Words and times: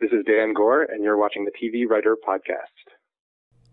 This 0.00 0.12
is 0.12 0.24
Dan 0.24 0.54
Goor, 0.54 0.84
and 0.84 1.04
you're 1.04 1.18
watching 1.18 1.44
the 1.44 1.50
TV 1.50 1.86
Writer 1.86 2.16
Podcast. 2.26 2.94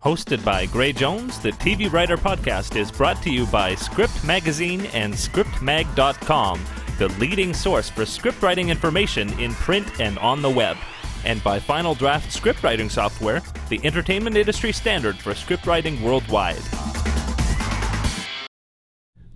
Hosted 0.04 0.44
by 0.44 0.66
Gray 0.66 0.92
Jones, 0.92 1.38
the 1.38 1.52
TV 1.52 1.90
Writer 1.90 2.18
Podcast 2.18 2.76
is 2.76 2.92
brought 2.92 3.22
to 3.22 3.30
you 3.30 3.46
by 3.46 3.74
Script 3.74 4.22
Magazine 4.26 4.84
and 4.92 5.14
ScriptMag.com, 5.14 6.62
the 6.98 7.08
leading 7.18 7.54
source 7.54 7.88
for 7.88 8.04
script 8.04 8.42
writing 8.42 8.68
information 8.68 9.32
in 9.40 9.54
print 9.54 10.00
and 10.00 10.18
on 10.18 10.42
the 10.42 10.50
web, 10.50 10.76
and 11.24 11.42
by 11.42 11.58
Final 11.58 11.94
Draft 11.94 12.30
Script 12.30 12.62
Writing 12.62 12.90
Software, 12.90 13.42
the 13.70 13.80
entertainment 13.82 14.36
industry 14.36 14.70
standard 14.70 15.16
for 15.16 15.34
script 15.34 15.66
writing 15.66 16.02
worldwide. 16.02 16.62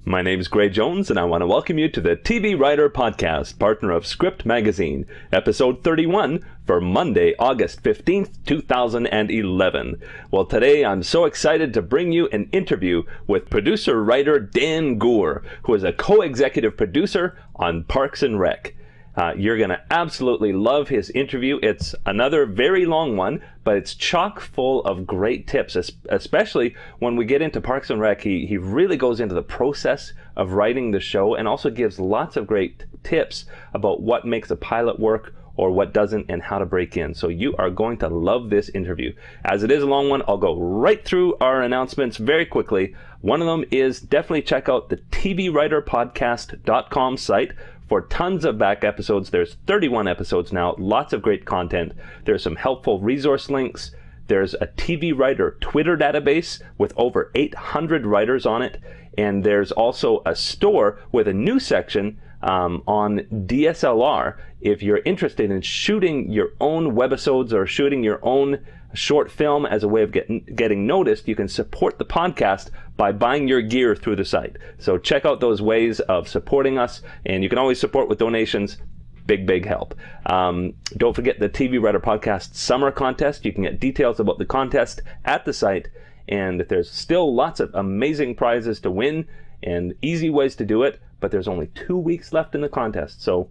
My 0.04 0.20
name 0.20 0.40
is 0.40 0.48
Gray 0.48 0.68
Jones, 0.68 1.10
and 1.10 1.18
I 1.18 1.22
want 1.22 1.42
to 1.42 1.46
welcome 1.46 1.78
you 1.78 1.88
to 1.88 2.00
the 2.00 2.16
TV 2.16 2.58
Writer 2.58 2.90
Podcast, 2.90 3.60
partner 3.60 3.92
of 3.92 4.04
Script 4.04 4.44
Magazine, 4.44 5.06
episode 5.30 5.84
31 5.84 6.44
for 6.66 6.80
Monday, 6.80 7.36
August 7.38 7.84
15th, 7.84 8.30
2011. 8.44 10.02
Well, 10.32 10.44
today 10.44 10.84
I'm 10.84 11.04
so 11.04 11.24
excited 11.24 11.72
to 11.74 11.82
bring 11.82 12.10
you 12.10 12.28
an 12.32 12.48
interview 12.50 13.04
with 13.28 13.48
producer 13.48 14.02
writer 14.02 14.40
Dan 14.40 14.98
Goor, 14.98 15.44
who 15.62 15.74
is 15.74 15.84
a 15.84 15.92
co 15.92 16.20
executive 16.20 16.76
producer 16.76 17.38
on 17.54 17.84
Parks 17.84 18.24
and 18.24 18.40
Rec. 18.40 18.74
Uh, 19.14 19.34
you're 19.36 19.58
going 19.58 19.70
to 19.70 19.82
absolutely 19.90 20.52
love 20.52 20.88
his 20.88 21.10
interview. 21.10 21.58
It's 21.62 21.94
another 22.06 22.46
very 22.46 22.86
long 22.86 23.16
one, 23.16 23.42
but 23.62 23.76
it's 23.76 23.94
chock 23.94 24.40
full 24.40 24.82
of 24.84 25.06
great 25.06 25.46
tips, 25.46 25.76
especially 26.08 26.74
when 26.98 27.16
we 27.16 27.26
get 27.26 27.42
into 27.42 27.60
Parks 27.60 27.90
and 27.90 28.00
Rec. 28.00 28.22
He, 28.22 28.46
he 28.46 28.56
really 28.56 28.96
goes 28.96 29.20
into 29.20 29.34
the 29.34 29.42
process 29.42 30.14
of 30.34 30.52
writing 30.52 30.90
the 30.90 31.00
show 31.00 31.34
and 31.34 31.46
also 31.46 31.68
gives 31.68 31.98
lots 31.98 32.36
of 32.36 32.46
great 32.46 32.84
tips 33.02 33.44
about 33.74 34.00
what 34.00 34.24
makes 34.24 34.50
a 34.50 34.56
pilot 34.56 34.98
work 34.98 35.34
or 35.56 35.70
what 35.70 35.92
doesn't 35.92 36.24
and 36.30 36.42
how 36.42 36.58
to 36.58 36.64
break 36.64 36.96
in. 36.96 37.14
So 37.14 37.28
you 37.28 37.54
are 37.56 37.68
going 37.68 37.98
to 37.98 38.08
love 38.08 38.48
this 38.48 38.70
interview. 38.70 39.12
As 39.44 39.62
it 39.62 39.70
is 39.70 39.82
a 39.82 39.86
long 39.86 40.08
one, 40.08 40.22
I'll 40.26 40.38
go 40.38 40.58
right 40.58 41.04
through 41.04 41.36
our 41.40 41.60
announcements 41.62 42.16
very 42.16 42.46
quickly. 42.46 42.96
One 43.20 43.42
of 43.42 43.46
them 43.46 43.64
is 43.70 44.00
definitely 44.00 44.42
check 44.42 44.68
out 44.68 44.88
the 44.88 44.96
TVWriterPodcast.com 44.96 47.16
site 47.18 47.52
for 47.92 48.00
tons 48.00 48.46
of 48.46 48.56
back 48.56 48.84
episodes. 48.84 49.28
There's 49.28 49.58
31 49.66 50.08
episodes 50.08 50.50
now, 50.50 50.74
lots 50.78 51.12
of 51.12 51.20
great 51.20 51.44
content. 51.44 51.92
There's 52.24 52.42
some 52.42 52.56
helpful 52.56 53.02
resource 53.02 53.50
links. 53.50 53.94
There's 54.28 54.54
a 54.54 54.66
TV 54.66 55.12
writer 55.14 55.58
Twitter 55.60 55.94
database 55.94 56.62
with 56.78 56.94
over 56.96 57.30
800 57.34 58.06
writers 58.06 58.46
on 58.46 58.62
it. 58.62 58.80
And 59.18 59.44
there's 59.44 59.72
also 59.72 60.22
a 60.24 60.34
store 60.34 61.00
with 61.12 61.28
a 61.28 61.34
new 61.34 61.60
section 61.60 62.18
um, 62.40 62.82
on 62.86 63.26
DSLR. 63.30 64.38
If 64.62 64.82
you're 64.82 65.02
interested 65.04 65.50
in 65.50 65.60
shooting 65.60 66.32
your 66.32 66.54
own 66.62 66.96
webisodes 66.96 67.52
or 67.52 67.66
shooting 67.66 68.02
your 68.02 68.20
own 68.22 68.64
short 68.94 69.30
film 69.30 69.66
as 69.66 69.82
a 69.82 69.88
way 69.88 70.02
of 70.02 70.12
getting 70.12 70.46
getting 70.54 70.86
noticed, 70.86 71.28
you 71.28 71.36
can 71.36 71.46
support 71.48 71.98
the 71.98 72.06
podcast 72.06 72.70
by 72.96 73.12
buying 73.12 73.48
your 73.48 73.62
gear 73.62 73.94
through 73.96 74.16
the 74.16 74.24
site. 74.24 74.56
So 74.78 74.98
check 74.98 75.24
out 75.24 75.40
those 75.40 75.62
ways 75.62 76.00
of 76.00 76.28
supporting 76.28 76.78
us, 76.78 77.02
and 77.26 77.42
you 77.42 77.48
can 77.48 77.58
always 77.58 77.80
support 77.80 78.08
with 78.08 78.18
donations. 78.18 78.78
Big, 79.26 79.46
big 79.46 79.64
help. 79.64 79.94
Um, 80.26 80.74
don't 80.96 81.14
forget 81.14 81.38
the 81.38 81.48
TV 81.48 81.80
Writer 81.80 82.00
Podcast 82.00 82.54
Summer 82.54 82.90
Contest. 82.90 83.44
You 83.44 83.52
can 83.52 83.62
get 83.62 83.80
details 83.80 84.18
about 84.20 84.38
the 84.38 84.44
contest 84.44 85.02
at 85.24 85.44
the 85.44 85.52
site, 85.52 85.88
and 86.28 86.60
there's 86.68 86.90
still 86.90 87.34
lots 87.34 87.60
of 87.60 87.74
amazing 87.74 88.34
prizes 88.34 88.80
to 88.80 88.90
win 88.90 89.26
and 89.62 89.94
easy 90.02 90.28
ways 90.28 90.56
to 90.56 90.64
do 90.64 90.82
it. 90.82 91.00
But 91.20 91.30
there's 91.30 91.48
only 91.48 91.68
two 91.68 91.96
weeks 91.96 92.32
left 92.32 92.54
in 92.54 92.62
the 92.62 92.68
contest, 92.68 93.22
so 93.22 93.48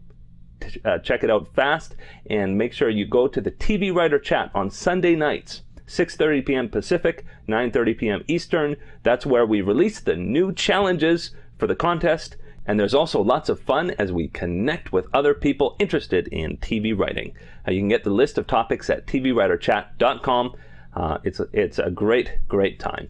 uh, 0.86 1.00
check 1.00 1.24
it 1.24 1.32
out 1.32 1.54
fast 1.56 1.96
and 2.30 2.58
make 2.58 2.74
sure 2.74 2.90
you 2.90 3.06
go 3.06 3.28
to 3.28 3.42
the 3.42 3.52
TV 3.52 3.94
Writer 3.94 4.20
chat 4.20 4.52
on 4.54 4.70
Sunday 4.70 5.16
nights. 5.16 5.64
6:30 5.92 6.46
p.m. 6.46 6.70
Pacific, 6.70 7.26
9:30 7.48 7.98
p.m. 7.98 8.24
Eastern. 8.28 8.76
That's 9.04 9.26
where 9.26 9.46
we 9.46 9.62
release 9.62 10.00
the 10.00 10.16
new 10.16 10.54
challenges 10.54 11.32
for 11.58 11.68
the 11.68 11.76
contest, 11.76 12.38
and 12.66 12.80
there's 12.80 12.94
also 12.94 13.22
lots 13.22 13.50
of 13.50 13.60
fun 13.60 13.92
as 14.00 14.12
we 14.12 14.30
connect 14.30 14.92
with 14.92 15.06
other 15.14 15.34
people 15.34 15.76
interested 15.80 16.28
in 16.30 16.58
TV 16.58 16.98
writing. 16.98 17.34
Uh, 17.68 17.72
you 17.72 17.82
can 17.82 17.90
get 17.90 18.04
the 18.04 18.10
list 18.10 18.38
of 18.38 18.48
topics 18.48 18.90
at 18.90 19.06
tvwriterchat.com. 19.06 20.56
Uh, 20.94 21.18
it's 21.24 21.40
a, 21.40 21.48
it's 21.54 21.80
a 21.80 21.92
great 21.92 22.38
great 22.48 22.80
time. 22.80 23.10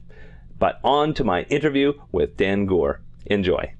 But 0.57 0.79
on 0.83 1.13
to 1.15 1.23
my 1.23 1.43
interview 1.43 1.93
with 2.11 2.37
Dan 2.37 2.65
Goor. 2.65 3.01
Enjoy. 3.25 3.73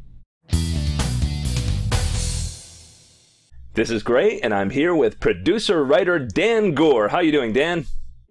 This 3.74 3.90
is 3.90 4.04
great, 4.04 4.42
and 4.44 4.54
I'm 4.54 4.70
here 4.70 4.94
with 4.94 5.20
producer 5.20 5.84
writer 5.84 6.20
Dan 6.20 6.74
Goor. 6.74 7.08
How 7.08 7.20
you 7.20 7.32
doing, 7.32 7.54
Dan? 7.54 7.86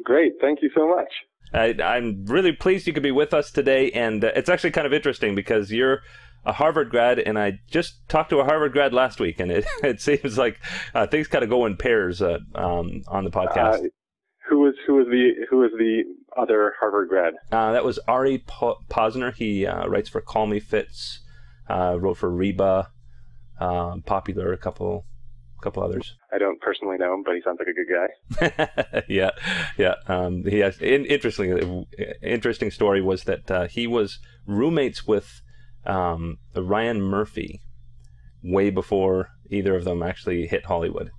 Great, 0.04 0.32
thank 0.40 0.60
you 0.62 0.70
so 0.74 0.88
much. 0.88 1.08
I, 1.52 1.96
am 1.96 2.24
really 2.26 2.52
pleased 2.52 2.86
you 2.86 2.92
could 2.92 3.02
be 3.02 3.10
with 3.10 3.34
us 3.34 3.50
today, 3.50 3.90
and 3.90 4.24
uh, 4.24 4.30
it's 4.36 4.48
actually 4.48 4.70
kind 4.70 4.86
of 4.86 4.92
interesting 4.92 5.34
because 5.34 5.72
you're 5.72 6.00
a 6.44 6.52
Harvard 6.52 6.90
grad, 6.90 7.18
and 7.18 7.38
I 7.38 7.58
just 7.68 8.08
talked 8.08 8.30
to 8.30 8.38
a 8.38 8.44
Harvard 8.44 8.72
grad 8.72 8.94
last 8.94 9.20
week, 9.20 9.40
and 9.40 9.50
it, 9.50 9.64
it 9.82 10.00
seems 10.00 10.38
like 10.38 10.58
uh, 10.94 11.06
things 11.06 11.26
kind 11.26 11.44
of 11.44 11.50
go 11.50 11.66
in 11.66 11.76
pairs 11.76 12.22
uh, 12.22 12.38
um, 12.54 13.02
on 13.08 13.24
the 13.24 13.30
podcast. 13.30 13.84
Uh, 13.84 13.88
who 14.48 14.60
was 14.60 14.74
who 14.86 14.94
was 14.94 15.06
the 15.06 15.46
who 15.48 15.58
was 15.58 15.70
the 15.78 16.02
other 16.36 16.74
Harvard 16.80 17.08
grad? 17.08 17.34
Uh, 17.52 17.72
that 17.72 17.84
was 17.84 17.98
Ari 18.08 18.38
Posner. 18.38 19.34
He 19.34 19.66
uh, 19.66 19.86
writes 19.86 20.08
for 20.08 20.20
Call 20.20 20.46
Me 20.46 20.58
Fitz, 20.58 21.20
wrote 21.68 22.16
for 22.16 22.30
Reba, 22.30 22.90
popular 23.58 24.52
a 24.52 24.56
couple 24.56 25.04
a 25.60 25.64
couple 25.64 25.82
others. 25.82 26.16
I 26.32 26.38
don't 26.38 26.60
personally 26.60 26.96
know 26.98 27.14
him, 27.14 27.22
but 27.24 27.34
he 27.34 27.42
sounds 27.42 27.58
like 27.58 27.68
a 27.68 27.74
good 27.74 28.60
guy. 28.88 29.02
yeah, 29.08 29.30
yeah. 29.76 29.94
Um, 30.06 30.44
he 30.44 30.58
has 30.58 30.78
in, 30.80 31.04
interesting 31.06 31.86
interesting 32.22 32.70
story 32.70 33.02
was 33.02 33.24
that 33.24 33.50
uh, 33.50 33.66
he 33.68 33.86
was 33.86 34.18
roommates 34.46 35.06
with 35.06 35.42
um, 35.86 36.38
Ryan 36.56 37.02
Murphy 37.02 37.60
way 38.42 38.70
before 38.70 39.28
either 39.50 39.76
of 39.76 39.84
them 39.84 40.02
actually 40.02 40.46
hit 40.46 40.66
Hollywood. 40.66 41.10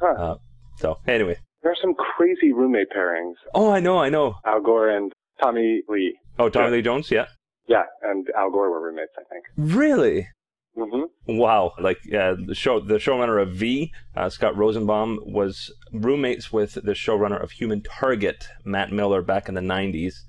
Huh. 0.00 0.14
Uh, 0.22 0.34
so 0.78 0.98
anyway, 1.06 1.36
there 1.62 1.72
are 1.72 1.76
some 1.80 1.94
crazy 1.94 2.52
roommate 2.52 2.90
pairings. 2.90 3.34
Oh, 3.54 3.70
I 3.70 3.80
know, 3.80 3.98
I 3.98 4.08
know. 4.08 4.36
Al 4.44 4.60
Gore 4.60 4.88
and 4.88 5.12
Tommy 5.40 5.82
Lee. 5.88 6.16
Oh, 6.38 6.48
Tommy 6.48 6.66
yeah. 6.66 6.72
Lee 6.72 6.82
Jones, 6.82 7.10
yeah. 7.10 7.26
Yeah, 7.68 7.84
and 8.02 8.26
Al 8.36 8.50
Gore 8.50 8.70
were 8.70 8.82
roommates, 8.82 9.12
I 9.16 9.22
think. 9.32 9.44
Really? 9.56 10.28
Mm-hmm. 10.76 11.36
Wow! 11.36 11.74
Like 11.78 11.98
uh, 12.14 12.34
the 12.46 12.54
show, 12.54 12.80
the 12.80 12.94
showrunner 12.94 13.42
of 13.42 13.52
V, 13.52 13.92
uh, 14.16 14.30
Scott 14.30 14.56
Rosenbaum, 14.56 15.20
was 15.22 15.70
roommates 15.92 16.50
with 16.50 16.74
the 16.74 16.92
showrunner 16.92 17.42
of 17.42 17.50
Human 17.50 17.82
Target, 17.82 18.48
Matt 18.64 18.90
Miller, 18.90 19.20
back 19.20 19.48
in 19.48 19.54
the 19.54 19.60
'90s, 19.60 20.20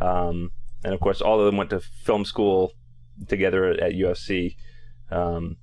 um, 0.00 0.52
and 0.84 0.94
of 0.94 1.00
course, 1.00 1.20
all 1.20 1.40
of 1.40 1.46
them 1.46 1.56
went 1.56 1.70
to 1.70 1.80
film 1.80 2.24
school 2.24 2.74
together 3.26 3.64
at, 3.66 3.92
USC. 3.92 4.54
Um, 5.10 5.56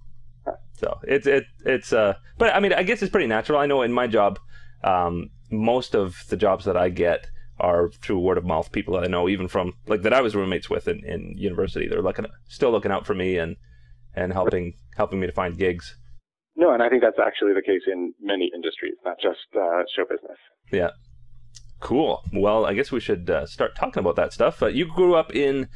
so 0.74 1.00
it's 1.03 1.28
it 1.28 1.45
it's 1.66 1.94
uh, 1.94 2.16
but 2.38 2.53
I 2.53 2.59
mean, 2.59 2.74
I 2.74 2.84
guess 2.84 3.01
it's 3.01 3.12
pretty 3.12 3.28
natural. 3.28 3.59
I 3.59 3.68
know 3.68 3.84
in 3.84 3.94
my 3.94 4.07
job, 4.07 4.38
um, 4.84 5.29
most 5.50 5.95
of 5.95 6.25
the 6.28 6.35
jobs 6.35 6.66
that 6.66 6.75
I 6.75 6.90
get 6.90 7.28
are 7.57 7.90
through 7.90 8.19
word 8.19 8.38
of 8.38 8.44
mouth. 8.44 8.69
People 8.74 8.95
that 8.95 9.06
I 9.06 9.07
know, 9.07 9.29
even 9.29 9.47
from 9.47 9.74
like 9.88 10.01
that 10.01 10.13
I 10.13 10.19
was 10.19 10.35
roommates 10.35 10.69
with 10.69 10.90
in, 10.90 11.06
in 11.06 11.38
university, 11.38 11.88
they're 11.88 12.01
looking 12.01 12.25
still 12.50 12.72
looking 12.72 12.91
out 12.91 13.06
for 13.06 13.13
me 13.13 13.38
and 13.38 13.56
and 14.15 14.33
helping 14.33 14.73
helping 14.95 15.19
me 15.19 15.27
to 15.27 15.33
find 15.33 15.57
gigs. 15.57 15.95
No, 16.55 16.73
and 16.73 16.81
I 16.81 16.89
think 16.89 17.01
that's 17.01 17.19
actually 17.19 17.53
the 17.53 17.61
case 17.61 17.81
in 17.91 18.13
many 18.21 18.49
industries, 18.53 18.95
not 19.03 19.17
just 19.21 19.39
uh, 19.55 19.83
show 19.95 20.05
business. 20.09 20.37
Yeah. 20.71 20.91
Cool. 21.81 22.23
Well, 22.33 22.65
I 22.65 22.73
guess 22.73 22.91
we 22.91 23.01
should 23.01 23.29
uh, 23.29 23.45
start 23.45 23.75
talking 23.75 23.99
about 23.99 24.15
that 24.15 24.31
stuff. 24.31 24.63
Uh, 24.63 24.67
you 24.67 24.85
grew 24.85 25.15
up 25.15 25.35
in, 25.35 25.67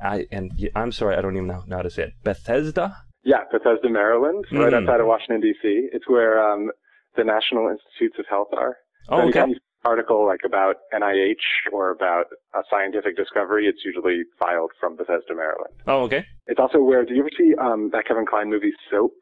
I 0.00 0.26
and 0.30 0.52
I'm 0.74 0.92
sorry, 0.92 1.16
I 1.16 1.22
don't 1.22 1.36
even 1.36 1.48
know, 1.48 1.64
how 1.70 1.82
to 1.82 1.90
say 1.90 2.04
it. 2.04 2.12
Bethesda. 2.22 2.96
Yeah, 3.24 3.44
Bethesda, 3.50 3.88
Maryland, 3.88 4.44
mm. 4.52 4.58
right 4.58 4.74
outside 4.74 5.00
of 5.00 5.06
Washington 5.06 5.40
D.C. 5.40 5.88
It's 5.92 6.08
where 6.08 6.38
um, 6.38 6.70
the 7.16 7.24
National 7.24 7.68
Institutes 7.68 8.18
of 8.18 8.26
Health 8.28 8.48
are. 8.52 8.76
Oh, 9.08 9.28
okay 9.28 9.54
article 9.84 10.26
like 10.26 10.40
about 10.44 10.76
NIH 10.92 11.72
or 11.72 11.90
about 11.90 12.26
a 12.54 12.62
scientific 12.70 13.16
discovery, 13.16 13.66
it's 13.66 13.84
usually 13.84 14.22
filed 14.38 14.72
from 14.80 14.96
Bethesda, 14.96 15.34
Maryland. 15.34 15.74
Oh, 15.86 16.02
okay. 16.02 16.24
It's 16.46 16.60
also 16.60 16.78
where. 16.78 17.04
Do 17.04 17.14
you 17.14 17.20
ever 17.20 17.30
see 17.36 17.54
um, 17.60 17.90
that 17.92 18.06
Kevin 18.06 18.26
Kline 18.26 18.50
movie 18.50 18.72
Soap? 18.90 19.12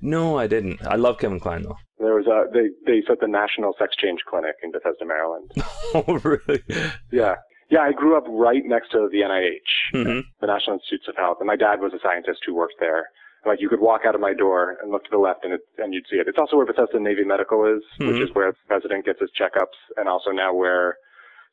No, 0.00 0.38
I 0.38 0.46
didn't. 0.46 0.84
I 0.86 0.96
love 0.96 1.18
Kevin 1.18 1.40
Kline 1.40 1.62
though. 1.62 1.76
There 1.98 2.14
was 2.14 2.26
a 2.26 2.44
they 2.52 2.68
they 2.86 3.02
set 3.06 3.20
the 3.20 3.26
National 3.26 3.74
Sex 3.78 3.96
Change 3.96 4.20
Clinic 4.28 4.54
in 4.62 4.70
Bethesda, 4.70 5.04
Maryland. 5.04 5.50
oh, 5.94 6.20
really? 6.22 6.62
Yeah. 7.10 7.36
Yeah, 7.70 7.80
I 7.80 7.92
grew 7.92 8.16
up 8.16 8.24
right 8.28 8.62
next 8.64 8.92
to 8.92 9.10
the 9.12 9.20
NIH, 9.20 9.94
mm-hmm. 9.94 10.20
the 10.40 10.46
National 10.46 10.76
Institutes 10.76 11.04
of 11.06 11.16
Health, 11.16 11.36
and 11.40 11.46
my 11.46 11.56
dad 11.56 11.80
was 11.80 11.92
a 11.92 11.98
scientist 12.02 12.40
who 12.46 12.54
worked 12.54 12.80
there. 12.80 13.08
Like 13.46 13.60
you 13.60 13.68
could 13.68 13.80
walk 13.80 14.02
out 14.06 14.14
of 14.14 14.20
my 14.20 14.34
door 14.34 14.76
and 14.82 14.90
look 14.90 15.04
to 15.04 15.10
the 15.10 15.18
left 15.18 15.44
and 15.44 15.54
it, 15.54 15.60
and 15.78 15.94
you'd 15.94 16.06
see 16.10 16.16
it. 16.16 16.26
It's 16.28 16.38
also 16.38 16.56
where 16.56 16.66
Bethesda 16.66 17.00
Navy 17.00 17.24
Medical 17.24 17.64
is, 17.64 17.82
mm-hmm. 17.98 18.12
which 18.12 18.28
is 18.28 18.34
where 18.34 18.52
the 18.52 18.58
president 18.66 19.06
gets 19.06 19.20
his 19.20 19.30
checkups 19.38 19.78
and 19.96 20.08
also 20.08 20.30
now 20.30 20.52
where 20.54 20.96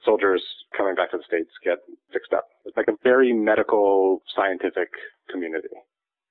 soldiers 0.04 0.44
coming 0.76 0.96
back 0.96 1.12
to 1.12 1.18
the 1.18 1.24
States 1.28 1.50
get 1.64 1.78
fixed 2.12 2.34
up. 2.34 2.48
It's 2.66 2.76
like 2.76 2.88
a 2.88 2.98
very 3.04 3.34
medical, 3.34 4.22
scientific 4.36 4.90
community. 5.30 5.70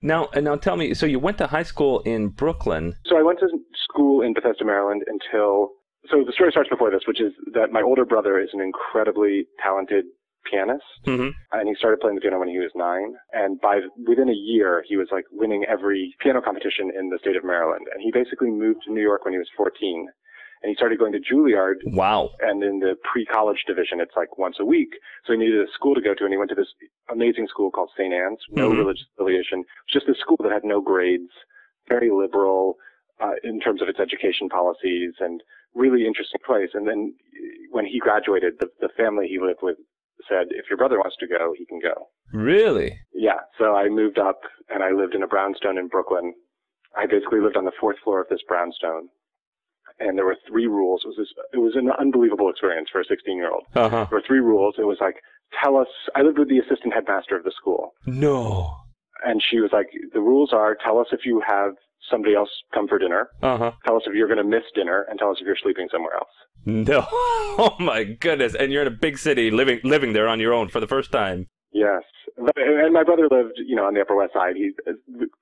Now, 0.02 0.28
and 0.34 0.44
now 0.44 0.56
tell 0.56 0.76
me, 0.76 0.92
so 0.92 1.06
you 1.06 1.18
went 1.18 1.38
to 1.38 1.46
high 1.46 1.62
school 1.62 2.00
in 2.00 2.28
Brooklyn. 2.28 2.94
So 3.06 3.16
I 3.16 3.22
went 3.22 3.38
to 3.40 3.48
school 3.88 4.20
in 4.20 4.34
Bethesda, 4.34 4.64
Maryland 4.64 5.02
until 5.06 5.70
so 6.10 6.22
the 6.24 6.32
story 6.32 6.50
starts 6.50 6.68
before 6.68 6.90
this, 6.90 7.02
which 7.08 7.20
is 7.20 7.32
that 7.54 7.72
my 7.72 7.80
older 7.80 8.04
brother 8.04 8.38
is 8.38 8.50
an 8.52 8.60
incredibly 8.60 9.46
talented 9.62 10.04
pianist, 10.50 10.84
hmm 11.04 11.30
and 11.52 11.68
he 11.68 11.74
started 11.76 12.00
playing 12.00 12.16
the 12.16 12.20
piano 12.20 12.40
when 12.40 12.48
he 12.48 12.58
was 12.58 12.72
nine. 12.74 13.14
And 13.32 13.60
by 13.60 13.80
within 14.08 14.28
a 14.28 14.32
year, 14.32 14.82
he 14.88 14.96
was 14.96 15.08
like 15.12 15.24
winning 15.30 15.64
every 15.68 16.14
piano 16.20 16.40
competition 16.42 16.90
in 16.98 17.10
the 17.10 17.18
state 17.20 17.36
of 17.36 17.44
Maryland. 17.44 17.86
And 17.92 18.02
he 18.02 18.10
basically 18.10 18.50
moved 18.50 18.80
to 18.86 18.92
New 18.92 19.02
York 19.02 19.24
when 19.24 19.34
he 19.34 19.38
was 19.38 19.48
14, 19.56 20.08
and 20.62 20.70
he 20.70 20.74
started 20.74 20.98
going 20.98 21.12
to 21.12 21.20
Juilliard. 21.20 21.76
Wow. 21.86 22.30
And 22.40 22.64
in 22.64 22.80
the 22.80 22.96
pre-college 23.10 23.62
division, 23.68 24.00
it's 24.00 24.16
like 24.16 24.36
once 24.36 24.56
a 24.58 24.64
week. 24.64 24.94
So 25.24 25.32
he 25.32 25.38
needed 25.38 25.60
a 25.60 25.70
school 25.72 25.94
to 25.94 26.00
go 26.00 26.12
to, 26.14 26.24
and 26.24 26.32
he 26.32 26.38
went 26.38 26.50
to 26.50 26.56
this 26.56 26.72
amazing 27.10 27.46
school 27.48 27.70
called 27.70 27.90
St. 27.96 28.12
Anne's, 28.12 28.40
no 28.50 28.70
Mhm. 28.70 28.78
religious 28.78 29.06
affiliation. 29.14 29.60
It 29.60 29.94
was 29.94 30.02
just 30.02 30.08
a 30.08 30.20
school 30.20 30.38
that 30.42 30.50
had 30.50 30.64
no 30.64 30.80
grades, 30.80 31.30
very 31.88 32.10
liberal 32.10 32.78
uh, 33.20 33.34
in 33.44 33.60
terms 33.60 33.80
of 33.80 33.88
its 33.88 34.00
education 34.00 34.48
policies, 34.48 35.14
and 35.20 35.40
really 35.74 36.04
interesting 36.04 36.40
place. 36.44 36.70
And 36.74 36.88
then 36.88 37.14
when 37.70 37.86
he 37.86 38.00
graduated, 38.00 38.58
the, 38.58 38.68
the 38.80 38.88
family 38.96 39.28
he 39.28 39.38
lived 39.38 39.62
with 39.62 39.76
said, 40.28 40.46
if 40.50 40.66
your 40.70 40.76
brother 40.78 40.98
wants 40.98 41.16
to 41.20 41.26
go, 41.26 41.52
he 41.56 41.66
can 41.66 41.80
go. 41.80 42.08
Really? 42.32 42.98
Yeah. 43.12 43.40
So 43.58 43.74
I 43.74 43.88
moved 43.88 44.18
up 44.18 44.40
and 44.68 44.82
I 44.82 44.90
lived 44.92 45.14
in 45.14 45.22
a 45.22 45.26
brownstone 45.26 45.78
in 45.78 45.88
Brooklyn. 45.88 46.34
I 46.96 47.06
basically 47.06 47.40
lived 47.40 47.56
on 47.56 47.64
the 47.64 47.72
fourth 47.80 47.96
floor 48.02 48.20
of 48.20 48.28
this 48.28 48.40
brownstone. 48.46 49.08
And 50.00 50.18
there 50.18 50.24
were 50.24 50.36
three 50.48 50.66
rules. 50.66 51.02
It 51.04 51.08
was 51.08 51.16
this, 51.18 51.28
it 51.52 51.58
was 51.58 51.76
an 51.76 51.88
unbelievable 52.00 52.50
experience 52.50 52.88
for 52.90 53.00
a 53.00 53.04
16 53.04 53.36
year 53.36 53.50
old. 53.52 53.64
Uh 53.74 53.88
huh. 53.88 54.06
There 54.10 54.18
were 54.18 54.24
three 54.26 54.40
rules. 54.40 54.74
It 54.78 54.86
was 54.86 54.98
like, 55.00 55.16
tell 55.62 55.76
us, 55.76 55.86
I 56.16 56.22
lived 56.22 56.38
with 56.38 56.48
the 56.48 56.58
assistant 56.58 56.94
headmaster 56.94 57.36
of 57.36 57.44
the 57.44 57.52
school. 57.56 57.92
No. 58.06 58.74
And 59.24 59.40
she 59.42 59.60
was 59.60 59.70
like, 59.72 59.86
the 60.12 60.20
rules 60.20 60.52
are 60.52 60.76
tell 60.84 60.98
us 60.98 61.06
if 61.12 61.24
you 61.24 61.40
have 61.46 61.74
somebody 62.10 62.34
else 62.34 62.50
come 62.74 62.88
for 62.88 62.98
dinner. 62.98 63.28
Uh 63.40 63.56
huh. 63.56 63.72
Tell 63.86 63.96
us 63.96 64.02
if 64.06 64.14
you're 64.14 64.26
going 64.28 64.42
to 64.42 64.44
miss 64.44 64.64
dinner 64.74 65.06
and 65.08 65.18
tell 65.18 65.30
us 65.30 65.38
if 65.40 65.46
you're 65.46 65.56
sleeping 65.62 65.88
somewhere 65.92 66.14
else. 66.14 66.28
No. 66.66 67.06
Oh 67.56 67.76
my 67.78 68.02
goodness. 68.02 68.56
And 68.56 68.72
you're 68.72 68.82
in 68.82 68.88
a 68.88 68.90
big 68.90 69.16
city 69.16 69.52
living 69.52 69.78
living 69.84 70.12
there 70.12 70.26
on 70.26 70.40
your 70.40 70.52
own 70.52 70.68
for 70.68 70.80
the 70.80 70.88
first 70.88 71.12
time. 71.12 71.46
Yes. 71.70 72.02
And 72.36 72.92
my 72.92 73.04
brother 73.04 73.28
lived, 73.30 73.60
you 73.64 73.76
know, 73.76 73.84
on 73.84 73.94
the 73.94 74.00
Upper 74.00 74.16
West 74.16 74.32
Side. 74.32 74.56
He's 74.56 74.72
uh, 74.88 74.92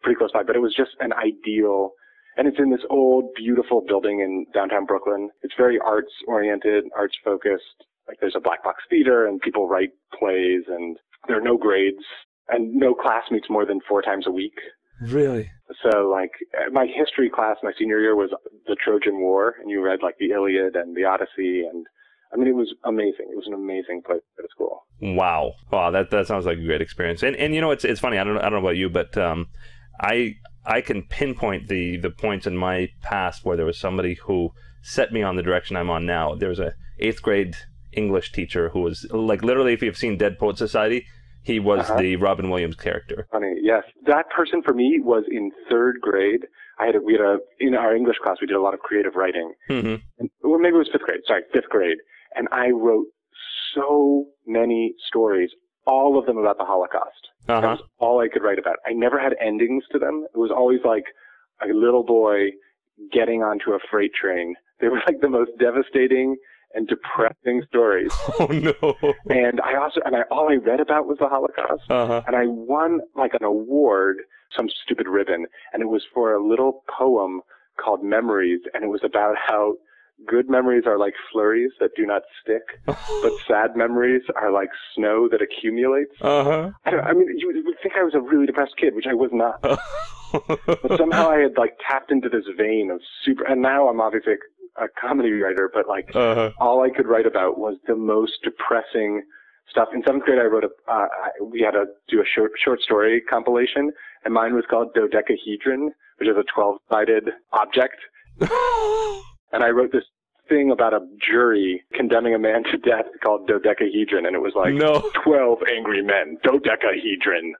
pretty 0.02 0.18
close 0.18 0.30
by, 0.30 0.42
but 0.42 0.54
it 0.54 0.58
was 0.58 0.74
just 0.76 0.90
an 1.00 1.14
ideal, 1.14 1.92
and 2.36 2.46
it's 2.46 2.58
in 2.58 2.70
this 2.70 2.84
old, 2.90 3.32
beautiful 3.34 3.80
building 3.80 4.20
in 4.20 4.44
downtown 4.52 4.84
Brooklyn. 4.84 5.30
It's 5.42 5.54
very 5.56 5.78
arts 5.78 6.12
oriented, 6.28 6.84
arts 6.94 7.14
focused. 7.24 7.84
Like 8.06 8.18
there's 8.20 8.36
a 8.36 8.40
black 8.40 8.62
box 8.62 8.82
theater 8.90 9.26
and 9.26 9.40
people 9.40 9.68
write 9.68 9.90
plays 10.18 10.64
and 10.68 10.98
there 11.28 11.38
are 11.38 11.42
no 11.42 11.56
grades 11.56 12.04
and 12.48 12.74
no 12.74 12.94
class 12.94 13.22
meets 13.30 13.48
more 13.48 13.64
than 13.64 13.80
four 13.88 14.02
times 14.02 14.26
a 14.26 14.30
week. 14.30 14.58
Really? 15.02 15.50
So 15.82 16.08
like 16.08 16.30
uh, 16.56 16.70
my 16.70 16.86
history 16.86 17.30
class 17.30 17.56
my 17.62 17.72
senior 17.78 18.00
year 18.00 18.14
was 18.14 18.30
the 18.66 18.76
Trojan 18.76 19.20
War 19.20 19.56
and 19.60 19.70
you 19.70 19.82
read 19.82 20.00
like 20.02 20.16
the 20.18 20.30
Iliad 20.30 20.76
and 20.76 20.96
the 20.96 21.04
Odyssey 21.04 21.64
and 21.64 21.86
I 22.32 22.36
mean 22.36 22.48
it 22.48 22.54
was 22.54 22.72
amazing. 22.84 23.26
It 23.30 23.36
was 23.36 23.46
an 23.46 23.54
amazing 23.54 24.02
place 24.06 24.20
at 24.38 24.50
school. 24.50 24.86
Wow. 25.00 25.54
Wow, 25.70 25.90
that 25.90 26.10
that 26.10 26.26
sounds 26.26 26.46
like 26.46 26.58
a 26.58 26.64
great 26.64 26.80
experience. 26.80 27.22
And 27.22 27.36
and 27.36 27.54
you 27.54 27.60
know 27.60 27.70
it's 27.70 27.84
it's 27.84 28.00
funny, 28.00 28.18
I 28.18 28.24
don't 28.24 28.38
I 28.38 28.42
don't 28.42 28.52
know 28.52 28.58
about 28.58 28.76
you, 28.76 28.88
but 28.88 29.16
um 29.18 29.48
I 30.00 30.36
I 30.64 30.80
can 30.80 31.02
pinpoint 31.02 31.68
the 31.68 31.96
the 31.96 32.10
points 32.10 32.46
in 32.46 32.56
my 32.56 32.88
past 33.02 33.44
where 33.44 33.56
there 33.56 33.66
was 33.66 33.78
somebody 33.78 34.14
who 34.14 34.52
set 34.82 35.12
me 35.12 35.22
on 35.22 35.36
the 35.36 35.42
direction 35.42 35.76
I'm 35.76 35.90
on 35.90 36.06
now. 36.06 36.34
There 36.34 36.48
was 36.48 36.60
a 36.60 36.74
8th 37.00 37.22
grade 37.22 37.56
English 37.92 38.32
teacher 38.32 38.68
who 38.70 38.80
was 38.80 39.06
like 39.10 39.42
literally 39.42 39.72
if 39.72 39.82
you've 39.82 39.96
seen 39.96 40.16
Dead 40.16 40.38
Poet 40.38 40.58
Society, 40.58 41.06
he 41.44 41.58
was 41.60 41.80
Uh-huh. 41.90 42.00
the 42.00 42.16
Robin 42.16 42.50
Williams 42.50 42.76
character. 42.76 43.26
Funny, 43.30 43.54
yes. 43.60 43.84
That 44.06 44.28
person 44.30 44.62
for 44.62 44.72
me 44.74 45.00
was 45.02 45.24
in 45.30 45.50
third 45.70 46.00
grade. 46.00 46.46
I 46.78 46.86
had 46.86 46.96
a, 46.96 47.00
we 47.00 47.12
had 47.12 47.20
a 47.22 47.38
in 47.60 47.74
our 47.74 47.94
English 47.94 48.16
class 48.22 48.36
we 48.40 48.46
did 48.46 48.56
a 48.56 48.60
lot 48.62 48.74
of 48.74 48.80
creative 48.80 49.14
writing, 49.14 49.52
hmm 49.68 49.96
and, 50.18 50.30
or 50.42 50.58
maybe 50.58 50.74
it 50.76 50.78
was 50.78 50.88
fifth 50.92 51.02
grade. 51.02 51.20
Sorry, 51.26 51.42
fifth 51.52 51.68
grade, 51.68 51.98
and 52.34 52.48
I 52.52 52.70
wrote 52.70 53.06
so 53.74 54.26
many 54.46 54.94
stories, 55.08 55.50
all 55.86 56.18
of 56.18 56.26
them 56.26 56.38
about 56.38 56.58
the 56.58 56.64
Holocaust. 56.64 57.28
That 57.46 57.58
Uh-huh. 57.64 57.76
was 57.76 57.82
all 57.98 58.20
I 58.20 58.28
could 58.28 58.42
write 58.42 58.58
about. 58.58 58.76
I 58.86 58.92
never 58.92 59.18
had 59.18 59.34
endings 59.40 59.84
to 59.92 59.98
them. 59.98 60.26
It 60.34 60.38
was 60.38 60.50
always 60.50 60.80
like 60.84 61.04
a 61.60 61.72
little 61.72 62.04
boy 62.04 62.50
getting 63.12 63.42
onto 63.42 63.72
a 63.72 63.78
freight 63.90 64.12
train. 64.14 64.54
They 64.80 64.88
were 64.88 65.00
like 65.06 65.20
the 65.20 65.28
most 65.28 65.52
devastating 65.58 66.36
and 66.74 66.88
depressing 66.88 67.62
stories. 67.68 68.12
Oh 68.40 68.46
no. 68.46 69.14
And 69.28 69.60
I 69.60 69.76
also 69.76 70.00
and 70.04 70.16
I 70.16 70.22
all 70.30 70.48
I 70.50 70.54
read 70.56 70.80
about 70.80 71.06
was 71.06 71.18
the 71.18 71.28
Holocaust 71.28 71.82
Uh-huh. 71.90 72.22
and 72.26 72.34
I 72.36 72.46
won 72.46 73.00
like 73.14 73.34
an 73.34 73.44
award, 73.44 74.18
some 74.56 74.68
stupid 74.84 75.06
ribbon, 75.08 75.46
and 75.72 75.82
it 75.82 75.86
was 75.86 76.02
for 76.14 76.32
a 76.34 76.44
little 76.44 76.82
poem 76.98 77.40
called 77.82 78.02
Memories, 78.04 78.60
and 78.74 78.84
it 78.84 78.88
was 78.88 79.00
about 79.04 79.36
how 79.36 79.74
good 80.26 80.48
memories 80.48 80.84
are 80.86 80.98
like 80.98 81.14
flurries 81.32 81.70
that 81.80 81.90
do 81.96 82.06
not 82.06 82.22
stick, 82.42 82.62
but 82.86 83.32
sad 83.48 83.76
memories 83.76 84.22
are 84.36 84.52
like 84.52 84.68
snow 84.94 85.28
that 85.30 85.40
accumulates. 85.42 86.12
Uh-huh. 86.20 86.70
I, 86.84 86.90
don't, 86.90 87.00
I 87.04 87.12
mean, 87.12 87.26
you 87.36 87.46
would 87.48 87.76
think 87.82 87.94
I 87.96 88.04
was 88.04 88.14
a 88.14 88.20
really 88.20 88.46
depressed 88.46 88.76
kid, 88.76 88.94
which 88.94 89.06
I 89.08 89.14
was 89.14 89.30
not. 89.32 89.60
But 90.32 90.96
somehow 90.96 91.28
I 91.28 91.40
had 91.40 91.58
like 91.58 91.76
tapped 91.86 92.10
into 92.10 92.30
this 92.30 92.44
vein 92.56 92.90
of 92.90 93.02
super, 93.22 93.44
and 93.44 93.60
now 93.60 93.88
I'm 93.88 94.00
obviously 94.00 94.32
a, 94.76 94.86
comedy 95.00 95.32
writer, 95.32 95.70
but 95.72 95.88
like 95.88 96.10
uh-huh. 96.14 96.50
all 96.60 96.82
I 96.82 96.90
could 96.90 97.06
write 97.06 97.26
about 97.26 97.58
was 97.58 97.76
the 97.86 97.96
most 97.96 98.32
depressing 98.42 99.22
stuff. 99.70 99.88
In 99.94 100.02
seventh 100.06 100.24
grade, 100.24 100.38
I 100.38 100.44
wrote 100.44 100.64
a, 100.64 100.90
uh, 100.90 101.06
I, 101.06 101.30
we 101.42 101.60
had 101.60 101.72
to 101.72 101.86
do 102.08 102.20
a 102.20 102.24
short, 102.24 102.52
short 102.62 102.80
story 102.80 103.20
compilation, 103.20 103.92
and 104.24 104.34
mine 104.34 104.54
was 104.54 104.64
called 104.68 104.94
Dodecahedron, 104.94 105.92
which 106.18 106.28
is 106.28 106.36
a 106.36 106.44
12 106.54 106.76
sided 106.90 107.30
object. 107.52 107.96
And 109.52 109.62
I 109.62 109.68
wrote 109.68 109.92
this 109.92 110.04
thing 110.48 110.70
about 110.70 110.94
a 110.94 111.00
jury 111.20 111.84
condemning 111.92 112.34
a 112.34 112.38
man 112.38 112.64
to 112.64 112.78
death 112.78 113.04
called 113.22 113.46
Dodecahedron, 113.46 114.26
and 114.26 114.34
it 114.34 114.40
was 114.40 114.54
like 114.56 114.74
no. 114.74 115.10
12 115.22 115.58
angry 115.76 116.02
men, 116.02 116.38
Dodecahedron, 116.42 117.54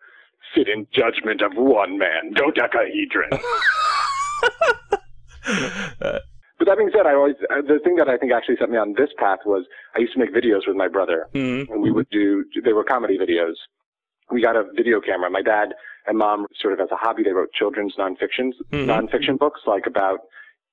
sit 0.57 0.69
in 0.69 0.87
judgment 0.93 1.43
of 1.43 1.53
one 1.55 1.99
man, 1.99 2.33
Dodecahedron. 2.35 3.31
Uh, 6.01 6.19
But 6.63 6.71
that 6.71 6.79
being 6.79 6.91
said, 6.95 7.07
I 7.07 7.15
always, 7.15 7.35
uh, 7.51 7.61
the 7.67 7.81
thing 7.83 7.97
that 7.97 8.09
I 8.09 8.17
think 8.17 8.31
actually 8.31 8.55
set 8.57 8.71
me 8.71 8.79
on 8.79 8.95
this 8.97 9.11
path 9.19 9.41
was 9.45 9.65
I 9.97 9.99
used 9.99 10.13
to 10.13 10.21
make 10.21 10.33
videos 10.33 10.61
with 10.65 10.77
my 10.77 10.87
brother. 10.87 11.27
mhm. 11.35 11.69
and 11.69 11.83
we 11.83 11.91
would 11.91 12.09
do 12.11 12.45
they 12.65 12.73
were 12.73 12.85
comedy 12.85 13.19
videos. 13.19 13.55
We 14.31 14.41
got 14.41 14.55
a 14.55 14.63
video 14.77 15.01
camera. 15.01 15.29
My 15.29 15.43
dad 15.43 15.75
and 16.07 16.17
mom 16.19 16.47
sort 16.61 16.73
of 16.73 16.79
as 16.79 16.89
a 16.93 16.97
hobby 16.97 17.25
they 17.25 17.33
wrote 17.33 17.53
children's 17.53 17.95
nonfictions 17.97 18.53
Mhm. 18.71 18.87
nonfiction 18.87 19.37
books 19.41 19.63
like 19.67 19.87
about 19.89 20.21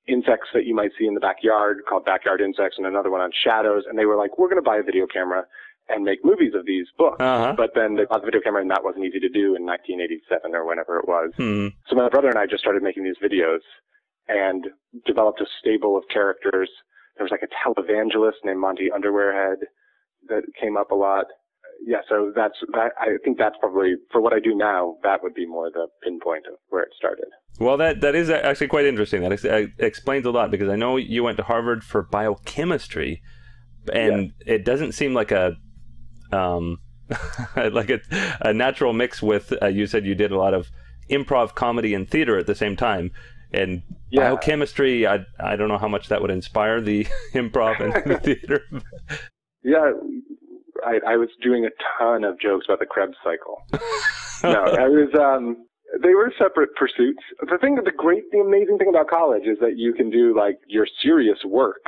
insects 0.06 0.48
that 0.54 0.64
you 0.64 0.74
might 0.76 0.92
see 0.96 1.06
in 1.08 1.14
the 1.14 1.20
backyard 1.20 1.82
called 1.88 2.04
backyard 2.04 2.40
insects 2.40 2.78
and 2.78 2.86
another 2.86 3.10
one 3.10 3.20
on 3.20 3.32
shadows 3.32 3.82
and 3.88 3.98
they 3.98 4.06
were 4.06 4.16
like 4.16 4.38
we're 4.38 4.48
going 4.48 4.62
to 4.62 4.70
buy 4.70 4.76
a 4.76 4.82
video 4.84 5.06
camera 5.08 5.44
and 5.88 6.04
make 6.04 6.24
movies 6.24 6.54
of 6.54 6.66
these 6.66 6.86
books 6.98 7.20
Uh-huh. 7.20 7.52
but 7.56 7.74
then 7.74 7.96
they 7.96 8.04
bought 8.04 8.20
the 8.22 8.26
video 8.26 8.40
camera 8.40 8.60
and 8.62 8.70
that 8.70 8.82
wasn't 8.84 9.04
easy 9.04 9.18
to 9.20 9.28
do 9.28 9.54
in 9.56 9.64
1987 9.64 10.54
or 10.54 10.64
whenever 10.64 10.98
it 10.98 11.06
was 11.08 11.32
Mhm. 11.36 11.72
so 11.88 11.96
my 11.96 12.08
brother 12.08 12.28
and 12.28 12.38
I 12.38 12.46
just 12.46 12.60
started 12.62 12.82
making 12.82 13.02
these 13.04 13.18
videos 13.18 13.60
and 14.30 14.66
developed 15.06 15.40
a 15.40 15.46
stable 15.60 15.96
of 15.96 16.04
characters. 16.12 16.70
There 17.16 17.24
was 17.24 17.30
like 17.30 17.42
a 17.42 17.68
televangelist 17.68 18.44
named 18.44 18.60
Monty 18.60 18.88
Underwearhead 18.88 19.56
that 20.28 20.42
came 20.60 20.76
up 20.76 20.90
a 20.90 20.94
lot. 20.94 21.26
Yeah, 21.84 21.98
so 22.08 22.30
that's 22.36 22.56
that. 22.72 22.92
I 22.98 23.16
think 23.24 23.38
that's 23.38 23.56
probably 23.58 23.94
for 24.12 24.20
what 24.20 24.34
I 24.34 24.38
do 24.38 24.54
now. 24.54 24.96
That 25.02 25.22
would 25.22 25.34
be 25.34 25.46
more 25.46 25.70
the 25.70 25.88
pinpoint 26.02 26.44
of 26.46 26.58
where 26.68 26.82
it 26.82 26.90
started. 26.96 27.26
Well, 27.58 27.78
that 27.78 28.02
that 28.02 28.14
is 28.14 28.28
actually 28.28 28.68
quite 28.68 28.84
interesting. 28.84 29.22
That 29.22 29.32
ex- 29.32 29.44
uh, 29.46 29.66
explains 29.78 30.26
a 30.26 30.30
lot 30.30 30.50
because 30.50 30.68
I 30.68 30.76
know 30.76 30.98
you 30.98 31.24
went 31.24 31.38
to 31.38 31.42
Harvard 31.42 31.82
for 31.82 32.02
biochemistry, 32.02 33.22
and 33.92 34.32
it 34.46 34.66
doesn't 34.66 34.92
seem 34.92 35.14
like 35.14 35.30
a 35.30 35.56
um 36.32 36.78
like 37.56 37.88
a, 37.88 38.00
a 38.42 38.52
natural 38.52 38.92
mix 38.92 39.22
with. 39.22 39.54
Uh, 39.62 39.68
you 39.68 39.86
said 39.86 40.04
you 40.04 40.14
did 40.14 40.32
a 40.32 40.36
lot 40.36 40.52
of 40.52 40.70
improv, 41.10 41.54
comedy, 41.54 41.94
and 41.94 42.08
theater 42.08 42.38
at 42.38 42.46
the 42.46 42.54
same 42.54 42.76
time. 42.76 43.10
And 43.52 43.82
Yeah. 44.10 44.30
biochemistry, 44.30 45.06
I 45.06 45.24
I 45.38 45.56
don't 45.56 45.68
know 45.68 45.78
how 45.78 45.88
much 45.88 46.08
that 46.08 46.20
would 46.22 46.30
inspire 46.30 46.80
the 46.80 47.06
improv 47.34 47.80
and 47.80 47.92
the 48.12 48.18
theater. 48.24 48.62
Yeah, 49.62 49.92
I, 50.86 51.00
I 51.06 51.16
was 51.16 51.28
doing 51.42 51.66
a 51.66 51.70
ton 51.98 52.24
of 52.24 52.40
jokes 52.40 52.66
about 52.68 52.80
the 52.80 52.86
Krebs 52.86 53.16
cycle. 53.22 53.58
no, 54.42 54.64
I 54.64 54.88
was. 54.88 55.10
Um, 55.14 55.66
they 56.02 56.14
were 56.14 56.32
separate 56.38 56.70
pursuits. 56.76 57.18
The 57.40 57.58
thing, 57.58 57.74
the 57.74 57.90
great, 57.90 58.22
the 58.30 58.38
amazing 58.38 58.78
thing 58.78 58.88
about 58.88 59.08
college 59.08 59.42
is 59.44 59.58
that 59.60 59.76
you 59.76 59.92
can 59.92 60.08
do 60.10 60.34
like 60.36 60.56
your 60.68 60.86
serious 61.02 61.38
work, 61.44 61.82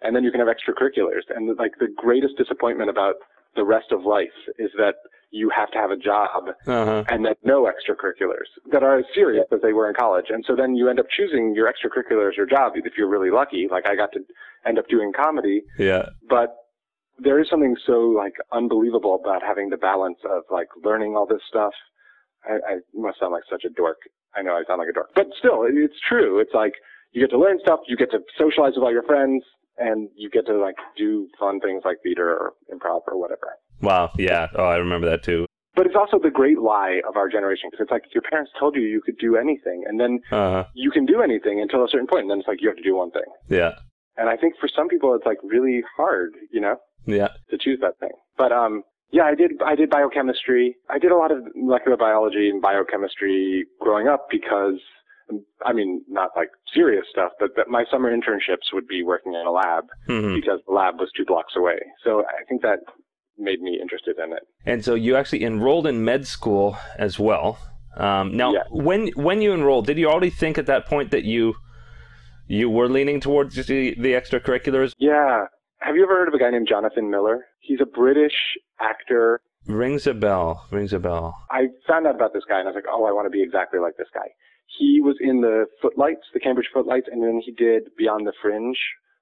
and 0.00 0.14
then 0.14 0.22
you 0.24 0.30
can 0.30 0.40
have 0.40 0.48
extracurriculars. 0.48 1.26
And 1.34 1.54
like 1.58 1.72
the 1.80 1.88
greatest 1.96 2.36
disappointment 2.38 2.88
about 2.88 3.16
the 3.56 3.64
rest 3.64 3.90
of 3.90 4.04
life 4.04 4.36
is 4.58 4.70
that 4.78 4.94
you 5.30 5.50
have 5.54 5.70
to 5.70 5.78
have 5.78 5.90
a 5.90 5.96
job 5.96 6.48
uh-huh. 6.66 7.04
and 7.08 7.24
then 7.24 7.34
no 7.44 7.64
extracurriculars 7.64 8.48
that 8.72 8.82
are 8.82 8.98
as 8.98 9.04
serious 9.14 9.44
as 9.52 9.60
they 9.62 9.72
were 9.72 9.88
in 9.88 9.94
college. 9.94 10.26
And 10.30 10.44
so 10.46 10.56
then 10.56 10.74
you 10.74 10.88
end 10.88 10.98
up 10.98 11.06
choosing 11.14 11.54
your 11.54 11.70
extracurriculars 11.70 12.38
or 12.38 12.46
job 12.46 12.72
if 12.76 12.94
you're 12.96 13.08
really 13.08 13.30
lucky. 13.30 13.68
Like 13.70 13.86
I 13.86 13.94
got 13.94 14.12
to 14.12 14.20
end 14.66 14.78
up 14.78 14.88
doing 14.88 15.12
comedy, 15.14 15.62
Yeah. 15.78 16.06
but 16.28 16.54
there 17.18 17.40
is 17.40 17.48
something 17.50 17.76
so 17.86 18.14
like 18.16 18.34
unbelievable 18.52 19.20
about 19.22 19.42
having 19.42 19.68
the 19.68 19.76
balance 19.76 20.18
of 20.24 20.44
like 20.50 20.68
learning 20.82 21.14
all 21.16 21.26
this 21.26 21.42
stuff. 21.48 21.72
I, 22.44 22.54
I 22.54 22.76
must 22.94 23.18
sound 23.18 23.32
like 23.32 23.42
such 23.50 23.64
a 23.64 23.70
dork. 23.70 23.98
I 24.34 24.42
know 24.42 24.52
I 24.52 24.62
sound 24.66 24.78
like 24.78 24.88
a 24.88 24.92
dork, 24.92 25.10
but 25.14 25.26
still, 25.38 25.64
it's 25.68 25.98
true. 26.08 26.38
It's 26.38 26.54
like 26.54 26.72
you 27.12 27.20
get 27.20 27.30
to 27.30 27.38
learn 27.38 27.58
stuff, 27.60 27.80
you 27.88 27.96
get 27.96 28.10
to 28.12 28.20
socialize 28.38 28.72
with 28.76 28.84
all 28.84 28.92
your 28.92 29.02
friends, 29.02 29.42
and 29.78 30.08
you 30.16 30.30
get 30.30 30.46
to 30.46 30.56
like 30.56 30.76
do 30.96 31.28
fun 31.38 31.60
things 31.60 31.82
like 31.84 31.96
theater 32.02 32.30
or 32.30 32.52
improv 32.72 33.00
or 33.08 33.18
whatever. 33.18 33.56
Wow. 33.82 34.10
Yeah. 34.18 34.48
Oh, 34.56 34.64
I 34.64 34.76
remember 34.76 35.08
that 35.10 35.22
too. 35.22 35.46
But 35.74 35.86
it's 35.86 35.94
also 35.94 36.18
the 36.18 36.30
great 36.30 36.58
lie 36.58 37.00
of 37.08 37.16
our 37.16 37.28
generation 37.28 37.68
because 37.70 37.84
it's 37.84 37.90
like 37.92 38.02
your 38.12 38.22
parents 38.22 38.50
told 38.58 38.74
you 38.74 38.82
you 38.82 39.00
could 39.00 39.16
do 39.18 39.36
anything, 39.36 39.84
and 39.86 40.00
then 40.00 40.20
Uh-huh. 40.32 40.64
you 40.74 40.90
can 40.90 41.06
do 41.06 41.22
anything 41.22 41.60
until 41.60 41.84
a 41.84 41.88
certain 41.88 42.06
point, 42.08 42.22
and 42.22 42.30
then 42.30 42.38
it's 42.40 42.48
like 42.48 42.60
you 42.60 42.68
have 42.68 42.76
to 42.76 42.82
do 42.82 42.96
one 42.96 43.10
thing. 43.12 43.28
Yeah. 43.48 43.74
And 44.16 44.28
I 44.28 44.36
think 44.36 44.54
for 44.58 44.66
some 44.68 44.88
people 44.88 45.14
it's 45.14 45.24
like 45.26 45.38
really 45.44 45.82
hard, 45.96 46.32
you 46.50 46.60
know, 46.60 46.76
Yeah. 47.06 47.28
to 47.50 47.58
choose 47.58 47.78
that 47.80 47.96
thing. 48.00 48.10
But 48.36 48.50
um, 48.50 48.82
yeah, 49.12 49.22
I 49.24 49.34
did. 49.36 49.52
I 49.64 49.74
did 49.76 49.88
biochemistry. 49.88 50.74
I 50.90 50.98
did 50.98 51.12
a 51.12 51.16
lot 51.16 51.30
of 51.30 51.38
molecular 51.54 51.96
biology 51.96 52.50
and 52.50 52.60
biochemistry 52.60 53.64
growing 53.80 54.08
up 54.08 54.26
because, 54.30 54.80
I 55.64 55.72
mean, 55.72 56.02
not 56.08 56.30
like 56.36 56.50
serious 56.74 57.04
stuff, 57.08 57.32
but 57.38 57.50
that 57.56 57.68
my 57.68 57.84
summer 57.90 58.10
internships 58.14 58.72
would 58.72 58.88
be 58.88 59.02
working 59.04 59.34
in 59.34 59.46
a 59.46 59.50
lab 59.52 59.84
hmm 60.08 60.34
because 60.34 60.60
the 60.66 60.72
lab 60.74 60.98
was 60.98 61.10
two 61.16 61.24
blocks 61.24 61.54
away. 61.56 61.78
So 62.04 62.24
I 62.26 62.42
think 62.48 62.62
that 62.62 62.80
made 63.38 63.60
me 63.60 63.78
interested 63.80 64.16
in 64.18 64.32
it. 64.32 64.42
And 64.64 64.84
so 64.84 64.94
you 64.94 65.16
actually 65.16 65.44
enrolled 65.44 65.86
in 65.86 66.04
med 66.04 66.26
school 66.26 66.76
as 66.98 67.18
well. 67.18 67.58
Um, 67.96 68.36
now, 68.36 68.54
when 68.70 69.08
when 69.14 69.42
you 69.42 69.52
enrolled, 69.52 69.86
did 69.86 69.98
you 69.98 70.08
already 70.08 70.30
think 70.30 70.56
at 70.58 70.66
that 70.66 70.86
point 70.86 71.10
that 71.10 71.24
you 71.24 71.54
you 72.46 72.70
were 72.70 72.88
leaning 72.88 73.20
towards 73.20 73.54
the, 73.54 73.94
the 73.94 74.12
extracurriculars? 74.12 74.92
Yeah. 74.98 75.44
Have 75.80 75.94
you 75.96 76.02
ever 76.02 76.14
heard 76.14 76.28
of 76.28 76.34
a 76.34 76.38
guy 76.38 76.50
named 76.50 76.66
Jonathan 76.68 77.10
Miller? 77.10 77.46
He's 77.60 77.80
a 77.80 77.86
British 77.86 78.34
actor. 78.80 79.40
Rings 79.66 80.06
a 80.06 80.14
bell. 80.14 80.66
Rings 80.70 80.92
a 80.92 80.98
bell. 80.98 81.36
I 81.50 81.66
found 81.86 82.06
out 82.06 82.14
about 82.14 82.32
this 82.32 82.42
guy 82.48 82.58
and 82.58 82.68
I 82.68 82.70
was 82.72 82.74
like, 82.74 82.90
oh, 82.90 83.04
I 83.04 83.12
want 83.12 83.26
to 83.26 83.30
be 83.30 83.42
exactly 83.42 83.78
like 83.78 83.96
this 83.96 84.08
guy. 84.14 84.28
He 84.78 85.00
was 85.00 85.16
in 85.20 85.40
the 85.40 85.66
Footlights, 85.80 86.22
the 86.34 86.40
Cambridge 86.40 86.68
Footlights, 86.72 87.08
and 87.10 87.22
then 87.22 87.40
he 87.44 87.52
did 87.52 87.84
Beyond 87.96 88.26
the 88.26 88.32
Fringe 88.42 88.78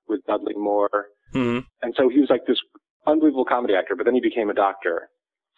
with 0.09 0.25
Dudley 0.27 0.55
Moore. 0.57 1.07
hmm 1.33 1.61
And 1.83 1.95
so 1.97 2.09
he 2.09 2.21
was 2.21 2.31
like 2.31 2.47
this 2.47 2.59
unbelievable 3.07 3.45
comedy 3.45 3.75
actor, 3.75 3.95
but 3.97 4.05
then 4.05 4.15
he 4.15 4.21
became 4.21 4.51
a 4.51 4.55
doctor. 4.55 5.09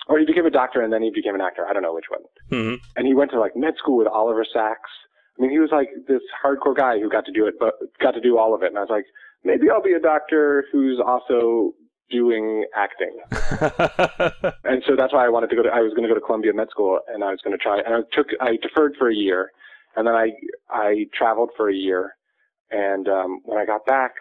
Or 0.08 0.18
he 0.18 0.24
became 0.24 0.46
a 0.46 0.50
doctor 0.50 0.80
and 0.80 0.92
then 0.92 1.02
he 1.02 1.10
became 1.10 1.34
an 1.34 1.40
actor. 1.40 1.66
I 1.68 1.72
don't 1.72 1.82
know 1.82 1.92
which 1.94 2.06
one. 2.08 2.22
hmm 2.50 2.74
And 2.96 3.06
he 3.06 3.14
went 3.14 3.30
to 3.32 3.38
like 3.40 3.56
med 3.56 3.74
school 3.76 3.98
with 3.98 4.06
Oliver 4.06 4.44
Sacks. 4.50 4.90
I 5.38 5.42
mean, 5.42 5.50
he 5.50 5.58
was 5.58 5.70
like 5.70 5.88
this 6.06 6.22
hardcore 6.42 6.76
guy 6.76 6.98
who 6.98 7.10
got 7.10 7.24
to 7.26 7.32
do 7.32 7.46
it, 7.46 7.54
but 7.60 7.74
got 8.00 8.12
to 8.12 8.20
do 8.20 8.38
all 8.38 8.54
of 8.54 8.62
it. 8.62 8.68
And 8.68 8.78
I 8.78 8.80
was 8.80 8.90
like, 8.90 9.04
maybe 9.44 9.70
I'll 9.70 9.82
be 9.82 9.92
a 9.92 10.00
doctor 10.00 10.64
who's 10.72 10.98
also 11.04 11.74
doing 12.10 12.64
acting. 12.74 13.18
And 14.64 14.82
so 14.86 14.96
that's 14.96 15.12
why 15.12 15.24
I 15.24 15.28
wanted 15.28 15.50
to 15.50 15.56
go 15.56 15.62
to, 15.62 15.68
I 15.70 15.80
was 15.80 15.92
going 15.94 16.02
to 16.02 16.08
go 16.08 16.14
to 16.14 16.24
Columbia 16.24 16.52
Med 16.52 16.68
School 16.70 17.00
and 17.08 17.22
I 17.24 17.30
was 17.30 17.40
going 17.42 17.56
to 17.56 17.62
try, 17.62 17.78
and 17.78 17.94
I 17.94 18.00
took, 18.12 18.26
I 18.40 18.56
deferred 18.62 18.94
for 18.98 19.10
a 19.10 19.14
year 19.14 19.50
and 19.96 20.06
then 20.06 20.14
I, 20.14 20.30
I 20.70 21.06
traveled 21.16 21.50
for 21.56 21.68
a 21.70 21.74
year. 21.74 22.16
And, 22.70 23.08
um, 23.08 23.40
when 23.44 23.58
I 23.58 23.64
got 23.64 23.86
back, 23.86 24.12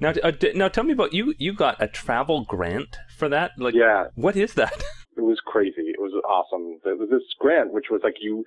now, 0.00 0.12
uh, 0.22 0.30
d- 0.30 0.52
now 0.54 0.68
tell 0.68 0.84
me 0.84 0.92
about 0.92 1.12
you. 1.12 1.34
You 1.38 1.52
got 1.52 1.82
a 1.82 1.88
travel 1.88 2.44
grant 2.44 2.96
for 3.16 3.28
that? 3.28 3.52
Like, 3.58 3.74
yeah, 3.74 4.04
what 4.14 4.36
is 4.36 4.54
that? 4.54 4.72
it 5.16 5.22
was 5.22 5.40
crazy. 5.46 5.82
It 5.94 6.00
was 6.00 6.12
awesome. 6.28 6.78
There 6.84 6.96
was 6.96 7.08
this 7.10 7.22
grant, 7.38 7.72
which 7.72 7.86
was 7.90 8.00
like 8.04 8.14
you, 8.20 8.44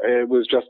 it 0.00 0.28
was 0.28 0.46
just 0.50 0.68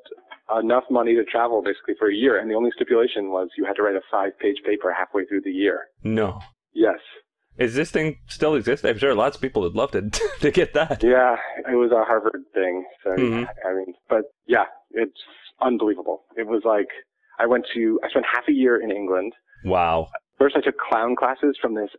enough 0.62 0.84
money 0.90 1.14
to 1.14 1.24
travel 1.24 1.62
basically 1.62 1.94
for 1.98 2.10
a 2.10 2.14
year. 2.14 2.38
And 2.38 2.50
the 2.50 2.54
only 2.54 2.70
stipulation 2.74 3.30
was 3.30 3.48
you 3.56 3.64
had 3.64 3.74
to 3.76 3.82
write 3.82 3.96
a 3.96 4.00
five 4.10 4.38
page 4.38 4.56
paper 4.66 4.92
halfway 4.92 5.24
through 5.24 5.42
the 5.42 5.50
year. 5.50 5.84
No. 6.02 6.40
Yes. 6.74 6.98
Is 7.58 7.74
this 7.74 7.90
thing 7.90 8.16
still 8.28 8.54
exist? 8.54 8.84
I'm 8.84 8.96
sure 8.98 9.14
lots 9.14 9.36
of 9.36 9.42
people 9.42 9.62
would 9.62 9.74
love 9.74 9.90
to 9.92 10.08
to 10.40 10.50
get 10.50 10.72
that. 10.74 11.02
Yeah, 11.02 11.36
it 11.70 11.76
was 11.76 11.90
a 11.92 12.04
Harvard 12.04 12.42
thing. 12.54 12.84
So, 13.04 13.10
Mhm. 13.10 13.46
I 13.68 13.74
mean, 13.74 13.94
but 14.08 14.22
yeah, 14.46 14.64
it's 14.92 15.20
unbelievable. 15.60 16.24
It 16.36 16.46
was 16.46 16.62
like, 16.64 16.88
I 17.38 17.46
went 17.46 17.66
to, 17.74 18.00
I 18.04 18.08
spent 18.08 18.24
half 18.32 18.44
a 18.48 18.52
year 18.52 18.80
in 18.80 18.90
England. 18.90 19.32
Wow. 19.64 20.08
First, 20.38 20.56
I 20.56 20.60
took 20.60 20.78
clown 20.78 21.16
classes 21.16 21.56
from 21.60 21.74
this 21.74 21.90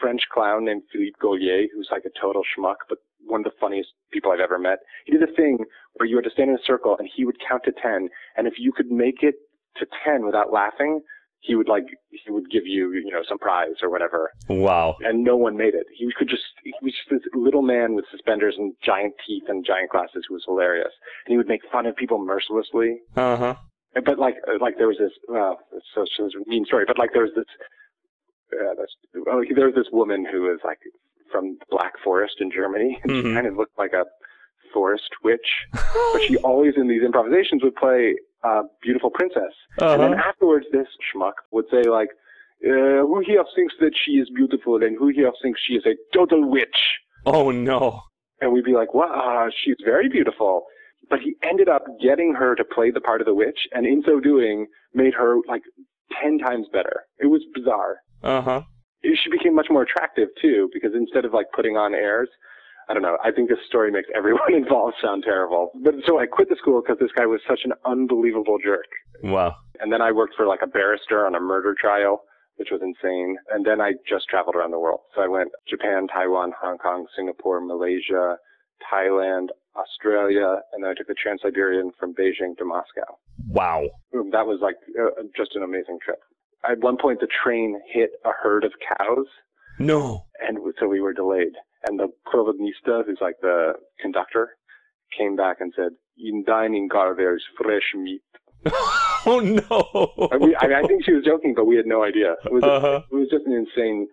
French 0.00 0.22
clown 0.32 0.64
named 0.64 0.82
Philippe 0.92 1.16
Gaulier, 1.22 1.66
who's 1.74 1.88
like 1.90 2.04
a 2.04 2.20
total 2.20 2.42
schmuck, 2.42 2.76
but 2.88 2.98
one 3.24 3.40
of 3.40 3.44
the 3.44 3.58
funniest 3.60 3.90
people 4.12 4.32
I've 4.32 4.40
ever 4.40 4.58
met. 4.58 4.78
He 5.06 5.12
did 5.12 5.22
a 5.22 5.32
thing 5.32 5.58
where 5.94 6.08
you 6.08 6.16
had 6.16 6.24
to 6.24 6.30
stand 6.30 6.50
in 6.50 6.56
a 6.56 6.64
circle 6.64 6.96
and 6.98 7.08
he 7.14 7.24
would 7.24 7.36
count 7.46 7.62
to 7.64 7.72
10. 7.72 8.08
And 8.36 8.46
if 8.46 8.54
you 8.58 8.72
could 8.72 8.90
make 8.90 9.22
it 9.22 9.34
to 9.76 9.86
10 10.04 10.24
without 10.24 10.52
laughing, 10.52 11.00
he 11.40 11.54
would 11.54 11.68
like, 11.68 11.84
he 12.10 12.30
would 12.32 12.50
give 12.50 12.66
you, 12.66 12.92
you 12.92 13.10
know, 13.12 13.22
some 13.28 13.38
prize 13.38 13.76
or 13.82 13.90
whatever. 13.90 14.32
Wow. 14.48 14.96
And 15.00 15.22
no 15.22 15.36
one 15.36 15.56
made 15.56 15.74
it. 15.74 15.86
He 15.96 16.10
could 16.16 16.28
just, 16.28 16.42
he 16.64 16.74
was 16.82 16.92
just 16.92 17.10
this 17.10 17.32
little 17.34 17.62
man 17.62 17.94
with 17.94 18.06
suspenders 18.10 18.54
and 18.58 18.74
giant 18.84 19.14
teeth 19.26 19.44
and 19.48 19.64
giant 19.64 19.90
glasses 19.90 20.24
who 20.28 20.34
was 20.34 20.44
hilarious. 20.46 20.92
And 21.26 21.32
he 21.32 21.36
would 21.36 21.48
make 21.48 21.62
fun 21.70 21.86
of 21.86 21.94
people 21.96 22.18
mercilessly. 22.24 22.98
Uh 23.16 23.36
huh. 23.36 23.54
But 23.94 24.18
like, 24.18 24.36
uh, 24.46 24.58
like 24.60 24.76
there 24.78 24.86
was 24.88 24.98
this, 24.98 25.12
well, 25.28 25.58
it's 25.72 25.86
so 25.94 26.04
so 26.16 26.26
it's 26.26 26.34
a 26.34 26.48
mean 26.48 26.64
story, 26.64 26.84
but 26.86 26.98
like 26.98 27.12
there 27.12 27.22
was 27.22 27.32
this, 27.34 27.46
uh, 28.52 28.74
well, 29.26 29.42
there 29.54 29.66
was 29.66 29.74
this 29.74 29.88
woman 29.92 30.24
who 30.30 30.42
was 30.42 30.60
like 30.64 30.78
from 31.32 31.56
the 31.58 31.66
Black 31.70 31.94
Forest 32.04 32.36
in 32.40 32.50
Germany, 32.50 32.98
and 33.02 33.10
she 33.12 33.22
Mhm. 33.22 33.34
kind 33.34 33.46
of 33.46 33.56
looked 33.56 33.76
like 33.78 33.92
a 33.92 34.04
forest 34.72 35.10
witch. 35.24 35.48
But 36.12 36.22
she 36.22 36.36
always 36.38 36.74
in 36.76 36.88
these 36.88 37.02
improvisations 37.02 37.62
would 37.62 37.76
play 37.76 38.16
uh, 38.44 38.62
beautiful 38.82 39.10
princess, 39.10 39.52
and 39.80 40.00
then 40.02 40.14
Uh-huh. 40.14 40.28
afterwards 40.28 40.66
this 40.70 40.86
schmuck 41.06 41.32
would 41.50 41.68
say 41.70 41.82
like, 41.82 42.10
uh, 42.64 43.02
"Who 43.08 43.18
here 43.20 43.44
thinks 43.56 43.74
that 43.80 43.94
she 43.96 44.12
is 44.22 44.30
beautiful, 44.30 44.82
and 44.84 44.96
who 44.96 45.08
here 45.08 45.32
thinks 45.42 45.60
she 45.60 45.74
is 45.74 45.84
a 45.86 45.96
total 46.14 46.44
witch?" 46.48 46.78
Oh 47.26 47.50
no. 47.50 48.00
And 48.40 48.52
we'd 48.52 48.64
be 48.64 48.74
like, 48.74 48.94
wow, 48.94 49.50
she's 49.50 49.76
very 49.84 50.08
beautiful. 50.08 50.64
But 51.10 51.20
he 51.20 51.36
ended 51.42 51.68
up 51.68 51.84
getting 52.02 52.34
her 52.34 52.54
to 52.54 52.64
play 52.64 52.90
the 52.90 53.00
part 53.00 53.20
of 53.20 53.26
the 53.26 53.34
witch, 53.34 53.58
and 53.72 53.86
in 53.86 54.02
so 54.04 54.20
doing, 54.20 54.66
made 54.94 55.14
her 55.14 55.36
like 55.48 55.62
10 56.22 56.38
times 56.38 56.66
better. 56.72 57.04
It 57.18 57.26
was 57.26 57.42
bizarre. 57.54 57.98
Uh 58.22 58.42
huh. 58.42 58.62
She 59.02 59.30
became 59.30 59.54
much 59.54 59.68
more 59.70 59.82
attractive 59.82 60.28
too, 60.40 60.68
because 60.72 60.90
instead 60.94 61.24
of 61.24 61.32
like 61.32 61.46
putting 61.54 61.76
on 61.76 61.94
airs, 61.94 62.28
I 62.88 62.94
don't 62.94 63.02
know, 63.02 63.18
I 63.22 63.30
think 63.30 63.48
this 63.48 63.58
story 63.66 63.90
makes 63.90 64.08
everyone 64.16 64.54
involved 64.54 64.96
sound 65.02 65.22
terrible. 65.24 65.72
But 65.82 65.94
so 66.06 66.18
I 66.18 66.26
quit 66.26 66.48
the 66.48 66.56
school 66.56 66.82
because 66.82 66.98
this 66.98 67.12
guy 67.16 67.26
was 67.26 67.40
such 67.48 67.60
an 67.64 67.72
unbelievable 67.84 68.58
jerk. 68.62 68.86
Wow. 69.22 69.56
And 69.80 69.92
then 69.92 70.02
I 70.02 70.10
worked 70.12 70.34
for 70.36 70.46
like 70.46 70.60
a 70.62 70.66
barrister 70.66 71.26
on 71.26 71.34
a 71.34 71.40
murder 71.40 71.74
trial, 71.78 72.22
which 72.56 72.68
was 72.72 72.80
insane. 72.82 73.36
And 73.52 73.64
then 73.64 73.80
I 73.80 73.92
just 74.08 74.26
traveled 74.28 74.56
around 74.56 74.72
the 74.72 74.80
world. 74.80 75.00
So 75.14 75.22
I 75.22 75.28
went 75.28 75.50
Japan, 75.68 76.06
Taiwan, 76.08 76.52
Hong 76.60 76.78
Kong, 76.78 77.06
Singapore, 77.14 77.60
Malaysia, 77.60 78.36
Thailand, 78.92 79.48
Australia, 79.76 80.60
and 80.72 80.82
then 80.82 80.90
I 80.90 80.94
took 80.94 81.06
the 81.06 81.14
Trans-Siberian 81.20 81.92
from 81.98 82.14
Beijing 82.14 82.56
to 82.58 82.64
Moscow. 82.64 83.18
Wow. 83.48 83.88
That 84.12 84.46
was 84.46 84.58
like 84.62 84.76
uh, 85.00 85.22
just 85.36 85.54
an 85.54 85.62
amazing 85.62 85.98
trip. 86.04 86.18
At 86.68 86.78
one 86.80 86.96
point, 87.00 87.20
the 87.20 87.28
train 87.44 87.80
hit 87.92 88.10
a 88.24 88.30
herd 88.42 88.64
of 88.64 88.72
cows, 88.96 89.26
No. 89.78 90.24
and 90.46 90.58
so 90.80 90.88
we 90.88 91.00
were 91.00 91.12
delayed. 91.12 91.52
And 91.86 91.98
the 91.98 92.08
provodnitsa, 92.26 93.06
who's 93.06 93.18
like 93.20 93.36
the 93.40 93.74
conductor, 94.00 94.50
came 95.16 95.36
back 95.36 95.58
and 95.60 95.72
said, 95.76 95.92
"In 96.18 96.42
dining 96.44 96.88
car, 96.88 97.14
there's 97.16 97.44
fresh 97.56 97.94
meat." 97.94 98.20
oh 99.26 99.38
no. 99.40 100.28
I, 100.32 100.38
mean, 100.38 100.54
I, 100.60 100.80
I 100.82 100.86
think 100.88 101.04
she 101.04 101.12
was 101.12 101.24
joking, 101.24 101.54
but 101.54 101.66
we 101.66 101.76
had 101.76 101.86
no 101.86 102.02
idea. 102.02 102.34
It 102.44 102.52
was, 102.52 102.64
Uh-huh. 102.64 103.02
it 103.10 103.14
was 103.14 103.28
just 103.30 103.46
an 103.46 103.52
insane 103.52 104.08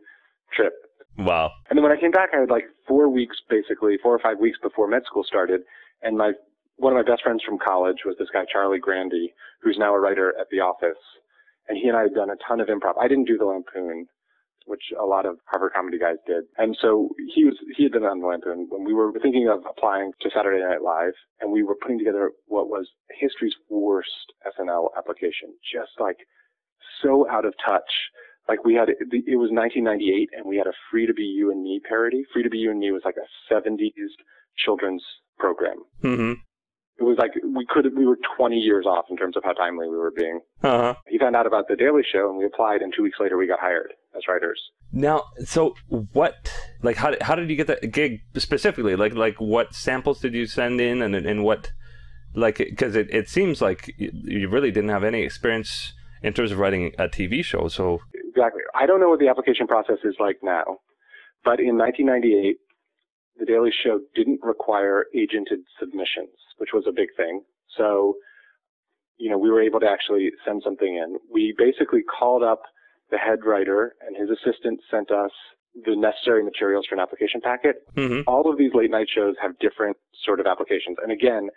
trip. 0.54 0.74
Wow. 1.18 1.52
And 1.70 1.78
then 1.78 1.84
when 1.84 1.92
I 1.92 2.00
came 2.00 2.12
back, 2.12 2.30
I 2.34 2.42
had 2.42 2.50
like 2.50 2.66
four 2.88 3.10
weeks, 3.10 3.38
basically 3.50 3.98
four 4.02 4.14
or 4.14 4.20
five 4.20 4.40
weeks 4.40 4.58
before 4.62 4.88
med 4.88 5.04
school 5.06 5.24
started. 5.24 5.62
And 6.02 6.18
my 6.18 6.34
one 6.78 6.92
of 6.92 6.98
my 6.98 7.10
best 7.10 7.24
friends 7.24 7.42
from 7.44 7.58
college 7.58 8.00
was 8.06 8.16
this 8.20 8.28
guy 8.34 8.44
Charlie 8.52 8.80
Grandy, 8.80 9.34
who's 9.62 9.78
now 9.80 9.94
a 9.94 10.00
writer 10.00 10.34
at 10.40 10.48
The 10.52 10.60
Office. 10.60 11.00
And 11.68 11.78
he 11.78 11.88
and 11.88 11.98
I 11.98 12.04
had 12.04 12.14
done 12.14 12.30
a 12.30 12.36
ton 12.48 12.60
of 12.60 12.68
improv. 12.68 13.00
I 13.00 13.08
didn't 13.08 13.26
do 13.26 13.38
the 13.38 13.46
Lampoon, 13.46 14.08
which 14.66 14.84
a 15.00 15.06
lot 15.06 15.26
of 15.26 15.38
Harvard 15.46 15.72
comedy 15.74 15.98
guys 15.98 16.18
did. 16.28 16.44
And 16.58 16.78
so 16.80 17.10
he 17.34 17.46
was 17.46 17.56
he 17.78 17.84
had 17.84 17.92
been 17.92 18.04
on 18.04 18.20
the 18.20 18.28
Lampoon 18.28 18.68
when 18.70 18.84
we 18.84 18.94
were 18.94 19.12
thinking 19.22 19.48
of 19.48 19.64
applying 19.70 20.12
to 20.22 20.30
Saturday 20.36 20.64
Night 20.64 20.82
Live, 20.82 21.14
and 21.40 21.52
we 21.52 21.64
were 21.64 21.76
putting 21.76 21.98
together 21.98 22.32
what 22.48 22.68
was 22.68 22.88
history's 23.20 23.56
worst 23.70 24.34
SNL 24.60 24.90
application, 24.98 25.56
just 25.64 25.92
like 26.00 26.18
so 27.02 27.30
out 27.30 27.46
of 27.46 27.54
touch. 27.66 27.90
Like 28.48 28.64
we 28.64 28.76
had, 28.76 28.90
it 28.90 29.38
was 29.38 29.50
1998, 29.52 30.30
and 30.36 30.46
we 30.46 30.58
had 30.58 30.68
a 30.68 30.74
Free 30.92 31.08
to 31.08 31.14
Be 31.14 31.24
You 31.24 31.52
and 31.52 31.64
Me 31.64 31.82
parody. 31.88 32.24
Free 32.32 32.44
to 32.44 32.50
Be 32.50 32.60
You 32.60 32.72
and 32.72 32.80
Me 32.80 32.92
was 32.92 33.02
like 33.04 33.16
a 33.18 33.54
70s 33.54 33.90
children's 34.58 35.04
program. 35.40 35.78
Mm-hmm. 36.04 36.34
It 36.98 37.04
was 37.04 37.18
like 37.18 37.32
we 37.44 37.66
could 37.68 37.94
we 37.98 38.06
were 38.06 38.18
20 38.38 38.56
years 38.56 38.86
off 38.86 39.06
in 39.10 39.18
terms 39.18 39.36
of 39.36 39.44
how 39.44 39.52
timely 39.52 39.90
we 39.90 39.98
were 39.98 40.12
being. 40.16 40.40
Uh 40.64 40.78
huh. 40.78 40.96
He 41.08 41.18
found 41.18 41.36
out 41.36 41.46
about 41.46 41.68
the 41.68 41.76
Daily 41.76 42.04
Show, 42.10 42.30
and 42.30 42.38
we 42.38 42.46
applied, 42.46 42.82
and 42.82 42.94
two 42.96 43.04
weeks 43.04 43.18
later 43.20 43.36
we 43.36 43.48
got 43.48 43.60
hired 43.60 43.94
as 44.16 44.22
writers. 44.30 44.62
Now, 44.94 45.24
so 45.44 45.76
what? 46.14 46.54
Like, 46.84 46.96
how 46.96 47.14
how 47.20 47.36
did 47.36 47.50
you 47.50 47.58
get 47.58 47.68
that 47.68 47.92
gig 47.92 48.22
specifically? 48.38 48.96
Like, 48.96 49.14
like 49.14 49.42
what 49.42 49.76
samples 49.76 50.22
did 50.22 50.34
you 50.34 50.46
send 50.46 50.80
in, 50.80 51.02
and 51.02 51.16
and 51.16 51.44
what? 51.44 51.72
Like, 52.34 52.58
because 52.58 52.96
it, 52.96 53.14
it 53.14 53.28
seems 53.28 53.62
like 53.62 53.94
you 53.98 54.48
really 54.48 54.72
didn't 54.72 54.90
have 54.90 55.04
any 55.04 55.24
experience 55.24 55.94
in 56.24 56.34
terms 56.34 56.52
of 56.52 56.60
writing 56.60 56.94
a 56.98 57.08
TV 57.10 57.44
show. 57.44 57.68
So, 57.68 58.00
Exactly. 58.36 58.64
I 58.74 58.86
don't 58.86 59.00
know 59.00 59.10
what 59.10 59.20
the 59.20 59.30
application 59.30 59.66
process 59.66 59.98
is 60.04 60.16
like 60.20 60.40
now, 60.44 60.80
but 61.44 61.60
in 61.60 61.78
1998, 61.78 62.58
The 63.40 63.46
Daily 63.46 63.72
Show 63.84 64.02
didn't 64.14 64.42
require 64.44 65.06
agented 65.16 65.64
submissions, 65.80 66.36
which 66.58 66.70
was 66.74 66.84
a 66.88 66.92
big 66.92 67.10
thing. 67.16 67.44
So, 67.78 68.16
you 69.18 69.30
know, 69.30 69.38
we 69.38 69.50
were 69.50 69.62
able 69.62 69.80
to 69.80 69.88
actually 69.88 70.32
send 70.46 70.64
something 70.64 70.96
in. 70.96 71.18
We 71.32 71.54
basically 71.58 72.02
called 72.04 72.44
up 72.44 72.64
the 73.10 73.18
head 73.18 73.40
writer 73.46 73.96
and 74.06 74.18
his 74.18 74.30
assistant 74.30 74.82
sent 74.92 75.12
us 75.12 75.32
the 75.86 75.96
necessary 75.96 76.44
materials 76.44 76.86
for 76.88 76.96
an 76.96 77.02
application 77.02 77.42
packet. 77.42 77.84
Mm-hmm. 77.96 78.22
All 78.28 78.50
of 78.50 78.58
these 78.58 78.72
late 78.74 78.92
night 78.92 79.08
shows 79.14 79.36
have 79.42 79.58
different 79.60 79.98
sort 80.24 80.40
of 80.40 80.46
applications. 80.46 80.98
And 81.02 81.12
again, 81.12 81.50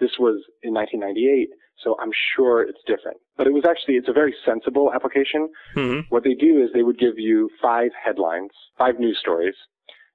this 0.00 0.10
was 0.18 0.42
in 0.62 0.74
1998, 0.74 1.50
so 1.82 1.96
I'm 2.00 2.10
sure 2.34 2.62
it's 2.62 2.80
different. 2.86 3.18
But 3.36 3.46
it 3.46 3.52
was 3.52 3.64
actually, 3.68 3.94
it's 3.94 4.08
a 4.08 4.12
very 4.12 4.34
sensible 4.44 4.92
application. 4.94 5.48
Mm-hmm. 5.74 6.00
What 6.08 6.24
they 6.24 6.34
do 6.34 6.62
is 6.62 6.70
they 6.72 6.82
would 6.82 6.98
give 6.98 7.18
you 7.18 7.50
five 7.60 7.90
headlines, 8.02 8.50
five 8.78 8.98
news 8.98 9.18
stories, 9.20 9.54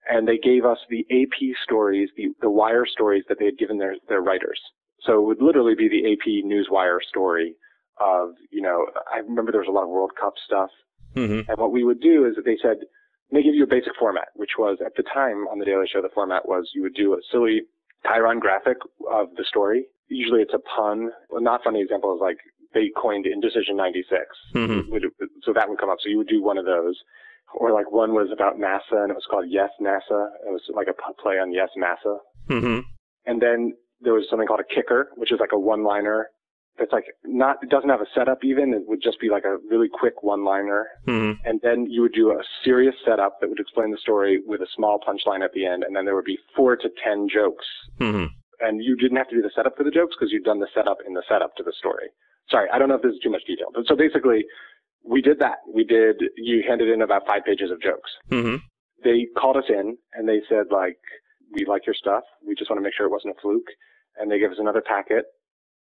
and 0.10 0.27
they 0.27 0.38
gave 0.38 0.65
us 0.65 0.80
the 0.89 1.06
AP 1.12 1.56
stories, 1.63 2.10
the, 2.18 2.30
the 2.41 2.50
wire 2.50 2.86
stories 2.86 3.24
that 3.30 3.38
they 3.39 3.46
had 3.46 3.58
given 3.58 3.77
their, 3.77 3.96
their 4.10 4.22
writers. 4.22 4.60
So 5.06 5.20
it 5.20 5.25
would 5.25 5.41
literally 5.41 5.75
be 5.75 5.89
the 5.89 6.12
AP 6.12 6.46
Newswire 6.46 7.00
story 7.08 7.56
of, 8.00 8.30
you 8.51 8.62
know, 8.62 8.86
I 9.13 9.20
remember 9.20 9.51
there 9.51 9.62
was 9.62 9.70
a 9.70 9.72
lot 9.72 9.84
of 9.84 9.89
World 9.89 10.12
Cup 10.20 10.34
stuff. 10.46 10.70
Mm-hmm. 11.15 11.50
And 11.50 11.58
what 11.60 11.72
we 11.72 11.84
would 11.84 12.01
do 12.01 12.25
is 12.25 12.36
that 12.36 12.46
they 12.46 12.58
said, 12.62 12.77
they 13.32 13.44
give 13.44 13.56
you 13.56 13.63
a 13.63 13.68
basic 13.68 13.94
format, 14.00 14.30
which 14.36 14.51
was 14.58 14.80
at 14.86 14.96
the 14.96 15.03
time 15.03 15.48
on 15.48 15.60
the 15.60 15.65
Daily 15.65 15.86
Show, 15.91 16.01
the 16.01 16.10
format 16.13 16.48
was 16.48 16.70
you 16.74 16.82
would 16.82 16.96
do 16.96 17.13
a 17.13 17.18
silly 17.32 17.62
Chiron 18.03 18.39
graphic 18.39 18.77
of 19.10 19.27
the 19.38 19.46
story. 19.48 19.86
Usually 20.12 20.41
it's 20.41 20.53
a 20.53 20.60
pun. 20.60 21.10
A 21.32 21.41
not 21.41 21.63
funny 21.63 21.82
example 21.82 22.13
is 22.13 22.20
like 22.22 22.38
they 22.74 22.91
coined 22.96 23.25
Indecision 23.25 23.77
96. 23.77 24.22
Mm-hmm. 24.53 24.96
So 25.44 25.53
that 25.53 25.70
would 25.70 25.80
come 25.80 25.89
up. 25.89 25.98
So 26.03 26.10
you 26.10 26.18
would 26.18 26.27
do 26.27 26.44
one 26.44 26.58
of 26.58 26.65
those. 26.65 26.96
Or 27.53 27.72
like 27.72 27.91
one 27.91 28.13
was 28.13 28.30
about 28.32 28.60
NASA 28.60 29.03
and 29.03 29.12
it 29.12 29.15
was 29.15 29.27
called 29.30 29.46
Yes 29.50 29.70
NASA. 29.82 30.27
It 30.46 30.51
was 30.51 30.62
like 30.74 30.88
a 30.88 31.22
play 31.22 31.36
on 31.36 31.51
Yes 31.51 31.70
NASA. 31.77 32.18
Mm-hmm. 32.50 32.80
And 33.25 33.41
then 33.41 33.74
there 34.00 34.13
was 34.13 34.25
something 34.30 34.48
called 34.48 34.62
a 34.62 34.74
kicker, 34.74 35.10
which 35.15 35.32
is 35.32 35.39
like 35.39 35.51
a 35.51 35.60
one-liner. 35.60 36.27
That's 36.80 36.94
like 36.94 37.03
not, 37.25 37.58
it 37.62 37.70
doesn't 37.70 37.89
have 37.89 38.00
a 38.00 38.08
setup 38.15 38.46
even. 38.46 38.74
It 38.74 38.84
would 38.88 39.01
just 39.03 39.20
be 39.20 39.30
like 39.30 39.44
a 39.44 39.58
really 39.70 39.89
quick 39.91 40.24
one-liner. 40.24 40.88
Mm-hmm. 41.08 41.46
And 41.46 41.60
then 41.62 41.88
you 41.89 42.01
would 42.01 42.13
do 42.13 42.32
a 42.32 42.41
serious 42.63 42.96
setup 43.06 43.41
that 43.41 43.50
would 43.50 43.60
explain 43.60 43.91
the 43.91 43.98
story 43.98 44.41
with 44.46 44.62
a 44.62 44.68
small 44.74 44.98
punchline 45.00 45.44
at 45.44 45.51
the 45.53 45.65
end. 45.65 45.84
And 45.84 45.94
then 45.94 46.06
there 46.06 46.15
would 46.15 46.25
be 46.25 46.39
four 46.56 46.77
to 46.77 46.89
ten 47.03 47.27
jokes. 47.27 47.65
And 48.62 48.84
you 48.84 48.96
didn't 48.96 49.18
have 49.18 49.30
to 49.30 49.36
do 49.36 49.41
the 49.41 49.51
setup 49.56 49.75
for 49.75 49.84
the 49.84 49.91
jokes 49.91 50.15
because 50.18 50.32
you'd 50.32 50.44
done 50.44 50.60
the 50.60 50.68
setup 50.74 50.98
in 51.06 51.13
the 51.13 51.24
setup 51.27 51.56
to 51.58 51.63
the 51.63 51.74
story. 51.77 52.10
Sorry, 52.50 52.70
I 52.72 52.77
don't 52.77 52.89
know 52.89 52.96
if 52.96 53.01
this 53.01 53.13
is 53.13 53.20
too 53.24 53.32
much 53.32 53.44
detail. 53.46 53.68
But 53.74 53.88
so 53.88 53.96
basically, 53.96 54.46
we 55.03 55.22
did 55.22 55.39
that. 55.39 55.60
We 55.74 55.84
did, 55.84 56.22
you 56.38 56.63
handed 56.68 56.89
in 56.89 57.01
about 57.01 57.25
five 57.25 57.44
pages 57.46 57.72
of 57.72 57.82
jokes. 57.82 58.12
Mm-hmm. 58.30 58.58
They 59.03 59.27
called 59.38 59.58
us 59.58 59.65
in 59.70 59.98
and 60.13 60.27
they 60.27 60.41
said 60.48 60.65
like, 60.72 60.98
we 61.53 61.65
like 61.65 61.86
your 61.86 61.96
stuff. 61.96 62.24
We 62.46 62.56
just 62.56 62.70
want 62.70 62.80
to 62.80 62.84
make 62.84 62.94
sure 62.96 63.06
it 63.06 63.12
wasn't 63.12 63.36
a 63.38 63.41
fluke. 63.41 63.68
And 64.18 64.30
they 64.30 64.39
gave 64.39 64.51
us 64.51 64.60
another 64.60 64.82
packet 64.82 65.25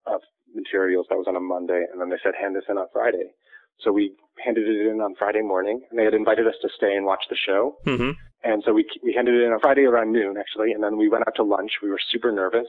of 0.06 0.22
materials 0.54 1.08
that 1.10 1.18
was 1.18 1.28
on 1.28 1.36
a 1.36 1.40
Monday. 1.40 1.86
And 1.92 2.02
then 2.02 2.10
they 2.10 2.20
said, 2.24 2.34
hand 2.40 2.56
this 2.56 2.66
in 2.70 2.78
on 2.78 2.88
Friday. 2.92 3.32
So 3.80 3.92
we 3.92 4.14
handed 4.44 4.68
it 4.68 4.88
in 4.88 5.02
on 5.02 5.16
Friday 5.16 5.42
morning 5.42 5.82
and 5.90 6.00
they 6.00 6.04
had 6.04 6.14
invited 6.14 6.48
us 6.48 6.56
to 6.62 6.70
stay 6.76 6.96
and 6.96 7.06
watch 7.06 7.24
the 7.30 7.36
show. 7.36 7.76
Mm-hmm. 7.86 8.12
And 8.46 8.62
so 8.64 8.74
we, 8.74 8.86
we 9.04 9.12
handed 9.12 9.34
it 9.34 9.44
in 9.44 9.52
on 9.52 9.60
Friday 9.60 9.86
around 9.86 10.14
noon, 10.14 10.36
actually, 10.38 10.72
and 10.72 10.84
then 10.84 10.98
we 10.98 11.10
went 11.10 11.28
out 11.28 11.34
to 11.38 11.44
lunch. 11.44 11.72
We 11.82 11.90
were 11.90 12.00
super 12.12 12.32
nervous. 12.32 12.68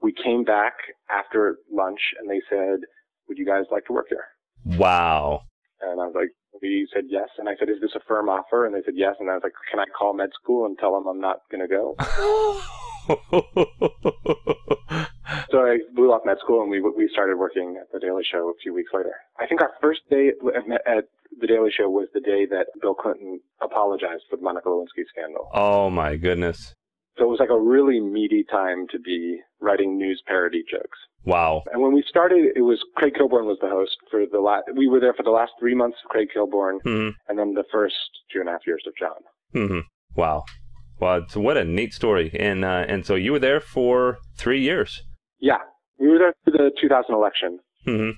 We 0.00 0.12
came 0.12 0.42
back 0.42 0.72
after 1.10 1.58
lunch 1.70 2.00
and 2.18 2.30
they 2.30 2.40
said, 2.48 2.80
would 3.28 3.36
you 3.36 3.44
guys 3.44 3.64
like 3.70 3.84
to 3.86 3.92
work 3.92 4.06
here? 4.08 4.24
Wow. 4.64 5.42
And 5.82 6.00
I 6.00 6.06
was 6.06 6.14
like, 6.14 6.30
we 6.62 6.88
said 6.94 7.04
yes. 7.08 7.28
And 7.36 7.46
I 7.46 7.52
said, 7.58 7.68
is 7.68 7.80
this 7.82 7.94
a 7.94 8.00
firm 8.08 8.30
offer? 8.30 8.64
And 8.64 8.74
they 8.74 8.82
said 8.84 8.94
yes. 8.96 9.16
And 9.20 9.30
I 9.30 9.34
was 9.34 9.42
like, 9.44 9.52
can 9.70 9.80
I 9.80 9.84
call 9.96 10.14
med 10.14 10.30
school 10.32 10.64
and 10.64 10.78
tell 10.78 10.94
them 10.94 11.06
I'm 11.06 11.20
not 11.20 11.40
going 11.50 11.60
to 11.60 11.68
go? 11.68 11.94
So 15.50 15.58
I 15.60 15.78
blew 15.94 16.12
off 16.12 16.22
med 16.26 16.36
school 16.40 16.60
and 16.62 16.70
we, 16.70 16.80
we 16.80 17.08
started 17.12 17.36
working 17.38 17.76
at 17.80 17.90
The 17.92 17.98
Daily 18.00 18.22
Show 18.30 18.48
a 18.48 18.52
few 18.62 18.74
weeks 18.74 18.90
later. 18.94 19.12
I 19.38 19.46
think 19.46 19.60
our 19.62 19.70
first 19.80 20.00
day 20.10 20.28
at, 20.54 20.64
at 20.86 21.04
The 21.40 21.46
Daily 21.46 21.70
Show 21.74 21.88
was 21.88 22.08
the 22.12 22.20
day 22.20 22.44
that 22.46 22.66
Bill 22.82 22.94
Clinton 22.94 23.40
apologized 23.62 24.24
for 24.28 24.36
the 24.36 24.42
Monica 24.42 24.68
Lewinsky 24.68 25.04
scandal. 25.08 25.48
oh 25.54 25.88
my 25.90 26.16
goodness. 26.16 26.74
So 27.16 27.24
it 27.24 27.28
was 27.28 27.40
like 27.40 27.50
a 27.50 27.58
really 27.58 27.98
meaty 28.00 28.44
time 28.50 28.86
to 28.92 28.98
be 28.98 29.40
writing 29.60 29.96
news 29.98 30.22
parody 30.26 30.62
jokes. 30.70 30.98
Wow. 31.24 31.62
And 31.72 31.82
when 31.82 31.92
we 31.94 32.04
started, 32.08 32.52
it 32.54 32.62
was 32.62 32.78
Craig 32.96 33.14
Kilborn 33.14 33.44
was 33.46 33.58
the 33.60 33.68
host 33.70 33.96
for 34.10 34.20
the 34.30 34.40
last. 34.40 34.64
We 34.76 34.86
were 34.88 35.00
there 35.00 35.14
for 35.14 35.22
the 35.24 35.30
last 35.30 35.52
three 35.58 35.74
months 35.74 35.98
of 36.04 36.10
Craig 36.10 36.28
Kilborn, 36.34 36.78
Mm-hmm. 36.86 37.10
and 37.28 37.38
then 37.38 37.54
the 37.54 37.64
first 37.72 37.96
two 38.32 38.40
and 38.40 38.48
a 38.48 38.52
half 38.52 38.66
years 38.66 38.84
of 38.86 38.92
John. 38.98 39.20
Mm-hmm. 39.54 39.80
Wow. 40.14 40.44
Well, 41.00 41.26
so 41.28 41.40
what 41.40 41.56
a 41.56 41.64
neat 41.64 41.94
story. 41.94 42.30
And 42.38 42.64
uh, 42.64 42.84
and 42.88 43.04
so 43.06 43.14
you 43.14 43.32
were 43.32 43.38
there 43.38 43.60
for 43.60 44.18
three 44.36 44.60
years. 44.60 45.02
Yeah, 45.40 45.58
we 45.98 46.08
were 46.08 46.18
there 46.18 46.34
for 46.44 46.50
the 46.50 46.70
2000 46.80 47.14
election, 47.14 47.60
Mm-hmm. 47.86 48.10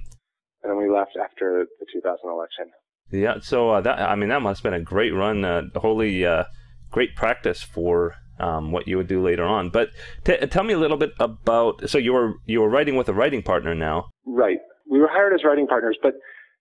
and 0.62 0.70
then 0.70 0.76
we 0.76 0.88
left 0.90 1.12
after 1.22 1.66
the 1.78 1.86
2000 1.92 2.18
election. 2.30 2.66
Yeah. 3.12 3.34
So 3.42 3.70
uh, 3.70 3.80
that 3.82 3.98
I 4.00 4.14
mean 4.14 4.28
that 4.30 4.42
must 4.42 4.62
have 4.62 4.70
been 4.72 4.80
a 4.80 4.84
great 4.84 5.12
run. 5.14 5.44
Uh, 5.44 5.62
wholly 5.76 6.24
uh, 6.24 6.44
great 6.90 7.14
practice 7.16 7.62
for 7.62 8.14
um, 8.38 8.72
what 8.72 8.86
you 8.88 8.96
would 8.96 9.08
do 9.08 9.22
later 9.22 9.44
on. 9.44 9.68
But 9.70 9.90
t- 10.24 10.38
tell 10.46 10.64
me 10.64 10.72
a 10.74 10.78
little 10.78 10.96
bit 10.96 11.10
about. 11.20 11.88
So 11.90 11.98
you 11.98 12.12
were 12.12 12.34
you 12.46 12.60
were 12.60 12.68
writing 12.70 12.96
with 12.96 13.08
a 13.08 13.12
writing 13.14 13.42
partner 13.42 13.74
now. 13.74 14.08
Right. 14.26 14.58
We 14.90 14.98
were 14.98 15.08
hired 15.10 15.34
as 15.34 15.44
writing 15.44 15.66
partners, 15.66 15.98
but 16.02 16.14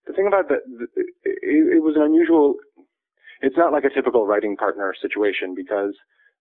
the 0.08 0.14
thing 0.14 0.28
about 0.28 0.48
the, 0.50 0.58
the 0.80 0.88
it, 1.24 1.78
it 1.78 1.84
was 1.84 1.96
an 1.96 2.02
unusual. 2.04 2.56
It's 3.42 3.58
not 3.58 3.72
like 3.72 3.84
a 3.86 3.90
typical 3.90 4.26
writing 4.28 4.56
partner 4.58 4.94
situation 5.02 5.56
because, 5.56 5.94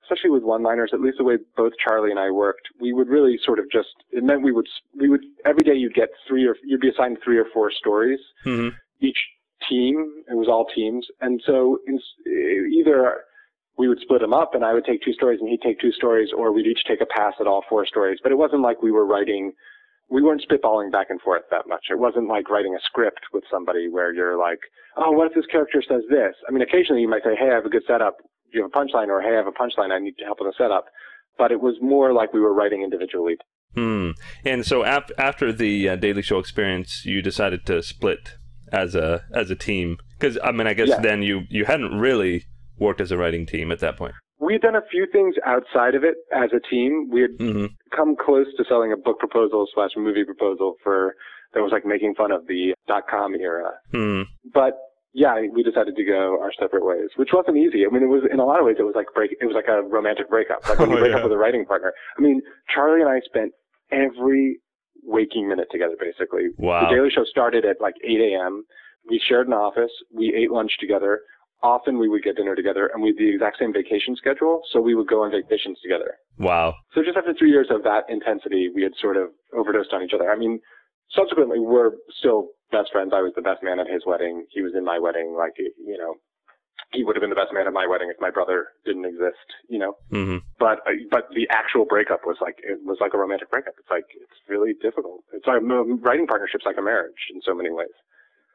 especially 0.04 0.30
with 0.30 0.42
one-liners, 0.42 0.90
at 0.92 1.00
least 1.00 1.18
the 1.18 1.24
way 1.24 1.36
both 1.56 1.72
Charlie 1.82 2.10
and 2.10 2.18
I 2.18 2.30
worked, 2.30 2.68
we 2.80 2.92
would 2.92 3.08
really 3.08 3.38
sort 3.44 3.58
of 3.58 3.70
just. 3.70 3.88
It 4.10 4.24
meant 4.24 4.42
we 4.42 4.52
would 4.52 4.66
we 4.98 5.08
would 5.08 5.24
every 5.44 5.62
day 5.62 5.74
you'd 5.74 5.94
get 5.94 6.08
three 6.26 6.46
or 6.46 6.56
you'd 6.64 6.80
be 6.80 6.90
assigned 6.90 7.18
three 7.24 7.38
or 7.38 7.46
four 7.52 7.70
stories 7.70 8.20
Mm-hmm. 8.44 8.76
each 9.00 9.18
team. 9.68 10.22
It 10.30 10.34
was 10.34 10.48
all 10.48 10.66
teams, 10.74 11.06
and 11.20 11.40
so 11.44 11.78
in, 11.86 11.98
either 12.72 13.20
we 13.76 13.88
would 13.88 14.00
split 14.00 14.20
them 14.20 14.34
up, 14.34 14.54
and 14.54 14.64
I 14.64 14.72
would 14.74 14.84
take 14.84 15.02
two 15.02 15.12
stories, 15.12 15.38
and 15.40 15.48
he'd 15.48 15.62
take 15.62 15.80
two 15.80 15.92
stories, 15.92 16.30
or 16.36 16.52
we'd 16.52 16.66
each 16.66 16.82
take 16.86 17.00
a 17.00 17.06
pass 17.06 17.34
at 17.40 17.46
all 17.46 17.64
four 17.68 17.86
stories. 17.86 18.18
But 18.22 18.32
it 18.32 18.38
wasn't 18.38 18.62
like 18.62 18.82
we 18.82 18.90
were 18.90 19.06
writing. 19.06 19.52
We 20.10 20.22
weren't 20.22 20.42
spitballing 20.48 20.90
back 20.90 21.08
and 21.10 21.20
forth 21.20 21.42
that 21.50 21.66
much. 21.68 21.86
It 21.90 21.98
wasn't 21.98 22.28
like 22.28 22.48
writing 22.50 22.74
a 22.74 22.80
script 22.84 23.20
with 23.32 23.44
somebody 23.50 23.88
where 23.90 24.12
you're 24.12 24.38
like, 24.38 24.58
oh, 24.96 25.10
what 25.12 25.26
if 25.28 25.34
this 25.34 25.46
character 25.46 25.82
says 25.86 26.02
this? 26.08 26.34
I 26.48 26.52
mean, 26.52 26.62
occasionally 26.62 27.02
you 27.02 27.08
might 27.08 27.22
say, 27.24 27.36
hey, 27.38 27.50
I 27.50 27.54
have 27.54 27.66
a 27.66 27.68
good 27.70 27.82
setup. 27.86 28.16
Do 28.50 28.58
you 28.58 28.62
have 28.62 28.70
a 28.74 28.78
punchline? 28.78 29.08
Or 29.08 29.20
hey, 29.20 29.34
I 29.34 29.36
have 29.36 29.46
a 29.46 29.52
punchline. 29.52 29.92
I 29.92 29.98
need 29.98 30.16
to 30.18 30.24
help 30.24 30.38
with 30.40 30.48
a 30.48 30.56
setup. 30.56 30.86
But 31.36 31.52
it 31.52 31.60
was 31.60 31.76
more 31.82 32.12
like 32.12 32.32
we 32.32 32.40
were 32.40 32.54
writing 32.54 32.82
individually. 32.82 33.36
Hmm. 33.74 34.12
And 34.44 34.64
so 34.64 34.82
af- 34.82 35.10
after 35.18 35.52
the 35.52 35.90
uh, 35.90 35.96
Daily 35.96 36.22
Show 36.22 36.38
experience, 36.38 37.04
you 37.04 37.20
decided 37.20 37.66
to 37.66 37.82
split 37.82 38.36
as 38.72 38.94
a 38.94 39.22
as 39.34 39.50
a 39.50 39.54
team 39.54 39.96
because 40.18 40.38
I 40.44 40.52
mean 40.52 40.66
I 40.66 40.74
guess 40.74 40.88
Yeah. 40.88 41.00
then 41.00 41.22
you 41.22 41.42
you 41.48 41.64
hadn't 41.64 41.98
really 41.98 42.44
worked 42.78 43.00
as 43.00 43.10
a 43.10 43.16
writing 43.16 43.46
team 43.46 43.70
at 43.72 43.80
that 43.80 43.96
point. 43.96 44.14
We 44.40 44.52
had 44.54 44.62
done 44.62 44.76
a 44.76 44.82
few 44.90 45.06
things 45.10 45.34
outside 45.44 45.94
of 45.94 46.04
it 46.04 46.14
as 46.32 46.50
a 46.52 46.60
team. 46.70 47.08
We 47.10 47.22
had 47.22 47.30
Mm-hmm. 47.38 47.66
come 47.94 48.14
close 48.16 48.46
to 48.56 48.64
selling 48.68 48.92
a 48.92 48.96
book 48.96 49.18
proposal 49.18 49.66
slash 49.74 49.90
movie 49.96 50.24
proposal 50.24 50.74
for 50.82 51.14
that 51.54 51.60
was 51.62 51.72
like 51.72 51.84
making 51.86 52.14
fun 52.14 52.30
of 52.30 52.46
the 52.46 52.74
dot 52.86 53.04
com 53.10 53.34
era. 53.34 53.72
Hmm. 53.92 54.22
But 54.52 54.74
yeah, 55.14 55.40
we 55.52 55.62
decided 55.62 55.96
to 55.96 56.04
go 56.04 56.38
our 56.40 56.52
separate 56.60 56.84
ways, 56.84 57.08
which 57.16 57.30
wasn't 57.32 57.56
easy. 57.56 57.84
I 57.86 57.90
mean, 57.90 58.02
it 58.02 58.06
was 58.12 58.22
in 58.30 58.38
a 58.38 58.44
lot 58.44 58.60
of 58.60 58.66
ways 58.66 58.76
it 58.78 58.82
was 58.82 58.94
like 58.94 59.06
break. 59.14 59.34
It 59.40 59.46
was 59.46 59.54
like 59.56 59.66
a 59.68 59.82
romantic 59.82 60.28
breakup. 60.28 60.68
Like 60.68 60.78
when 60.78 60.90
you 60.94 60.96
Oh, 60.96 61.00
break 61.00 61.10
yeah. 61.12 61.16
up 61.18 61.24
with 61.24 61.32
a 61.32 61.38
writing 61.38 61.64
partner. 61.64 61.92
I 62.18 62.20
mean, 62.20 62.42
Charlie 62.72 63.00
and 63.00 63.08
I 63.10 63.20
spent 63.24 63.52
every 63.90 64.60
waking 65.02 65.48
minute 65.48 65.68
together. 65.72 65.96
Basically, 65.98 66.48
Wow. 66.58 66.88
the 66.88 66.94
Daily 66.94 67.08
Show 67.10 67.24
started 67.24 67.64
at 67.64 67.80
like 67.80 67.94
8 68.04 68.20
a.m. 68.20 68.64
We 69.08 69.20
shared 69.26 69.46
an 69.46 69.54
office. 69.54 69.90
We 70.14 70.34
ate 70.36 70.50
lunch 70.50 70.72
together. 70.78 71.20
Often 71.62 71.98
we 71.98 72.08
would 72.08 72.22
get 72.22 72.36
dinner 72.36 72.54
together, 72.54 72.90
and 72.94 73.02
we 73.02 73.10
had 73.10 73.18
the 73.18 73.34
exact 73.34 73.58
same 73.58 73.72
vacation 73.72 74.14
schedule, 74.14 74.62
so 74.70 74.80
we 74.80 74.94
would 74.94 75.08
go 75.08 75.24
on 75.24 75.32
vacations 75.32 75.78
together. 75.82 76.14
Wow. 76.38 76.74
So 76.94 77.02
just 77.02 77.16
after 77.16 77.34
three 77.34 77.50
years 77.50 77.66
of 77.70 77.82
that 77.82 78.04
intensity, 78.08 78.70
we 78.72 78.82
had 78.82 78.92
sort 79.00 79.16
of 79.16 79.30
overdosed 79.52 79.92
on 79.92 80.02
each 80.02 80.12
other. 80.14 80.30
I 80.30 80.36
mean, 80.36 80.60
subsequently, 81.10 81.58
we're 81.58 81.92
still 82.18 82.48
best 82.70 82.92
friends. 82.92 83.12
I 83.12 83.22
was 83.22 83.32
the 83.34 83.42
best 83.42 83.62
man 83.62 83.80
at 83.80 83.88
his 83.88 84.02
wedding. 84.06 84.46
He 84.50 84.62
was 84.62 84.72
in 84.76 84.84
my 84.84 85.00
wedding. 85.00 85.34
Like, 85.36 85.54
you 85.58 85.98
know, 85.98 86.14
he 86.92 87.02
would 87.02 87.16
have 87.16 87.20
been 87.20 87.30
the 87.30 87.36
best 87.36 87.52
man 87.52 87.66
at 87.66 87.72
my 87.72 87.86
wedding 87.86 88.08
if 88.08 88.20
my 88.20 88.30
brother 88.30 88.68
didn't 88.86 89.04
exist, 89.04 89.48
you 89.68 89.78
know? 89.78 89.94
hmm 90.10 90.38
But, 90.58 90.78
uh, 90.86 90.94
but 91.10 91.28
the 91.34 91.48
actual 91.50 91.84
breakup 91.84 92.20
was 92.24 92.36
like, 92.40 92.56
it 92.62 92.78
was 92.84 92.98
like 93.00 93.14
a 93.14 93.18
romantic 93.18 93.50
breakup. 93.50 93.74
It's 93.78 93.90
like, 93.90 94.06
it's 94.14 94.40
really 94.48 94.72
difficult. 94.80 95.24
It's 95.32 95.46
like, 95.46 95.60
writing 95.60 96.26
partnerships 96.26 96.64
like 96.64 96.78
a 96.78 96.82
marriage 96.82 97.28
in 97.34 97.40
so 97.44 97.54
many 97.54 97.70
ways. 97.70 97.92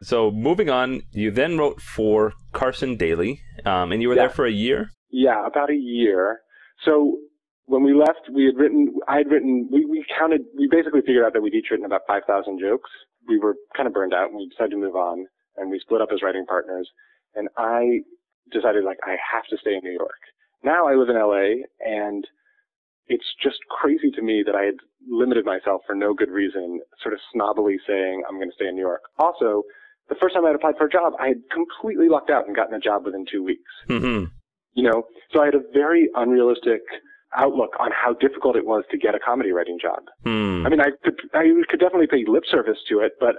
So 0.03 0.31
moving 0.31 0.69
on, 0.69 1.01
you 1.11 1.31
then 1.31 1.57
wrote 1.57 1.81
for 1.81 2.33
Carson 2.51 2.95
Daly, 2.97 3.41
um, 3.65 3.91
and 3.91 4.01
you 4.01 4.09
were 4.09 4.15
Yeah. 4.15 4.23
there 4.23 4.29
for 4.29 4.45
a 4.45 4.51
year. 4.51 4.89
Yeah, 5.09 5.45
about 5.45 5.69
a 5.69 5.75
year. 5.75 6.41
So 6.83 7.17
when 7.65 7.83
we 7.83 7.93
left, 7.93 8.29
we 8.33 8.45
had 8.45 8.57
written, 8.57 8.93
I 9.07 9.17
had 9.17 9.31
written, 9.31 9.69
we, 9.71 9.85
we 9.85 10.05
counted, 10.17 10.41
we 10.57 10.67
basically 10.69 11.01
figured 11.01 11.23
out 11.25 11.33
that 11.33 11.41
we'd 11.41 11.53
each 11.53 11.67
written 11.71 11.85
about 11.85 12.01
5,000 12.07 12.59
jokes. 12.59 12.89
We 13.27 13.39
were 13.39 13.55
kind 13.75 13.87
of 13.87 13.93
burned 13.93 14.13
out 14.13 14.27
and 14.29 14.35
we 14.37 14.49
decided 14.49 14.71
to 14.71 14.77
move 14.77 14.95
on 14.95 15.25
and 15.57 15.71
we 15.71 15.79
split 15.79 16.01
up 16.01 16.09
as 16.11 16.21
writing 16.21 16.45
partners. 16.45 16.89
And 17.35 17.47
I 17.57 18.01
decided 18.51 18.83
like, 18.83 18.97
I 19.05 19.11
have 19.33 19.45
to 19.49 19.57
stay 19.57 19.75
in 19.75 19.81
New 19.83 19.93
York. 19.93 20.19
Now 20.63 20.87
I 20.87 20.95
live 20.95 21.09
in 21.09 21.15
LA 21.15 21.63
and 21.79 22.27
it's 23.07 23.25
just 23.41 23.59
crazy 23.69 24.11
to 24.11 24.21
me 24.21 24.43
that 24.45 24.55
I 24.55 24.63
had 24.63 24.75
limited 25.09 25.45
myself 25.45 25.81
for 25.85 25.95
no 25.95 26.13
good 26.13 26.29
reason, 26.31 26.81
sort 27.01 27.13
of 27.13 27.19
snobbily 27.33 27.75
saying 27.87 28.23
I'm 28.27 28.35
going 28.35 28.49
to 28.49 28.55
stay 28.55 28.67
in 28.67 28.75
New 28.75 28.81
York. 28.81 29.01
Also, 29.19 29.63
the 30.09 30.15
first 30.15 30.35
time 30.35 30.45
I 30.45 30.49
had 30.49 30.55
applied 30.55 30.77
for 30.77 30.85
a 30.85 30.89
job, 30.89 31.13
I 31.19 31.27
had 31.27 31.41
completely 31.51 32.09
lucked 32.09 32.29
out 32.29 32.47
and 32.47 32.55
gotten 32.55 32.73
a 32.73 32.79
job 32.79 33.05
within 33.05 33.25
two 33.29 33.43
weeks. 33.43 33.71
Mm-hmm. 33.89 34.25
You 34.73 34.83
know, 34.83 35.03
so 35.31 35.41
I 35.41 35.45
had 35.45 35.55
a 35.55 35.63
very 35.73 36.09
unrealistic 36.15 36.81
outlook 37.35 37.71
on 37.79 37.91
how 37.91 38.13
difficult 38.13 38.55
it 38.55 38.65
was 38.65 38.83
to 38.91 38.97
get 38.97 39.15
a 39.15 39.19
comedy 39.19 39.51
writing 39.51 39.77
job. 39.81 40.03
Hmm. 40.23 40.65
I 40.65 40.69
mean, 40.69 40.81
I 40.81 40.91
could 41.03 41.19
I 41.33 41.45
could 41.69 41.79
definitely 41.79 42.07
pay 42.07 42.23
lip 42.27 42.43
service 42.49 42.77
to 42.89 42.99
it, 42.99 43.13
but 43.19 43.35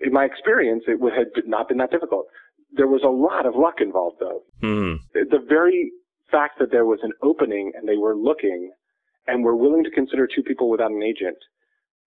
in 0.00 0.12
my 0.12 0.24
experience, 0.24 0.84
it 0.86 1.00
would- 1.00 1.12
had 1.12 1.28
not 1.46 1.68
been 1.68 1.78
that 1.78 1.90
difficult. 1.90 2.26
There 2.72 2.86
was 2.86 3.02
a 3.02 3.08
lot 3.08 3.46
of 3.46 3.54
luck 3.56 3.80
involved, 3.80 4.18
though. 4.20 4.42
Hmm. 4.60 4.94
The 5.12 5.44
very 5.46 5.92
fact 6.30 6.58
that 6.60 6.70
there 6.70 6.86
was 6.86 7.00
an 7.02 7.12
opening 7.22 7.72
and 7.74 7.88
they 7.88 7.96
were 7.96 8.14
looking 8.14 8.72
and 9.26 9.44
were 9.44 9.56
willing 9.56 9.84
to 9.84 9.90
consider 9.90 10.26
two 10.26 10.42
people 10.42 10.70
without 10.70 10.90
an 10.90 11.02
agent 11.02 11.36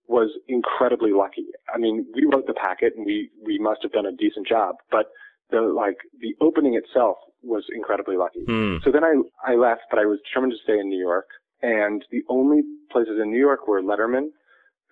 was 0.07 0.29
incredibly 0.47 1.11
lucky. 1.11 1.45
I 1.73 1.77
mean, 1.77 2.05
we 2.13 2.25
wrote 2.31 2.47
the 2.47 2.53
packet 2.53 2.93
and 2.95 3.05
we 3.05 3.29
we 3.43 3.57
must 3.57 3.81
have 3.83 3.91
done 3.91 4.05
a 4.05 4.11
decent 4.11 4.47
job, 4.47 4.75
but 4.91 5.07
the 5.49 5.61
like 5.61 5.97
the 6.19 6.35
opening 6.41 6.75
itself 6.75 7.17
was 7.41 7.63
incredibly 7.75 8.17
lucky. 8.17 8.43
Hmm. 8.45 8.77
So 8.83 8.91
then 8.91 9.03
I 9.03 9.15
I 9.45 9.55
left, 9.55 9.83
but 9.89 9.99
I 9.99 10.05
was 10.05 10.19
determined 10.27 10.53
to 10.53 10.63
stay 10.63 10.79
in 10.79 10.89
New 10.89 10.99
York. 10.99 11.27
And 11.61 12.03
the 12.11 12.23
only 12.27 12.61
places 12.91 13.19
in 13.21 13.31
New 13.31 13.39
York 13.39 13.67
were 13.67 13.81
Letterman, 13.81 14.27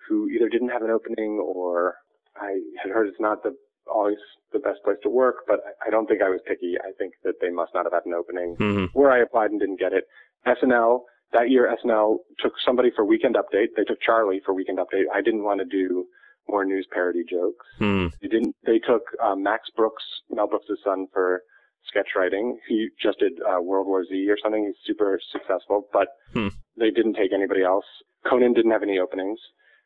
who 0.08 0.28
either 0.30 0.48
didn't 0.48 0.70
have 0.70 0.82
an 0.82 0.90
opening 0.90 1.38
or 1.38 1.96
I 2.40 2.60
had 2.82 2.90
heard 2.90 3.08
it's 3.08 3.20
not 3.20 3.42
the 3.42 3.54
always 3.92 4.16
the 4.52 4.58
best 4.58 4.82
place 4.84 4.96
to 5.02 5.10
work. 5.10 5.44
But 5.46 5.60
I 5.86 5.90
don't 5.90 6.06
think 6.06 6.22
I 6.22 6.30
was 6.30 6.40
picky. 6.46 6.76
I 6.80 6.92
think 6.96 7.14
that 7.24 7.34
they 7.42 7.50
must 7.50 7.74
not 7.74 7.84
have 7.84 7.92
had 7.92 8.06
an 8.06 8.14
opening. 8.14 8.56
Hmm. 8.58 8.84
Where 8.94 9.10
I 9.10 9.20
applied 9.20 9.50
and 9.50 9.60
didn't 9.60 9.80
get 9.80 9.92
it. 9.92 10.04
SNL 10.46 11.02
that 11.32 11.50
year, 11.50 11.74
SNL 11.84 12.18
took 12.38 12.52
somebody 12.64 12.90
for 12.94 13.04
Weekend 13.04 13.36
Update. 13.36 13.68
They 13.76 13.84
took 13.84 14.00
Charlie 14.00 14.40
for 14.44 14.52
Weekend 14.54 14.78
Update. 14.78 15.04
I 15.14 15.20
didn't 15.20 15.44
want 15.44 15.60
to 15.60 15.64
do 15.64 16.06
more 16.48 16.64
news 16.64 16.86
parody 16.92 17.22
jokes. 17.28 17.66
Hmm. 17.78 18.08
They 18.20 18.28
didn't. 18.28 18.54
They 18.66 18.78
took 18.78 19.02
uh, 19.22 19.34
Max 19.36 19.68
Brooks, 19.76 20.02
Mel 20.30 20.48
Brooks' 20.48 20.66
son, 20.84 21.06
for 21.12 21.42
sketch 21.88 22.08
writing. 22.16 22.58
He 22.68 22.88
just 23.02 23.18
did 23.18 23.32
uh, 23.42 23.60
World 23.60 23.86
War 23.86 24.04
Z 24.04 24.28
or 24.28 24.36
something. 24.42 24.64
He's 24.66 24.76
super 24.86 25.18
successful, 25.30 25.88
but 25.92 26.08
Hmm. 26.32 26.48
they 26.76 26.90
didn't 26.90 27.14
take 27.14 27.32
anybody 27.32 27.62
else. 27.62 27.84
Conan 28.28 28.52
didn't 28.54 28.70
have 28.70 28.82
any 28.82 28.98
openings, 28.98 29.38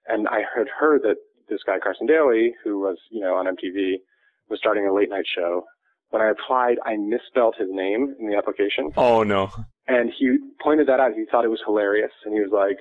and 0.09 0.29
I 0.29 0.41
had 0.57 0.69
heard 0.69 1.03
that 1.03 1.17
this 1.49 1.61
guy 1.65 1.79
Carson 1.79 2.07
Daly, 2.07 2.55
who 2.65 2.81
was 2.81 2.99
you 3.11 3.21
know 3.21 3.35
on 3.35 3.47
MTV, 3.47 3.97
was 4.49 4.59
starting 4.59 4.87
a 4.87 4.93
late 4.95 5.11
night 5.11 5.27
show. 5.33 5.65
When 6.11 6.23
I 6.23 6.31
applied, 6.31 6.77
I 6.87 6.97
misspelled 6.97 7.57
his 7.59 7.69
name 7.71 8.15
in 8.21 8.29
the 8.29 8.37
application, 8.37 8.93
Oh 8.97 9.23
no. 9.23 9.51
and 9.89 10.11
he 10.19 10.39
pointed 10.63 10.87
that 10.89 11.01
out. 11.01 11.13
He 11.15 11.25
thought 11.31 11.45
it 11.45 11.49
was 11.49 11.61
hilarious, 11.67 12.13
and 12.25 12.33
he 12.35 12.41
was 12.41 12.51
like, 12.53 12.79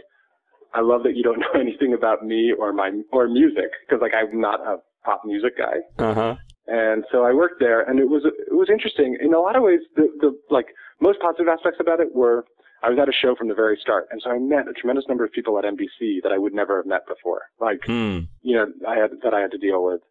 "I 0.73 0.81
love 0.81 1.03
that 1.03 1.15
you 1.15 1.23
don't 1.23 1.39
know 1.45 1.59
anything 1.59 1.93
about 1.93 2.25
me 2.25 2.53
or 2.57 2.71
my 2.73 2.91
or 3.11 3.27
music, 3.27 3.71
because 3.87 4.01
like 4.01 4.13
I'm 4.13 4.39
not 4.39 4.59
a 4.61 4.77
pop 5.03 5.21
music 5.25 5.57
guy." 5.57 5.77
Uh 5.97 6.13
huh. 6.13 6.35
And 6.67 7.03
so 7.11 7.23
I 7.23 7.31
worked 7.33 7.59
there, 7.59 7.81
and 7.81 7.99
it 7.99 8.09
was 8.09 8.23
it 8.25 8.53
was 8.55 8.69
interesting 8.71 9.17
in 9.19 9.33
a 9.33 9.39
lot 9.39 9.55
of 9.55 9.63
ways. 9.63 9.81
The 9.95 10.07
the 10.19 10.37
like 10.49 10.67
most 11.01 11.19
positive 11.19 11.47
aspects 11.47 11.79
about 11.79 11.99
it 11.99 12.13
were 12.15 12.45
I 12.83 12.89
was 12.89 12.99
at 12.99 13.09
a 13.09 13.11
show 13.11 13.35
from 13.35 13.47
the 13.49 13.55
very 13.55 13.77
start, 13.81 14.07
and 14.11 14.21
so 14.23 14.29
I 14.31 14.37
met 14.39 14.67
a 14.67 14.73
tremendous 14.73 15.05
number 15.07 15.23
of 15.25 15.31
people 15.31 15.57
at 15.59 15.65
NBC 15.65 16.21
that 16.23 16.31
I 16.31 16.37
would 16.37 16.53
never 16.53 16.77
have 16.77 16.85
met 16.85 17.05
before. 17.07 17.41
Like 17.59 17.81
Hmm. 17.85 18.19
you 18.41 18.55
know 18.55 18.67
I 18.87 18.95
had 18.97 19.11
that 19.23 19.33
I 19.33 19.41
had 19.41 19.51
to 19.51 19.57
deal 19.57 19.83
with. 19.83 20.01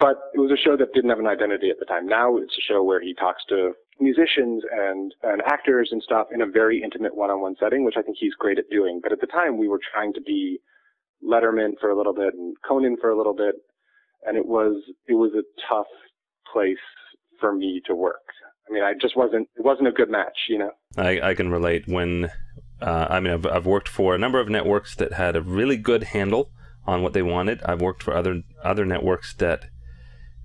But 0.00 0.16
it 0.32 0.38
was 0.38 0.52
a 0.52 0.56
show 0.56 0.76
that 0.76 0.92
didn't 0.94 1.10
have 1.10 1.18
an 1.18 1.26
identity 1.26 1.70
at 1.70 1.78
the 1.78 1.84
time. 1.84 2.06
Now 2.06 2.36
it's 2.36 2.56
a 2.56 2.62
show 2.72 2.82
where 2.84 3.00
he 3.00 3.14
talks 3.14 3.42
to 3.48 3.72
musicians 4.00 4.62
and, 4.70 5.12
and 5.24 5.42
actors 5.46 5.88
and 5.90 6.00
stuff 6.02 6.28
in 6.32 6.40
a 6.40 6.46
very 6.46 6.82
intimate 6.82 7.16
one-on-one 7.16 7.56
setting, 7.58 7.84
which 7.84 7.96
I 7.98 8.02
think 8.02 8.16
he's 8.20 8.34
great 8.38 8.58
at 8.58 8.70
doing. 8.70 9.00
But 9.02 9.12
at 9.12 9.20
the 9.20 9.26
time, 9.26 9.58
we 9.58 9.66
were 9.66 9.80
trying 9.92 10.12
to 10.14 10.20
be 10.20 10.60
Letterman 11.24 11.72
for 11.80 11.90
a 11.90 11.96
little 11.96 12.14
bit 12.14 12.34
and 12.34 12.56
Conan 12.66 12.96
for 13.00 13.10
a 13.10 13.16
little 13.16 13.34
bit, 13.34 13.56
and 14.24 14.36
it 14.36 14.46
was 14.46 14.80
it 15.06 15.14
was 15.14 15.32
a 15.34 15.42
tough 15.68 15.86
place 16.52 16.76
for 17.40 17.52
me 17.52 17.80
to 17.86 17.94
work. 17.94 18.22
I 18.68 18.72
mean, 18.72 18.82
I 18.82 18.92
just 19.00 19.16
wasn't 19.16 19.48
it 19.56 19.64
wasn't 19.64 19.88
a 19.88 19.92
good 19.92 20.10
match, 20.10 20.38
you 20.48 20.58
know. 20.58 20.70
I, 20.96 21.30
I 21.30 21.34
can 21.34 21.50
relate 21.50 21.88
when 21.88 22.30
uh, 22.80 23.06
I 23.10 23.20
mean 23.20 23.32
I've, 23.32 23.46
I've 23.46 23.66
worked 23.66 23.88
for 23.88 24.14
a 24.14 24.18
number 24.18 24.40
of 24.40 24.48
networks 24.48 24.94
that 24.96 25.14
had 25.14 25.34
a 25.36 25.42
really 25.42 25.76
good 25.76 26.04
handle 26.04 26.50
on 26.86 27.02
what 27.02 27.12
they 27.14 27.22
wanted. 27.22 27.62
I've 27.64 27.80
worked 27.80 28.02
for 28.02 28.14
other 28.14 28.42
other 28.62 28.84
networks 28.84 29.34
that 29.34 29.66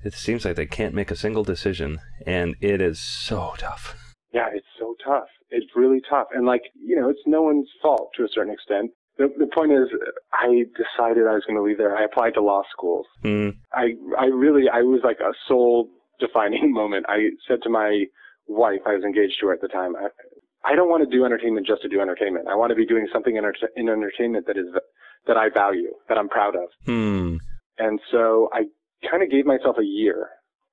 it 0.03 0.13
seems 0.13 0.45
like 0.45 0.55
they 0.55 0.65
can't 0.65 0.93
make 0.93 1.11
a 1.11 1.15
single 1.15 1.43
decision, 1.43 1.99
and 2.25 2.55
it 2.61 2.81
is 2.81 2.99
so 2.99 3.53
tough. 3.57 3.95
Yeah, 4.33 4.47
it's 4.53 4.67
so 4.79 4.95
tough. 5.05 5.27
It's 5.49 5.67
really 5.75 6.01
tough. 6.09 6.27
And 6.33 6.45
like, 6.45 6.63
you 6.75 6.99
know, 6.99 7.09
it's 7.09 7.21
no 7.25 7.43
one's 7.43 7.69
fault 7.81 8.09
to 8.17 8.23
a 8.23 8.27
certain 8.33 8.53
extent. 8.53 8.91
The, 9.17 9.27
the 9.37 9.47
point 9.53 9.71
is, 9.71 9.87
I 10.33 10.65
decided 10.73 11.27
I 11.27 11.35
was 11.35 11.43
going 11.45 11.57
to 11.57 11.61
leave 11.61 11.77
there. 11.77 11.95
I 11.95 12.03
applied 12.03 12.33
to 12.33 12.41
law 12.41 12.63
schools. 12.75 13.05
Hmm. 13.21 13.49
I, 13.71 13.93
I 14.19 14.25
really, 14.25 14.63
I 14.73 14.81
was 14.81 15.01
like 15.03 15.19
a 15.19 15.33
soul 15.47 15.89
defining 16.19 16.73
moment. 16.81 17.05
I 17.07 17.29
said 17.47 17.59
to 17.63 17.69
my 17.69 18.05
wife, 18.47 18.79
I 18.87 18.93
was 18.95 19.03
engaged 19.03 19.35
to 19.41 19.47
her 19.47 19.53
at 19.53 19.61
the 19.61 19.67
time, 19.67 19.95
I, 19.95 20.07
I 20.65 20.75
don't 20.75 20.89
want 20.89 21.07
to 21.07 21.15
do 21.15 21.25
entertainment 21.25 21.67
just 21.67 21.81
to 21.83 21.89
do 21.89 22.01
entertainment. 22.01 22.47
I 22.47 22.55
want 22.55 22.71
to 22.71 22.75
be 22.75 22.85
doing 22.85 23.07
something 23.13 23.35
in, 23.35 23.43
in 23.75 23.89
entertainment 23.89 24.47
that 24.47 24.57
is, 24.57 24.65
that 25.27 25.37
I 25.37 25.49
value, 25.53 25.93
that 26.09 26.17
I'm 26.17 26.29
proud 26.29 26.55
of. 26.55 26.69
Hmm. 26.85 27.37
And 27.77 27.99
so 28.11 28.49
I 28.53 28.63
kind 29.09 29.23
of 29.23 29.29
gave 29.29 29.45
myself 29.45 29.77
a 29.79 29.85
year. 29.85 30.29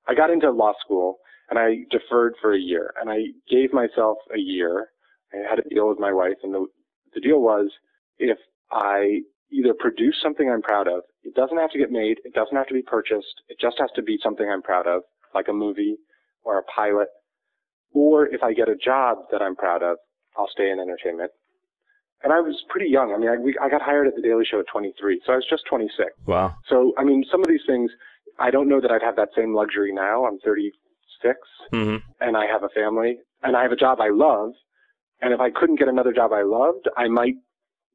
I 0.09 0.15
got 0.15 0.31
into 0.31 0.51
law 0.51 0.73
school 0.85 1.19
and 1.49 1.59
I 1.59 1.85
deferred 1.91 2.35
for 2.41 2.55
a 2.55 2.59
year 2.59 2.95
and 3.01 3.11
I 3.11 3.19
gave 3.49 3.73
myself 3.73 4.19
a 4.35 4.39
year. 4.39 4.89
I 5.33 5.49
had 5.49 5.59
a 5.59 5.69
deal 5.69 5.89
with 5.89 5.99
my 5.99 6.13
wife 6.13 6.39
and 6.43 6.55
the, 6.55 6.67
the 7.15 7.21
deal 7.21 7.41
was 7.41 7.71
if 8.19 8.39
I 8.71 9.21
either 9.53 9.75
produce 9.79 10.17
something 10.23 10.49
I'm 10.49 10.63
proud 10.63 10.87
of, 10.89 11.03
it 11.23 11.35
doesn't 11.35 11.59
have 11.59 11.71
to 11.71 11.79
get 11.79 11.91
made, 11.91 12.19
it 12.25 12.35
doesn't 12.35 12.57
have 12.57 12.69
to 12.69 12.75
be 12.75 12.83
purchased, 12.83 13.43
it 13.49 13.59
just 13.61 13.77
has 13.79 13.91
to 13.97 14.03
be 14.03 14.19
something 14.23 14.49
I'm 14.49 14.63
proud 14.63 14.87
of, 14.87 15.03
like 15.35 15.49
a 15.49 15.53
movie 15.53 15.97
or 16.45 16.59
a 16.59 16.63
pilot, 16.65 17.09
or 17.93 18.27
if 18.29 18.43
I 18.43 18.53
get 18.53 18.69
a 18.69 18.77
job 18.77 19.19
that 19.33 19.43
I'm 19.43 19.57
proud 19.57 19.83
of, 19.83 19.97
I'll 20.37 20.49
stay 20.49 20.71
in 20.71 20.79
entertainment. 20.79 21.31
And 22.23 22.33
I 22.33 22.41
was 22.41 22.55
pretty 22.69 22.89
young. 22.89 23.13
I 23.15 23.19
mean, 23.19 23.31
I, 23.31 23.37
we, 23.37 23.57
I 23.61 23.69
got 23.69 23.81
hired 23.81 24.07
at 24.07 24.15
the 24.15 24.23
Daily 24.23 24.45
Show 24.49 24.61
at 24.61 24.67
23, 24.71 25.23
so 25.25 25.33
I 25.33 25.37
was 25.37 25.47
just 25.49 25.65
26. 25.69 26.11
Wow. 26.27 26.55
So, 26.69 26.93
I 26.99 27.05
mean, 27.05 27.25
some 27.31 27.41
of 27.41 27.49
these 27.49 27.65
things, 27.67 27.91
I 28.41 28.51
don't 28.51 28.69
know 28.69 28.81
that 28.81 28.91
I'd 28.91 29.03
have 29.03 29.17
that 29.17 29.29
same 29.37 29.55
luxury 29.55 29.93
now. 29.93 30.25
I'm 30.27 30.39
36 30.41 31.39
Hmm. 31.73 31.97
and 32.21 32.37
I 32.37 32.47
have 32.47 32.63
a 32.65 32.69
family 32.71 33.19
and 33.43 33.57
I 33.57 33.63
have 33.63 33.73
a 33.73 33.77
job 33.77 34.01
I 34.01 34.09
love. 34.09 34.53
And 35.21 35.35
if 35.35 35.41
I 35.41 35.51
couldn't 35.51 35.79
get 35.79 35.89
another 35.89 36.13
job 36.13 36.33
I 36.33 36.43
loved, 36.43 36.89
I 36.97 37.09
might 37.09 37.35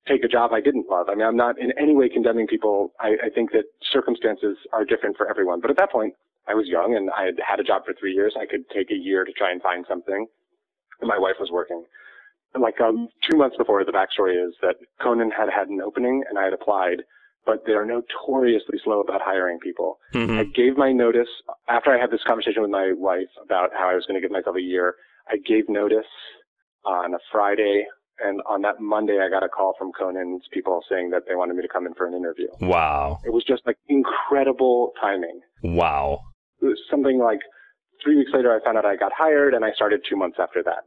take 0.08 0.23
a 0.23 0.27
job 0.27 0.53
I 0.53 0.62
didn't 0.62 0.88
love. 0.88 1.10
I 1.10 1.15
mean, 1.15 1.25
I'm 1.25 1.36
not 1.36 1.60
in 1.60 1.71
any 1.79 1.95
way 1.95 2.08
condemning 2.10 2.45
people. 2.45 2.93
I, 2.99 3.17
I 3.25 3.29
think 3.34 3.51
that 3.53 3.63
circumstances 3.91 4.58
are 4.71 4.86
different 4.86 5.17
for 5.17 5.27
everyone. 5.27 5.60
But 5.60 5.71
at 5.71 5.77
that 5.77 5.91
point, 5.91 6.13
I 6.47 6.53
was 6.53 6.67
young 6.67 6.95
and 6.95 7.10
I 7.10 7.25
had 7.25 7.36
had 7.45 7.60
a 7.60 7.63
job 7.63 7.86
for 7.86 7.93
three 7.99 8.13
years. 8.13 8.36
I 8.39 8.45
could 8.45 8.69
take 8.69 8.91
a 8.91 8.95
year 8.95 9.25
to 9.25 9.31
try 9.31 9.51
and 9.51 9.62
find 9.62 9.84
something. 9.89 10.27
And 11.01 11.08
my 11.08 11.17
wife 11.17 11.36
was 11.39 11.49
working. 11.51 11.84
And 12.53 12.62
like 12.62 12.79
um, 12.79 13.10
two 13.29 13.38
months 13.38 13.58
before, 13.58 13.84
the 13.84 13.91
backstory 13.91 14.36
is 14.47 14.53
that 14.62 14.75
Conan 15.01 15.31
had 15.31 15.49
had 15.49 15.67
an 15.67 15.81
opening 15.81 16.23
and 16.29 16.38
I 16.38 16.43
had 16.43 16.53
applied, 16.53 17.01
but 17.45 17.63
they're 17.65 17.86
notoriously 17.86 18.79
slow 18.84 19.01
about 19.01 19.21
hiring 19.23 19.60
people. 19.60 19.97
Hmm. 20.13 20.39
I 20.39 20.43
gave 20.45 20.77
my 20.77 20.91
notice 20.91 21.27
after 21.69 21.91
I 21.91 21.99
had 21.99 22.12
this 22.12 22.23
conversation 22.25 22.62
with 22.62 22.71
my 22.71 22.93
wife 22.95 23.29
about 23.43 23.69
how 23.73 23.89
I 23.89 23.95
was 23.95 24.05
going 24.08 24.19
to 24.19 24.21
give 24.21 24.31
myself 24.31 24.55
a 24.55 24.62
year. 24.62 24.95
I 25.29 25.38
gave 25.38 25.69
notice 25.69 26.05
on 26.86 27.13
a 27.13 27.17
Friday, 27.31 27.86
and 28.23 28.41
on 28.47 28.62
that 28.62 28.79
Monday, 28.79 29.19
I 29.25 29.29
got 29.29 29.43
a 29.43 29.49
call 29.49 29.73
from 29.77 29.91
Conan's 29.97 30.43
people 30.53 30.81
saying 30.89 31.10
that 31.10 31.23
they 31.27 31.36
wanted 31.36 31.55
me 31.55 31.62
to 31.63 31.67
come 31.67 31.86
in 31.86 31.93
for 31.95 32.08
an 32.08 32.13
interview. 32.13 32.47
Wow. 32.62 33.19
It 33.25 33.34
was 33.34 33.43
just 33.43 33.63
like 33.65 33.77
incredible 33.89 34.91
timing. 35.01 35.39
Wow. 35.63 36.19
Something 36.89 37.19
like 37.19 37.39
three 38.03 38.15
weeks 38.17 38.31
later, 38.34 38.55
I 38.55 38.63
found 38.63 38.77
out 38.77 38.86
I 38.86 38.95
got 38.95 39.12
hired, 39.17 39.53
and 39.53 39.65
I 39.65 39.71
started 39.73 40.01
two 40.10 40.15
months 40.15 40.38
after 40.39 40.62
that. 40.63 40.84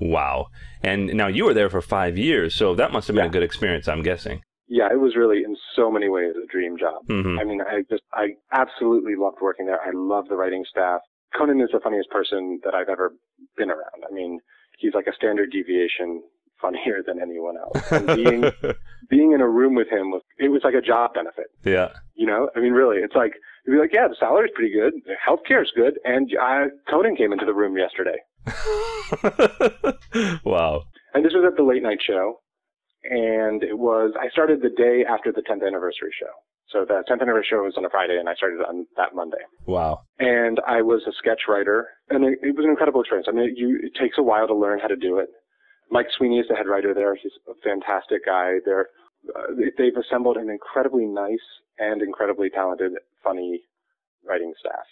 Wow. 0.00 0.46
And 0.82 1.06
now 1.14 1.26
you 1.26 1.44
were 1.44 1.54
there 1.54 1.70
for 1.70 1.80
five 1.80 2.16
years, 2.18 2.54
so 2.54 2.74
that 2.74 2.92
must 2.92 3.08
have 3.08 3.14
been 3.16 3.24
Yeah. 3.24 3.30
a 3.30 3.32
good 3.32 3.42
experience, 3.42 3.88
I'm 3.88 4.02
guessing. 4.02 4.42
Yeah, 4.68 4.88
it 4.92 5.00
was 5.00 5.16
really 5.16 5.42
in 5.44 5.56
so 5.74 5.90
many 5.90 6.08
ways 6.08 6.34
a 6.36 6.46
dream 6.46 6.76
job. 6.78 7.02
Hmm. 7.08 7.38
I 7.38 7.44
mean, 7.44 7.60
I 7.62 7.82
just, 7.90 8.02
I 8.12 8.36
absolutely 8.52 9.14
loved 9.16 9.38
working 9.40 9.66
there. 9.66 9.80
I 9.80 9.90
love 9.94 10.28
the 10.28 10.36
writing 10.36 10.64
staff. 10.68 11.00
Conan 11.36 11.60
is 11.60 11.70
the 11.72 11.80
funniest 11.80 12.10
person 12.10 12.60
that 12.64 12.74
I've 12.74 12.88
ever 12.88 13.12
been 13.56 13.70
around. 13.70 14.04
I 14.08 14.12
mean, 14.12 14.40
he's 14.78 14.94
like 14.94 15.06
a 15.06 15.14
standard 15.14 15.50
deviation 15.50 16.22
funnier 16.60 17.02
than 17.06 17.20
anyone 17.20 17.56
else. 17.56 17.92
And 17.92 18.06
being, 18.06 18.44
being 19.10 19.32
in 19.32 19.40
a 19.40 19.48
room 19.48 19.74
with 19.74 19.88
him 19.88 20.10
was, 20.10 20.22
it 20.38 20.48
was 20.48 20.62
like 20.64 20.74
a 20.74 20.80
job 20.80 21.14
benefit. 21.14 21.46
yeah. 21.64 21.90
You 22.14 22.26
know, 22.26 22.50
I 22.56 22.60
mean, 22.60 22.72
really, 22.72 22.98
it's 22.98 23.14
like, 23.14 23.34
you'd 23.64 23.74
be 23.74 23.78
like, 23.78 23.92
yeah, 23.92 24.08
the 24.08 24.16
salary's 24.18 24.50
pretty 24.54 24.74
good. 24.74 24.92
The 25.06 25.14
healthcare's 25.24 25.70
good. 25.74 25.98
And 26.04 26.30
uh, 26.40 26.64
Conan 26.90 27.16
came 27.16 27.32
into 27.32 27.46
the 27.46 27.54
room 27.54 27.78
yesterday. 27.78 28.18
wow. 30.44 30.82
And 31.14 31.24
this 31.24 31.32
was 31.32 31.44
at 31.46 31.56
the 31.56 31.62
late 31.62 31.82
night 31.82 32.00
show. 32.04 32.40
And 33.10 33.62
it 33.62 33.78
was, 33.78 34.12
I 34.20 34.28
started 34.30 34.60
the 34.62 34.68
day 34.70 35.04
after 35.08 35.32
the 35.32 35.42
10th 35.42 35.66
anniversary 35.66 36.12
show. 36.18 36.30
So 36.70 36.84
the 36.84 37.02
10th 37.08 37.22
anniversary 37.22 37.46
show 37.50 37.62
was 37.64 37.74
on 37.78 37.84
a 37.84 37.90
Friday 37.90 38.18
and 38.18 38.28
I 38.28 38.34
started 38.34 38.60
on 38.60 38.86
that 38.96 39.14
Monday. 39.14 39.40
Wow. 39.66 40.00
And 40.18 40.60
I 40.66 40.82
was 40.82 41.02
a 41.08 41.12
sketch 41.18 41.42
writer 41.48 41.88
and 42.10 42.24
it, 42.24 42.38
it 42.42 42.54
was 42.56 42.64
an 42.64 42.70
incredible 42.70 43.00
experience. 43.00 43.26
I 43.28 43.32
mean, 43.32 43.48
it, 43.48 43.54
you, 43.56 43.80
it 43.82 43.92
takes 43.98 44.18
a 44.18 44.22
while 44.22 44.46
to 44.46 44.54
learn 44.54 44.78
how 44.78 44.88
to 44.88 44.96
do 44.96 45.18
it. 45.18 45.28
Mike 45.90 46.08
Sweeney 46.18 46.38
is 46.38 46.46
the 46.48 46.54
head 46.56 46.66
writer 46.66 46.92
there. 46.92 47.14
He's 47.14 47.32
a 47.48 47.54
fantastic 47.64 48.26
guy. 48.26 48.56
They're, 48.66 48.88
uh, 49.34 49.54
they- 49.56 49.72
they've 49.78 49.96
assembled 49.96 50.36
an 50.36 50.50
incredibly 50.50 51.06
nice 51.06 51.46
and 51.78 52.02
incredibly 52.02 52.50
talented, 52.50 52.92
funny 53.24 53.62
writing 54.28 54.52
staff. 54.60 54.84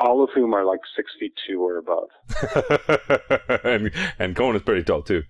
all 0.00 0.22
of 0.22 0.28
whom 0.34 0.52
are 0.52 0.64
like 0.64 0.80
six 0.96 1.10
feet 1.18 1.32
two 1.48 1.62
or 1.62 1.78
above. 1.78 2.08
and 3.64 3.90
and 4.18 4.36
Conan 4.36 4.56
is 4.56 4.62
pretty 4.62 4.82
tall 4.82 5.02
too. 5.02 5.22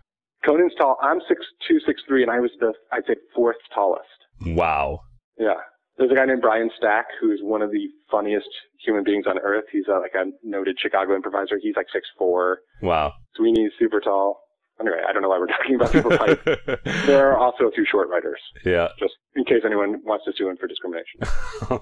Conan's 0.45 0.73
tall. 0.77 0.97
I'm 1.03 1.21
six 1.29 1.41
two, 1.67 1.79
six 1.87 2.03
three, 2.07 2.23
and 2.23 2.31
I 2.31 2.41
was 2.41 2.51
the 2.61 2.73
I'd 2.93 3.05
say 3.07 3.17
fourth 3.35 3.57
tallest. 3.75 4.05
Wow. 4.47 5.01
Yeah. 5.39 5.55
There's 5.97 6.11
a 6.11 6.15
guy 6.15 6.27
named 6.27 6.43
Brian 6.43 6.71
Stack 6.77 7.07
who's 7.21 7.41
one 7.43 7.63
of 7.63 7.71
the 7.71 7.87
funniest 8.11 8.49
human 8.85 9.05
beings 9.05 9.27
on 9.29 9.39
earth. 9.39 9.65
He's 9.71 9.87
a, 9.89 10.01
like 10.01 10.15
a 10.15 10.25
noted 10.43 10.77
Chicago 10.81 11.15
improviser. 11.15 11.59
He's 11.61 11.77
like 11.77 11.87
six 11.93 12.07
four. 12.19 12.59
Wow. 12.83 13.13
Sweeney's 13.37 13.71
super 13.79 14.01
tall. 14.01 14.41
Anyway, 14.81 14.99
I 15.09 15.13
don't 15.13 15.23
know 15.23 15.29
why 15.29 15.39
we're 15.39 15.47
talking 15.59 15.77
about 15.77 15.93
people's 15.93 16.17
height. 16.17 16.45
there 17.07 17.31
are 17.31 17.39
also 17.39 17.65
a 17.65 17.71
few 17.71 17.87
short 17.91 18.09
writers. 18.09 18.41
Yeah. 18.65 18.89
Just 18.99 19.15
in 19.37 19.45
case 19.45 19.63
anyone 19.65 20.01
wants 20.05 20.25
to 20.25 20.33
sue 20.37 20.49
him 20.49 20.57
for 20.57 20.67
discrimination. 20.67 21.21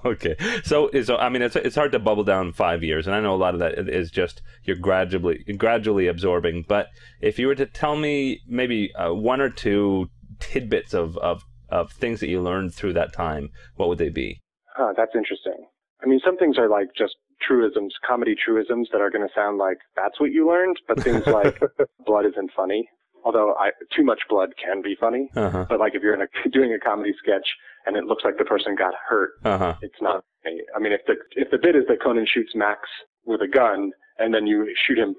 okay. 0.05 0.35
So, 0.63 0.89
so 1.03 1.17
I 1.17 1.29
mean, 1.29 1.41
it's 1.41 1.55
it's 1.55 1.75
hard 1.75 1.91
to 1.93 1.99
bubble 1.99 2.23
down 2.23 2.53
five 2.53 2.83
years, 2.83 3.07
and 3.07 3.15
I 3.15 3.19
know 3.19 3.33
a 3.33 3.37
lot 3.37 3.53
of 3.53 3.59
that 3.59 3.77
is 3.77 4.11
just 4.11 4.41
you're 4.63 4.75
gradually 4.75 5.43
gradually 5.57 6.07
absorbing. 6.07 6.65
But 6.67 6.87
if 7.21 7.39
you 7.39 7.47
were 7.47 7.55
to 7.55 7.65
tell 7.65 7.95
me 7.95 8.41
maybe 8.47 8.93
uh, 8.95 9.13
one 9.13 9.41
or 9.41 9.49
two 9.49 10.09
tidbits 10.39 10.93
of, 10.93 11.17
of 11.17 11.43
of 11.69 11.91
things 11.91 12.19
that 12.19 12.27
you 12.27 12.41
learned 12.41 12.73
through 12.73 12.93
that 12.93 13.13
time, 13.13 13.49
what 13.75 13.89
would 13.89 13.97
they 13.97 14.09
be? 14.09 14.39
Huh, 14.75 14.93
that's 14.95 15.15
interesting. 15.15 15.65
I 16.03 16.07
mean, 16.07 16.19
some 16.23 16.37
things 16.37 16.57
are 16.57 16.69
like 16.69 16.89
just 16.97 17.15
truisms, 17.45 17.93
comedy 18.07 18.35
truisms 18.35 18.87
that 18.91 19.01
are 19.01 19.09
going 19.09 19.27
to 19.27 19.33
sound 19.33 19.57
like 19.57 19.77
that's 19.95 20.19
what 20.19 20.31
you 20.31 20.47
learned, 20.47 20.77
but 20.87 20.99
things 21.01 21.25
like 21.27 21.59
blood 22.05 22.25
isn't 22.25 22.51
funny. 22.55 22.87
Although 23.25 23.55
I, 23.57 23.69
too 23.95 24.03
much 24.03 24.19
blood 24.29 24.49
can 24.63 24.81
be 24.81 24.95
funny, 24.99 25.29
Uh-huh. 25.35 25.65
but 25.69 25.79
like 25.79 25.95
if 25.95 26.01
you're 26.03 26.13
in 26.13 26.21
a, 26.21 26.49
doing 26.51 26.73
a 26.73 26.79
comedy 26.79 27.13
sketch 27.21 27.47
and 27.85 27.95
it 27.95 28.03
looks 28.05 28.23
like 28.25 28.37
the 28.37 28.43
person 28.45 28.75
got 28.75 28.93
hurt, 29.07 29.31
Uh-huh. 29.45 29.75
it's 29.81 30.01
not. 30.01 30.23
funny. 30.43 30.57
I 30.75 30.79
mean, 30.79 30.91
if 30.91 31.01
the 31.07 31.15
if 31.37 31.49
the 31.51 31.57
bit 31.57 31.75
is 31.75 31.83
that 31.87 32.01
Conan 32.03 32.25
shoots 32.31 32.51
Max 32.53 32.81
with 33.25 33.41
a 33.41 33.47
gun 33.47 33.91
and 34.19 34.33
then 34.33 34.45
you 34.45 34.67
shoot 34.85 34.97
him 34.97 35.15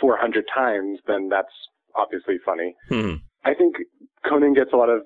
400 0.00 0.44
times, 0.54 1.00
then 1.08 1.28
that's 1.28 1.52
obviously 1.96 2.36
funny. 2.44 2.76
Hmm. 2.88 3.14
I 3.44 3.54
think 3.54 3.74
Conan 4.28 4.54
gets 4.54 4.72
a 4.72 4.76
lot 4.76 4.88
of 4.88 5.02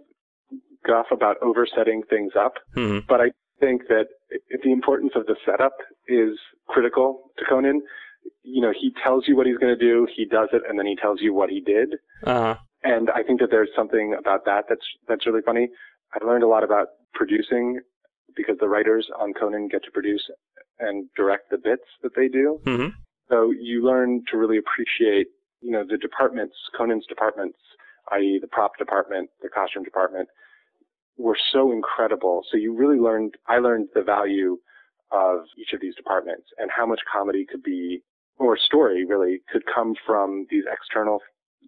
guff 0.87 1.07
about 1.11 1.37
oversetting 1.43 2.03
things 2.11 2.33
up, 2.39 2.55
Hmm. 2.75 2.99
but 3.09 3.21
I 3.21 3.31
think 3.61 3.83
that 3.89 4.07
i- 4.35 4.57
the 4.63 4.73
importance 4.73 5.13
of 5.15 5.27
the 5.27 5.37
setup 5.45 5.77
is 6.09 6.39
critical 6.69 7.31
to 7.39 7.45
Conan. 7.45 7.83
You 8.43 8.63
know, 8.63 8.73
he 8.73 8.93
tells 9.03 9.27
you 9.27 9.37
what 9.37 9.47
he's 9.47 9.59
going 9.59 9.77
to 9.77 9.85
do, 9.85 10.07
he 10.15 10.25
does 10.25 10.49
it, 10.53 10.63
and 10.69 10.79
then 10.79 10.87
he 10.87 10.97
tells 10.97 11.21
you 11.21 11.35
what 11.35 11.51
he 11.51 11.61
did. 11.61 11.95
Uh-huh. 12.25 12.57
And 12.85 13.11
I 13.11 13.23
think 13.23 13.41
that 13.41 13.51
there's 13.51 13.71
something 13.77 14.15
about 14.19 14.45
that 14.45 14.65
that's 14.69 14.87
that's 15.09 15.27
really 15.27 15.43
funny. 15.43 15.69
I 16.15 16.25
learned 16.25 16.45
a 16.45 16.49
lot 16.49 16.65
about 16.65 16.89
producing 17.15 17.81
because 18.37 18.57
the 18.59 18.69
writers 18.69 19.09
on 19.19 19.33
Conan 19.35 19.69
get 19.69 19.85
to 19.85 19.91
produce 19.91 20.23
and 20.79 21.09
direct 21.17 21.51
the 21.51 21.59
bits 21.59 21.85
that 22.03 22.15
they 22.17 22.29
do. 22.29 22.61
Hmm. 22.65 22.89
So 23.29 23.51
you 23.51 23.85
learn 23.85 24.25
to 24.31 24.37
really 24.37 24.59
appreciate, 24.59 25.29
you 25.61 25.71
know, 25.71 25.85
the 25.89 25.97
departments, 25.97 26.55
Conan's 26.77 27.07
departments, 27.07 27.59
i.e. 28.13 28.39
the 28.41 28.49
prop 28.49 28.77
department, 28.79 29.31
the 29.43 29.49
costume 29.49 29.85
department, 29.85 30.29
were 31.23 31.39
so 31.53 31.73
incredible. 31.73 32.43
So 32.51 32.57
you 32.57 32.75
really 32.75 32.99
learned, 32.99 33.35
I 33.47 33.59
learned 33.59 33.89
the 33.95 34.03
value 34.03 34.59
of 35.11 35.41
each 35.59 35.73
of 35.73 35.81
these 35.81 35.95
departments 35.95 36.47
and 36.59 36.71
how 36.71 36.87
much 36.87 37.01
comedy 37.11 37.45
could 37.51 37.63
be, 37.63 38.03
or 38.39 38.57
story 38.57 39.05
really, 39.05 39.41
could 39.53 39.63
come 39.73 39.95
from 40.07 40.47
these 40.51 40.65
external, 40.71 41.21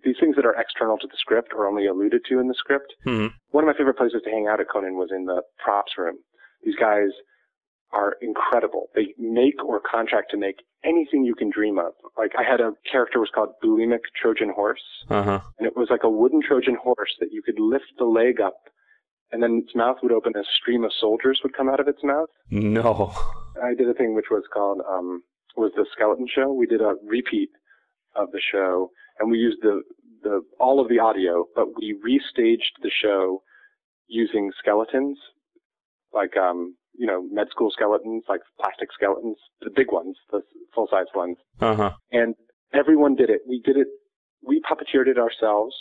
these 0.04 0.16
things 0.18 0.34
that 0.36 0.46
are 0.46 0.58
external 0.60 0.96
to 0.98 1.06
the 1.06 1.16
script 1.18 1.52
or 1.56 1.66
only 1.66 1.86
alluded 1.86 2.22
to 2.28 2.38
in 2.40 2.48
the 2.48 2.54
script. 2.54 2.94
Hmm. 3.04 3.28
One 3.50 3.64
of 3.64 3.68
my 3.68 3.76
favorite 3.78 3.98
places 3.98 4.22
to 4.24 4.30
hang 4.30 4.48
out 4.48 4.60
at 4.60 4.68
Conan 4.72 4.96
was 4.96 5.10
in 5.12 5.26
the 5.26 5.42
props 5.62 5.92
room. 5.98 6.16
These 6.64 6.76
guys 6.76 7.10
are 7.92 8.16
incredible. 8.20 8.88
They 8.94 9.14
make 9.18 9.62
or 9.64 9.78
contract 9.80 10.30
to 10.32 10.36
make 10.36 10.56
anything 10.84 11.24
you 11.24 11.34
can 11.34 11.50
dream 11.50 11.78
of. 11.78 11.92
Like 12.18 12.32
I 12.36 12.42
had 12.42 12.60
a 12.60 12.72
character 12.90 13.20
was 13.20 13.30
called 13.34 13.50
Bulimic 13.62 14.00
Trojan 14.20 14.50
Horse, 14.50 14.82
Uh-huh. 15.08 15.40
and 15.58 15.66
it 15.66 15.76
was 15.76 15.88
like 15.90 16.02
a 16.02 16.10
wooden 16.10 16.42
Trojan 16.42 16.76
horse 16.82 17.14
that 17.20 17.30
you 17.30 17.40
could 17.42 17.58
lift 17.60 17.92
the 17.98 18.04
leg 18.04 18.40
up, 18.40 18.56
and 19.32 19.42
then 19.42 19.62
its 19.64 19.74
mouth 19.74 19.96
would 20.02 20.12
open, 20.12 20.32
and 20.34 20.44
a 20.44 20.48
stream 20.60 20.84
of 20.84 20.92
soldiers 20.98 21.40
would 21.42 21.56
come 21.56 21.68
out 21.68 21.80
of 21.80 21.88
its 21.88 22.02
mouth. 22.04 22.28
No. 22.50 23.12
I 23.62 23.74
did 23.74 23.88
a 23.88 23.94
thing 23.94 24.14
which 24.14 24.26
was 24.30 24.44
called 24.52 24.80
um, 24.88 25.22
was 25.56 25.72
the 25.76 25.86
Skeleton 25.92 26.26
Show. 26.32 26.52
We 26.52 26.66
did 26.66 26.80
a 26.80 26.94
repeat 27.06 27.50
of 28.16 28.30
the 28.32 28.40
show, 28.52 28.90
and 29.18 29.30
we 29.30 29.38
used 29.38 29.62
the 29.62 29.82
the 30.22 30.40
all 30.58 30.80
of 30.80 30.88
the 30.88 30.98
audio, 30.98 31.46
but 31.54 31.66
we 31.76 31.94
restaged 32.04 32.82
the 32.82 32.90
show 33.02 33.42
using 34.08 34.50
skeletons, 34.58 35.18
like 36.12 36.36
um, 36.36 36.76
you 36.96 37.06
know 37.06 37.22
med 37.30 37.48
school 37.50 37.70
skeletons, 37.70 38.24
like 38.28 38.40
plastic 38.60 38.88
skeletons, 38.92 39.36
the 39.60 39.70
big 39.74 39.90
ones, 39.92 40.16
the 40.30 40.40
full 40.74 40.88
size 40.90 41.06
ones, 41.14 41.36
Uh-huh. 41.60 41.92
and 42.12 42.34
everyone 42.72 43.14
did 43.14 43.30
it. 43.30 43.40
We 43.48 43.60
did 43.64 43.76
it. 43.76 43.88
We 44.46 44.60
puppeteered 44.60 45.06
it 45.08 45.18
ourselves, 45.18 45.74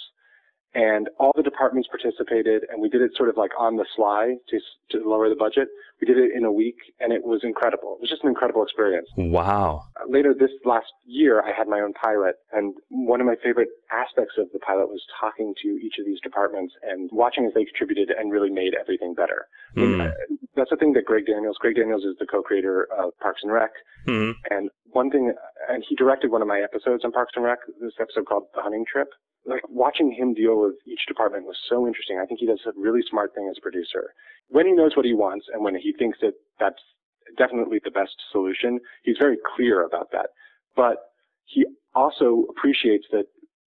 and 0.75 1.09
all 1.19 1.31
the 1.35 1.43
departments 1.43 1.87
participated, 1.87 2.63
and 2.69 2.81
we 2.81 2.89
did 2.89 3.01
it 3.01 3.11
sort 3.15 3.29
of 3.29 3.37
like 3.37 3.51
on 3.59 3.77
the 3.77 3.85
sly 3.95 4.35
to 4.49 4.59
to 4.91 5.07
lower 5.07 5.29
the 5.29 5.35
budget. 5.35 5.67
We 6.01 6.07
did 6.07 6.17
it 6.17 6.31
in 6.35 6.43
a 6.43 6.51
week, 6.51 6.77
and 6.99 7.13
it 7.13 7.23
was 7.23 7.41
incredible. 7.43 7.95
It 7.95 8.01
was 8.01 8.09
just 8.09 8.23
an 8.23 8.29
incredible 8.29 8.63
experience. 8.63 9.07
Wow. 9.15 9.85
Later 10.07 10.33
this 10.37 10.51
last 10.65 10.91
year, 11.05 11.41
I 11.41 11.51
had 11.55 11.67
my 11.67 11.79
own 11.79 11.93
pilot, 11.93 12.35
and 12.51 12.75
one 12.89 13.21
of 13.21 13.27
my 13.27 13.35
favorite 13.41 13.69
aspects 13.93 14.35
of 14.37 14.47
the 14.53 14.59
pilot 14.59 14.89
was 14.89 15.01
talking 15.19 15.53
to 15.61 15.67
each 15.77 15.95
of 15.99 16.05
these 16.05 16.19
departments 16.23 16.73
and 16.81 17.09
watching 17.13 17.45
as 17.45 17.53
they 17.53 17.63
contributed 17.65 18.09
and 18.09 18.31
really 18.31 18.49
made 18.49 18.73
everything 18.79 19.13
better. 19.13 19.45
Uh, 19.77 20.09
that's 20.55 20.69
the 20.69 20.77
thing 20.77 20.93
that 20.93 21.05
Greg 21.05 21.25
Daniels. 21.25 21.57
Greg 21.59 21.75
Daniels 21.75 22.03
is 22.03 22.15
the 22.19 22.25
co-creator 22.25 22.87
of 22.97 23.17
Parks 23.19 23.41
and 23.43 23.51
Rec, 23.51 23.71
Hmm. 24.05 24.31
and 24.49 24.69
one 24.91 25.09
thing, 25.09 25.33
and 25.69 25.83
he 25.87 25.95
directed 25.95 26.31
one 26.31 26.41
of 26.41 26.47
my 26.47 26.59
episodes 26.61 27.03
on 27.05 27.11
Parks 27.11 27.33
and 27.35 27.45
Rec, 27.45 27.59
this 27.79 27.93
episode 27.99 28.25
called 28.25 28.47
The 28.55 28.61
Hunting 28.61 28.85
Trip. 28.91 29.07
Like 29.45 29.63
watching 29.67 30.11
him 30.11 30.33
deal 30.33 30.59
with 30.61 30.75
each 30.87 31.05
department 31.07 31.45
was 31.45 31.57
so 31.69 31.85
interesting. 31.87 32.17
I 32.19 32.25
think 32.25 32.39
he 32.39 32.45
does 32.45 32.61
a 32.65 32.71
really 32.79 33.01
smart 33.09 33.33
thing 33.35 33.47
as 33.49 33.57
a 33.57 33.61
producer. 33.61 34.13
When 34.47 34.65
he 34.65 34.71
knows 34.73 34.95
what 34.95 35.05
he 35.05 35.13
wants 35.13 35.47
and 35.53 35.63
when 35.63 35.75
he 35.75 35.91
thinks 35.97 36.17
that 36.21 36.33
that's 36.59 36.81
definitely 37.37 37.79
the 37.83 37.91
best 37.91 38.15
solution, 38.31 38.79
he's 39.03 39.17
very 39.19 39.37
clear 39.55 39.83
about 39.85 40.11
that. 40.11 40.29
But 40.75 40.97
he 41.45 41.65
also 41.93 42.45
appreciates 42.49 43.05
that 43.11 43.25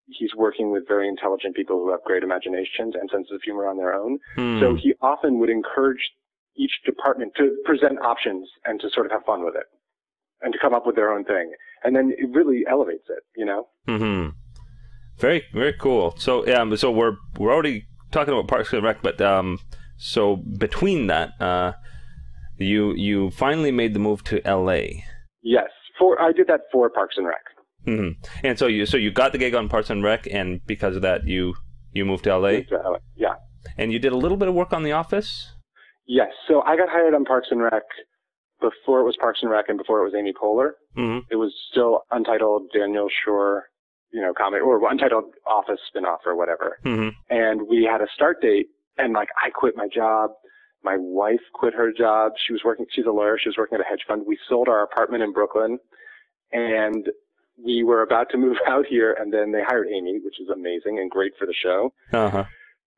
he's 0.08 0.32
working 0.36 0.72
with 0.72 0.88
very 0.88 1.08
intelligent 1.08 1.56
people 1.56 1.78
who 1.78 1.92
have 1.92 2.04
great 2.06 2.24
imaginations 2.24 2.94
and 3.00 3.10
senses 3.12 3.32
of 3.34 3.42
humor 3.44 3.68
on 3.68 3.78
their 3.78 3.94
own. 3.94 4.20
Hmm. 4.36 4.60
So 4.60 4.76
he 4.76 4.94
often 5.02 5.40
would 5.40 5.50
encourage 5.50 6.12
each 6.58 6.72
department 6.86 7.34
to 7.38 7.56
present 7.66 8.00
options 8.00 8.48
and 8.66 8.80
to 8.80 8.90
sort 8.94 9.06
of 9.06 9.12
have 9.12 9.24
fun 9.26 9.44
with 9.44 9.56
it 9.56 9.66
and 10.42 10.54
to 10.54 10.60
come 10.60 10.74
up 10.74 10.86
with 10.86 10.96
their 10.96 11.12
own 11.12 11.26
thing. 11.26 11.52
And 11.84 11.96
then 11.96 12.14
it 12.18 12.30
really 12.32 12.64
elevates 12.70 13.06
it, 13.10 13.24
you 13.36 13.46
know? 13.46 13.68
Hmm. 13.88 14.30
Very 15.18 15.44
very 15.54 15.74
cool. 15.74 16.14
So 16.18 16.46
yeah, 16.46 16.76
so 16.76 16.92
we're 16.92 17.16
we're 17.38 17.54
already 17.54 17.86
talking 18.12 18.34
about 18.34 18.48
Parks 18.48 18.74
and 18.74 18.84
Rec, 18.84 19.02
but 19.02 19.22
um, 19.22 19.60
so 19.98 20.36
between 20.36 21.08
that, 21.08 21.30
uh, 21.40 21.74
you 22.58 22.94
you 22.96 23.32
finally 23.32 23.72
made 23.72 23.94
the 23.94 24.00
move 24.00 24.24
to 24.26 24.46
L.A. 24.46 25.06
Yes. 25.42 25.70
For 25.98 26.22
I 26.22 26.34
did 26.34 26.48
that 26.48 26.62
for 26.72 26.90
Parks 26.90 27.16
and 27.18 27.26
Rec. 27.26 27.40
Hmm 27.86 28.10
And 28.44 28.58
so 28.60 28.68
you 28.68 28.86
so 28.86 28.98
you 28.98 29.12
got 29.12 29.32
the 29.32 29.38
gig 29.38 29.54
on 29.56 29.70
Parks 29.70 29.90
and 29.90 30.04
Rec, 30.04 30.28
and 30.32 30.60
because 30.66 30.96
of 30.96 31.02
that, 31.04 31.28
you 31.28 31.56
you 31.94 32.04
moved 32.06 32.24
to 32.26 32.32
L.A. 32.32 32.66
So, 32.70 32.76
uh, 32.78 32.98
Yeah. 33.16 33.36
and 33.78 33.92
you 33.94 34.00
did 34.00 34.12
a 34.12 34.18
little 34.18 34.38
bit 34.38 34.48
of 34.50 34.54
work 34.54 34.74
on 34.74 34.84
The 34.84 34.92
Office. 34.92 35.54
Yes. 36.08 36.32
So 36.48 36.62
I 36.64 36.76
got 36.76 36.90
hired 36.90 37.14
on 37.14 37.24
Parks 37.26 37.48
and 37.52 37.62
Rec 37.62 37.84
before 38.62 39.00
it 39.00 39.04
was 39.06 39.16
Parks 39.20 39.40
and 39.42 39.50
Rec 39.52 39.66
and 39.70 39.78
before 39.78 40.02
it 40.02 40.04
was 40.04 40.14
Amy 40.18 40.34
Poehler. 40.34 40.72
hmm 40.96 41.20
It 41.32 41.36
was 41.38 41.54
still 41.72 42.02
untitled 42.12 42.64
Daniel 42.74 43.08
Schur, 43.10 43.62
you 44.12 44.22
know, 44.22 44.34
comedy 44.38 44.62
or 44.62 44.76
untitled 44.92 45.26
Office 45.48 45.80
spinoff 45.90 46.20
or 46.26 46.36
whatever. 46.36 46.78
hmm 46.84 47.10
and 47.30 47.68
we 47.68 47.88
had 47.90 48.02
a 48.02 48.08
start 48.14 48.42
date 48.42 48.68
and 48.98 49.14
like 49.14 49.30
I 49.44 49.50
quit 49.50 49.76
my 49.76 49.88
job. 49.88 50.32
My 50.84 50.98
wife 50.98 51.42
quit 51.54 51.74
her 51.74 51.92
job. 51.92 52.34
She 52.46 52.54
was 52.54 52.62
working, 52.64 52.86
she's 52.92 53.06
a 53.08 53.12
lawyer. 53.12 53.38
She 53.42 53.50
was 53.50 53.58
working 53.58 53.76
at 53.80 53.82
a 53.82 53.90
hedge 53.90 54.04
fund. 54.08 54.24
We 54.28 54.38
sold 54.48 54.68
our 54.68 54.84
apartment 54.84 55.24
in 55.24 55.32
Brooklyn 55.34 55.80
and 56.52 57.08
we 57.64 57.84
were 57.84 58.02
about 58.02 58.30
to 58.32 58.38
move 58.38 58.58
out 58.68 58.86
here 58.86 59.16
and 59.20 59.34
then 59.34 59.52
they 59.52 59.62
hired 59.64 59.88
Amy, 59.88 60.20
which 60.24 60.40
is 60.40 60.50
amazing 60.50 61.00
and 61.00 61.10
great 61.10 61.34
for 61.38 61.46
the 61.46 61.54
show. 61.54 61.94
Uh 62.14 62.30
huh. 62.30 62.44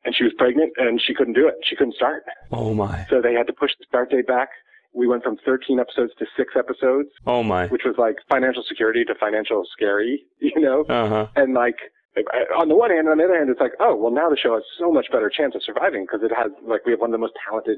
And 0.05 0.15
she 0.15 0.23
was 0.23 0.33
pregnant 0.37 0.71
and 0.77 1.01
she 1.01 1.13
couldn't 1.13 1.33
do 1.33 1.47
it. 1.47 1.55
She 1.63 1.75
couldn't 1.75 1.95
start. 1.95 2.23
Oh 2.51 2.73
my. 2.73 3.05
So 3.09 3.21
they 3.21 3.33
had 3.33 3.47
to 3.47 3.53
push 3.53 3.71
the 3.77 3.85
start 3.87 4.09
date 4.11 4.27
back. 4.27 4.49
We 4.93 5.05
went 5.07 5.23
from 5.23 5.37
13 5.45 5.79
episodes 5.79 6.13
to 6.19 6.25
six 6.37 6.53
episodes, 6.55 7.09
Oh 7.25 7.43
my. 7.43 7.67
which 7.67 7.83
was 7.85 7.95
like 7.97 8.15
financial 8.29 8.63
security 8.67 9.03
to 9.05 9.13
financial 9.15 9.63
scary, 9.71 10.23
you 10.39 10.59
know? 10.61 10.85
Uh 10.87 11.09
huh. 11.09 11.27
and 11.35 11.53
like 11.53 11.75
on 12.57 12.67
the 12.67 12.75
one 12.75 12.89
hand, 12.89 13.07
on 13.07 13.17
the 13.19 13.23
other 13.25 13.37
hand, 13.37 13.49
it's 13.49 13.59
like, 13.59 13.73
oh, 13.79 13.95
well, 13.95 14.11
now 14.11 14.27
the 14.27 14.37
show 14.37 14.55
has 14.55 14.63
so 14.79 14.91
much 14.91 15.05
better 15.11 15.29
chance 15.29 15.53
of 15.53 15.61
surviving 15.63 16.03
because 16.03 16.21
it 16.23 16.33
has 16.35 16.51
like 16.65 16.83
we 16.85 16.91
have 16.91 16.99
one 17.01 17.09
of 17.09 17.11
the 17.11 17.17
most 17.19 17.33
talented 17.47 17.77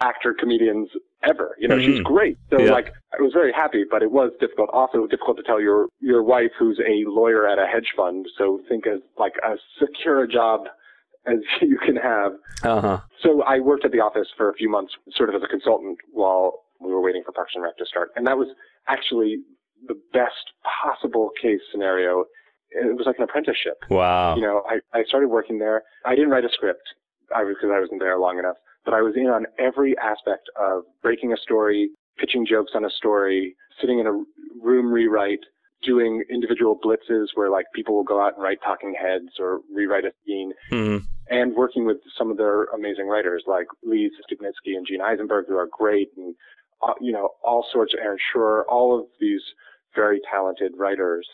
actor 0.00 0.34
comedians 0.38 0.88
ever. 1.22 1.56
You 1.58 1.68
know, 1.68 1.78
she's 1.78 1.98
Mhm. 2.00 2.04
great. 2.04 2.38
So 2.50 2.60
Yeah. 2.60 2.72
like, 2.72 2.92
I 3.18 3.22
was 3.22 3.32
very 3.32 3.52
happy, 3.52 3.84
but 3.84 4.02
it 4.02 4.10
was 4.10 4.32
difficult. 4.38 4.70
Also 4.70 5.06
difficult 5.06 5.36
to 5.38 5.42
tell 5.42 5.60
your 5.60 5.88
your 6.00 6.22
wife 6.22 6.52
who's 6.58 6.78
a 6.80 7.04
lawyer 7.06 7.46
at 7.46 7.58
a 7.58 7.66
hedge 7.66 7.92
fund. 7.96 8.26
So 8.36 8.58
think 8.68 8.86
as 8.86 9.00
like 9.18 9.34
as 9.42 9.58
secure 9.78 10.22
a 10.22 10.28
job 10.28 10.68
as 11.26 11.38
you 11.62 11.78
can 11.78 11.96
have. 11.96 12.32
Uh 12.62 12.80
huh. 12.80 12.98
So 13.20 13.42
I 13.42 13.60
worked 13.60 13.84
at 13.84 13.92
the 13.92 14.00
office 14.00 14.28
for 14.36 14.48
a 14.50 14.54
few 14.54 14.68
months, 14.68 14.94
sort 15.10 15.28
of 15.30 15.34
as 15.36 15.42
a 15.42 15.48
consultant, 15.48 15.98
while 16.12 16.64
we 16.80 16.92
were 16.92 17.00
waiting 17.00 17.22
for 17.24 17.32
Parks 17.32 17.54
and 17.54 17.64
Rec 17.64 17.76
to 17.78 17.86
start, 17.86 18.10
and 18.16 18.26
that 18.26 18.36
was 18.36 18.48
actually 18.86 19.42
the 19.86 19.94
best 20.12 20.52
possible 20.62 21.30
case 21.40 21.60
scenario. 21.70 22.24
It 22.70 22.94
was 22.96 23.06
like 23.06 23.16
an 23.18 23.24
apprenticeship. 23.24 23.78
Wow. 23.88 24.36
You 24.36 24.42
know, 24.42 24.62
I, 24.68 24.80
I 24.92 25.04
started 25.04 25.28
working 25.28 25.58
there. 25.58 25.84
I 26.04 26.14
didn't 26.14 26.30
write 26.30 26.44
a 26.44 26.50
script 26.50 26.82
I 27.34 27.42
was 27.44 27.56
because 27.56 27.72
I 27.74 27.80
wasn't 27.80 28.00
there 28.00 28.18
long 28.18 28.38
enough, 28.38 28.56
but 28.86 28.94
I 28.94 29.02
was 29.02 29.14
in 29.16 29.26
on 29.26 29.44
every 29.58 29.94
aspect 29.98 30.48
of 30.58 30.84
breaking 31.02 31.32
a 31.34 31.36
story, 31.36 31.90
pitching 32.16 32.46
jokes 32.46 32.72
on 32.74 32.84
a 32.86 32.90
story, 32.90 33.54
sitting 33.80 33.98
in 33.98 34.06
a 34.06 34.12
room 34.62 34.90
rewrite, 34.90 35.40
doing 35.82 36.22
individual 36.30 36.78
blitzes 36.82 37.26
where 37.34 37.50
like 37.50 37.66
people 37.74 37.94
will 37.94 38.04
go 38.04 38.20
out 38.24 38.34
and 38.34 38.42
write 38.42 38.58
talking 38.64 38.94
heads 38.98 39.38
or 39.38 39.60
rewrite 39.74 40.04
a 40.06 40.12
scene, 40.24 40.52
Mhm. 40.72 41.00
and 41.28 41.54
working 41.54 41.84
with 41.84 41.98
some 42.16 42.30
of 42.30 42.38
their 42.38 42.64
amazing 42.66 43.08
writers 43.08 43.44
like 43.46 43.66
Lee 43.82 44.10
Stupnitsky 44.30 44.76
and 44.76 44.86
Gene 44.86 45.02
Eisenberg, 45.02 45.46
who 45.48 45.56
are 45.58 45.66
great, 45.66 46.10
and 46.16 46.34
uh, 46.82 46.94
you 47.00 47.12
know 47.12 47.30
all 47.42 47.66
sorts 47.72 47.92
of 47.92 48.00
Aaron 48.00 48.18
Shure, 48.32 48.64
all 48.68 48.98
of 48.98 49.06
these 49.20 49.42
very 49.94 50.20
talented 50.30 50.72
writers. 50.76 51.28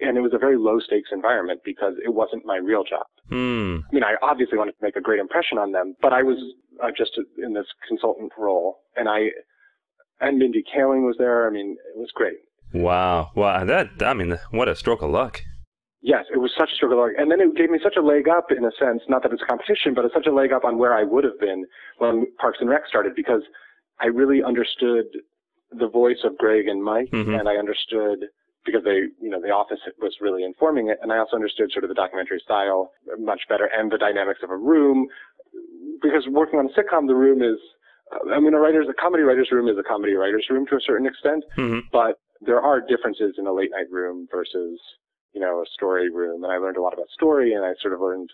And 0.00 0.18
it 0.18 0.20
was 0.20 0.34
a 0.34 0.38
very 0.38 0.56
low 0.58 0.78
stakes 0.78 1.10
environment 1.12 1.60
because 1.64 1.94
it 2.04 2.12
wasn't 2.12 2.44
my 2.44 2.56
real 2.56 2.84
job. 2.84 3.06
Hmm. 3.28 3.78
I 3.90 3.94
mean, 3.94 4.04
I 4.04 4.14
obviously 4.22 4.56
wanted 4.58 4.72
to 4.72 4.78
make 4.82 4.96
a 4.96 5.00
great 5.00 5.18
impression 5.20 5.58
on 5.58 5.72
them, 5.72 5.94
but 6.00 6.12
I 6.12 6.22
was 6.22 6.38
uh, 6.82 6.88
just 6.96 7.12
in 7.42 7.54
this 7.54 7.66
consultant 7.88 8.32
role, 8.38 8.78
and 8.96 9.08
I 9.08 9.30
and 10.20 10.38
Mindy 10.38 10.62
Kaling 10.62 11.04
was 11.06 11.16
there. 11.18 11.46
I 11.46 11.50
mean, 11.50 11.76
it 11.94 11.98
was 11.98 12.10
great. 12.14 12.36
Wow. 12.72 13.30
Wow. 13.34 13.64
That. 13.64 13.88
I 14.00 14.14
mean, 14.14 14.38
what 14.50 14.68
a 14.68 14.76
stroke 14.76 15.02
of 15.02 15.10
luck. 15.10 15.42
Yes, 16.02 16.26
it 16.32 16.38
was 16.38 16.52
such 16.56 16.70
a 16.72 16.74
stroke 16.76 16.92
of 16.92 16.98
luck, 16.98 17.10
and 17.18 17.30
then 17.30 17.40
it 17.40 17.56
gave 17.56 17.68
me 17.70 17.80
such 17.82 17.96
a 17.96 18.00
leg 18.02 18.28
up 18.28 18.52
in 18.52 18.64
a 18.64 18.70
sense. 18.78 19.02
Not 19.08 19.22
that 19.24 19.32
it's 19.32 19.42
competition, 19.42 19.92
but 19.94 20.04
it's 20.04 20.14
such 20.14 20.26
a 20.26 20.32
leg 20.32 20.52
up 20.52 20.64
on 20.64 20.78
where 20.78 20.94
I 20.94 21.02
would 21.02 21.24
have 21.24 21.38
been 21.40 21.64
when 21.98 22.26
Parks 22.38 22.58
and 22.60 22.70
Rec 22.70 22.82
started 22.88 23.14
because 23.16 23.42
I 24.00 24.06
really 24.06 24.42
understood 24.42 25.06
the 25.72 25.88
voice 25.88 26.18
of 26.22 26.38
Greg 26.38 26.68
and 26.68 26.84
Mike, 26.84 27.10
Mhm. 27.10 27.40
and 27.40 27.48
I 27.48 27.56
understood 27.56 28.18
because 28.66 28.82
they, 28.84 29.08
you 29.22 29.30
know, 29.30 29.40
the 29.40 29.50
office 29.50 29.78
was 30.00 30.16
really 30.20 30.44
informing 30.44 30.90
it, 30.90 30.98
and 31.00 31.12
I 31.12 31.18
also 31.18 31.36
understood 31.36 31.70
sort 31.72 31.84
of 31.84 31.88
the 31.88 31.94
documentary 31.94 32.40
style 32.44 32.90
much 33.18 33.42
better 33.48 33.70
and 33.72 33.90
the 33.90 33.96
dynamics 33.96 34.40
of 34.42 34.50
a 34.50 34.56
room. 34.56 35.06
Because 36.02 36.26
working 36.28 36.58
on 36.58 36.66
a 36.66 36.74
sitcom, 36.74 37.06
the 37.06 37.14
room 37.14 37.40
is, 37.42 37.58
I 38.34 38.38
mean, 38.40 38.52
a 38.52 38.58
writer's, 38.58 38.88
a 38.90 38.92
comedy 39.00 39.22
writer's 39.22 39.48
room 39.50 39.68
is 39.68 39.78
a 39.78 39.82
comedy 39.82 40.14
writer's 40.14 40.46
room 40.50 40.66
to 40.66 40.76
a 40.76 40.80
certain 40.80 41.06
extent, 41.06 41.44
Mhm. 41.56 41.82
but 41.90 42.18
there 42.42 42.60
are 42.60 42.80
differences 42.80 43.36
in 43.38 43.46
a 43.46 43.52
late 43.52 43.70
night 43.70 43.90
room 43.90 44.28
versus, 44.30 44.78
you 45.32 45.40
know, 45.40 45.62
a 45.62 45.66
story 45.66 46.10
room. 46.10 46.44
And 46.44 46.52
I 46.52 46.58
learned 46.58 46.76
a 46.76 46.82
lot 46.82 46.92
about 46.92 47.08
story, 47.08 47.54
and 47.54 47.64
I 47.64 47.72
sort 47.80 47.94
of 47.94 48.00
learned 48.00 48.30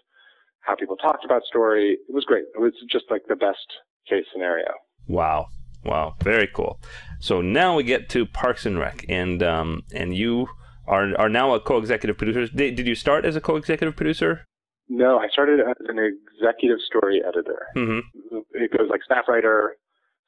how 0.60 0.74
people 0.74 0.96
talked 0.96 1.24
about 1.24 1.44
story. 1.44 1.98
It 2.08 2.14
was 2.14 2.24
great. 2.24 2.44
It 2.54 2.60
was 2.60 2.72
just 2.90 3.10
like 3.10 3.22
the 3.28 3.36
best 3.36 3.66
case 4.08 4.24
scenario. 4.32 4.72
Wow. 5.08 5.46
Wow. 5.84 6.14
Very 6.22 6.46
cool. 6.46 6.80
So 7.20 7.40
now 7.40 7.76
we 7.76 7.82
get 7.82 8.08
to 8.10 8.26
Parks 8.26 8.66
and 8.66 8.78
Rec, 8.78 9.04
and 9.08 9.42
um, 9.42 9.82
and 9.92 10.14
you 10.16 10.48
are 10.86 11.16
are 11.16 11.28
now 11.28 11.54
a 11.54 11.60
co-executive 11.60 12.18
producer. 12.18 12.46
Did, 12.52 12.76
did 12.76 12.86
you 12.86 12.94
start 12.94 13.24
as 13.24 13.36
a 13.36 13.40
co-executive 13.40 13.96
producer? 13.96 14.46
No, 14.88 15.18
I 15.18 15.28
started 15.28 15.60
as 15.60 15.76
an 15.88 15.98
executive 15.98 16.78
story 16.80 17.22
editor. 17.26 17.66
Mm-hmm. 17.76 18.38
It 18.52 18.76
goes 18.76 18.88
like 18.90 19.02
staff 19.02 19.24
writer, 19.28 19.76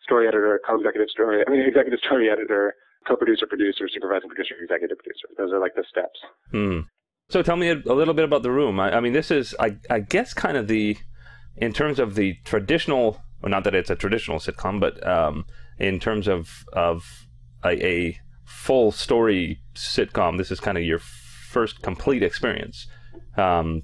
story 0.02 0.26
editor, 0.28 0.60
co-executive 0.66 1.10
story. 1.10 1.42
I 1.46 1.50
mean, 1.50 1.60
executive 1.60 2.00
story 2.00 2.30
editor, 2.30 2.74
co-producer, 3.06 3.46
producer, 3.46 3.88
supervising 3.92 4.28
producer, 4.28 4.54
executive 4.62 4.98
producer. 4.98 5.28
Those 5.36 5.52
are 5.52 5.60
like 5.60 5.74
the 5.74 5.84
steps. 5.90 6.18
Hmm. 6.50 6.80
So 7.28 7.42
tell 7.42 7.56
me 7.56 7.68
a, 7.68 7.82
a 7.86 7.94
little 7.94 8.14
bit 8.14 8.24
about 8.24 8.42
the 8.42 8.50
room. 8.50 8.78
I, 8.78 8.96
I 8.96 9.00
mean, 9.00 9.12
this 9.12 9.30
is, 9.30 9.54
I, 9.58 9.76
I 9.90 10.00
guess, 10.00 10.32
kind 10.34 10.56
of 10.56 10.68
the, 10.68 10.96
in 11.56 11.72
terms 11.72 11.98
of 11.98 12.14
the 12.14 12.34
traditional, 12.44 13.20
well, 13.44 13.50
not 13.50 13.64
that 13.64 13.74
it's 13.74 13.90
a 13.90 13.94
traditional 13.94 14.38
sitcom, 14.38 14.80
but 14.80 15.06
um, 15.06 15.44
in 15.78 16.00
terms 16.00 16.26
of 16.26 16.64
of 16.72 17.26
a, 17.62 17.86
a 17.86 18.18
full 18.46 18.90
story 18.90 19.60
sitcom, 19.74 20.38
this 20.38 20.50
is 20.50 20.60
kind 20.60 20.78
of 20.78 20.84
your 20.84 20.98
first 20.98 21.82
complete 21.82 22.22
experience, 22.22 22.86
um, 23.36 23.82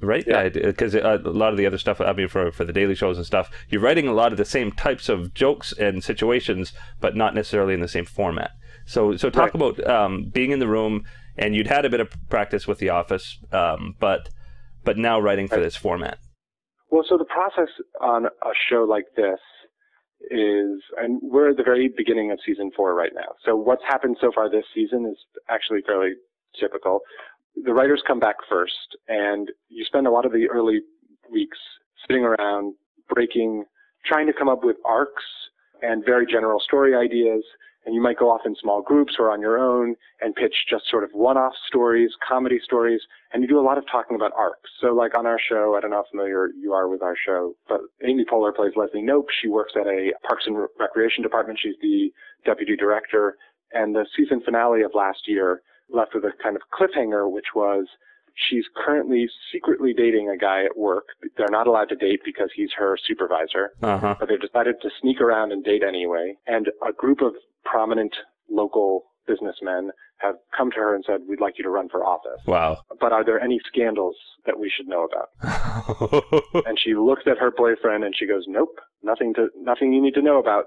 right? 0.00 0.24
Yeah. 0.28 0.48
Because 0.48 0.94
a 0.94 1.18
lot 1.24 1.50
of 1.50 1.56
the 1.58 1.66
other 1.66 1.76
stuff, 1.76 2.00
I 2.00 2.12
mean, 2.12 2.28
for 2.28 2.52
for 2.52 2.64
the 2.64 2.72
daily 2.72 2.94
shows 2.94 3.16
and 3.16 3.26
stuff, 3.26 3.50
you're 3.68 3.80
writing 3.80 4.06
a 4.06 4.12
lot 4.12 4.30
of 4.30 4.38
the 4.38 4.44
same 4.44 4.70
types 4.70 5.08
of 5.08 5.34
jokes 5.34 5.72
and 5.72 6.04
situations, 6.04 6.72
but 7.00 7.16
not 7.16 7.34
necessarily 7.34 7.74
in 7.74 7.80
the 7.80 7.88
same 7.88 8.04
format. 8.06 8.52
So, 8.86 9.16
so 9.16 9.28
talk 9.28 9.52
Right. 9.52 9.54
about 9.56 9.86
um, 9.90 10.30
being 10.32 10.52
in 10.52 10.60
the 10.60 10.68
room, 10.68 11.02
and 11.36 11.56
you'd 11.56 11.66
had 11.66 11.84
a 11.84 11.90
bit 11.90 11.98
of 12.00 12.10
practice 12.28 12.68
with 12.68 12.78
The 12.78 12.90
Office, 12.90 13.40
um, 13.50 13.96
but 13.98 14.28
but 14.84 14.96
now 14.96 15.18
writing 15.20 15.48
for 15.48 15.56
Right. 15.56 15.64
this 15.64 15.74
format. 15.76 16.18
Well, 16.90 17.04
so 17.08 17.16
the 17.16 17.24
process 17.24 17.68
on 18.00 18.26
a 18.26 18.52
show 18.68 18.84
like 18.88 19.06
this 19.16 19.38
is, 20.30 20.82
and 20.96 21.20
we're 21.22 21.50
at 21.50 21.56
the 21.56 21.62
very 21.62 21.88
beginning 21.88 22.30
of 22.32 22.38
season 22.44 22.70
four 22.76 22.94
right 22.94 23.12
now. 23.14 23.34
So 23.44 23.56
what's 23.56 23.82
happened 23.88 24.16
so 24.20 24.30
far 24.34 24.50
this 24.50 24.64
season 24.74 25.06
is 25.06 25.16
actually 25.48 25.82
fairly 25.86 26.14
typical. 26.58 27.00
The 27.64 27.72
writers 27.72 28.02
come 28.06 28.20
back 28.20 28.36
first, 28.48 28.96
and 29.08 29.50
you 29.68 29.84
spend 29.84 30.06
a 30.06 30.10
lot 30.10 30.26
of 30.26 30.32
the 30.32 30.48
early 30.48 30.80
weeks 31.30 31.58
sitting 32.06 32.24
around 32.24 32.74
breaking, 33.08 33.64
trying 34.04 34.26
to 34.26 34.32
come 34.32 34.48
up 34.48 34.64
with 34.64 34.76
arcs 34.84 35.24
and 35.82 36.04
very 36.04 36.26
general 36.26 36.60
story 36.60 36.94
ideas. 36.94 37.44
And 37.86 37.94
you 37.94 38.02
might 38.02 38.18
go 38.18 38.30
off 38.30 38.42
in 38.44 38.54
small 38.60 38.82
groups 38.82 39.14
or 39.18 39.30
on 39.30 39.40
your 39.40 39.58
own 39.58 39.96
and 40.20 40.34
pitch 40.34 40.54
just 40.68 40.84
sort 40.90 41.02
of 41.02 41.10
one-off 41.12 41.54
stories, 41.66 42.10
comedy 42.26 42.58
stories, 42.62 43.00
and 43.32 43.42
you 43.42 43.48
do 43.48 43.58
a 43.58 43.62
lot 43.64 43.78
of 43.78 43.84
talking 43.90 44.16
about 44.16 44.32
arcs. 44.36 44.68
So 44.80 44.88
like 44.88 45.16
on 45.16 45.26
our 45.26 45.38
show, 45.40 45.74
I 45.76 45.80
don't 45.80 45.90
know 45.90 45.96
how 46.04 46.10
familiar 46.10 46.50
you 46.60 46.72
are 46.74 46.88
with 46.88 47.02
our 47.02 47.16
show, 47.16 47.54
but 47.68 47.80
Amy 48.04 48.24
Poehler 48.30 48.54
plays 48.54 48.72
Leslie 48.76 49.02
Knope. 49.02 49.28
She 49.40 49.48
works 49.48 49.72
at 49.76 49.86
a 49.86 50.12
Parks 50.28 50.44
and 50.46 50.56
Recreation 50.78 51.22
department. 51.22 51.58
She's 51.62 51.76
the 51.80 52.12
deputy 52.44 52.76
director. 52.76 53.36
And 53.72 53.94
the 53.94 54.04
season 54.16 54.42
finale 54.44 54.82
of 54.82 54.90
last 54.94 55.20
year 55.26 55.62
left 55.88 56.14
with 56.14 56.24
a 56.24 56.32
kind 56.42 56.56
of 56.56 56.62
cliffhanger, 56.78 57.30
which 57.30 57.54
was 57.54 57.86
she's 58.34 58.64
currently 58.76 59.28
secretly 59.52 59.92
dating 59.92 60.28
a 60.28 60.36
guy 60.36 60.64
at 60.64 60.76
work. 60.76 61.04
They're 61.36 61.46
not 61.50 61.66
allowed 61.66 61.88
to 61.90 61.96
date 61.96 62.20
because 62.24 62.50
he's 62.54 62.70
her 62.76 62.96
supervisor, 63.06 63.72
Uh 63.82 63.98
huh. 63.98 64.14
but 64.20 64.28
they've 64.28 64.40
decided 64.40 64.76
to 64.82 64.90
sneak 65.00 65.20
around 65.20 65.52
and 65.52 65.64
date 65.64 65.82
anyway. 65.82 66.36
And 66.46 66.68
a 66.86 66.92
group 66.92 67.20
of 67.22 67.34
prominent 67.64 68.14
local 68.50 69.04
businessmen 69.26 69.90
have 70.18 70.34
come 70.56 70.70
to 70.70 70.76
her 70.76 70.94
and 70.94 71.04
said, 71.06 71.20
we'd 71.28 71.40
like 71.40 71.54
you 71.56 71.64
to 71.64 71.70
run 71.70 71.88
for 71.88 72.04
office. 72.04 72.40
Wow. 72.46 72.78
But 73.00 73.12
are 73.12 73.24
there 73.24 73.40
any 73.40 73.58
scandals 73.66 74.16
that 74.44 74.58
we 74.58 74.70
should 74.74 74.86
know 74.88 75.04
about? 75.06 75.28
And 76.66 76.78
she 76.78 76.94
looks 76.94 77.22
at 77.26 77.38
her 77.38 77.50
boyfriend 77.50 78.04
and 78.04 78.14
she 78.16 78.26
goes, 78.26 78.44
nope, 78.48 78.78
nothing 79.02 79.32
to, 79.34 79.48
nothing 79.60 79.92
you 79.92 80.02
need 80.02 80.14
to 80.14 80.22
know 80.22 80.38
about. 80.38 80.64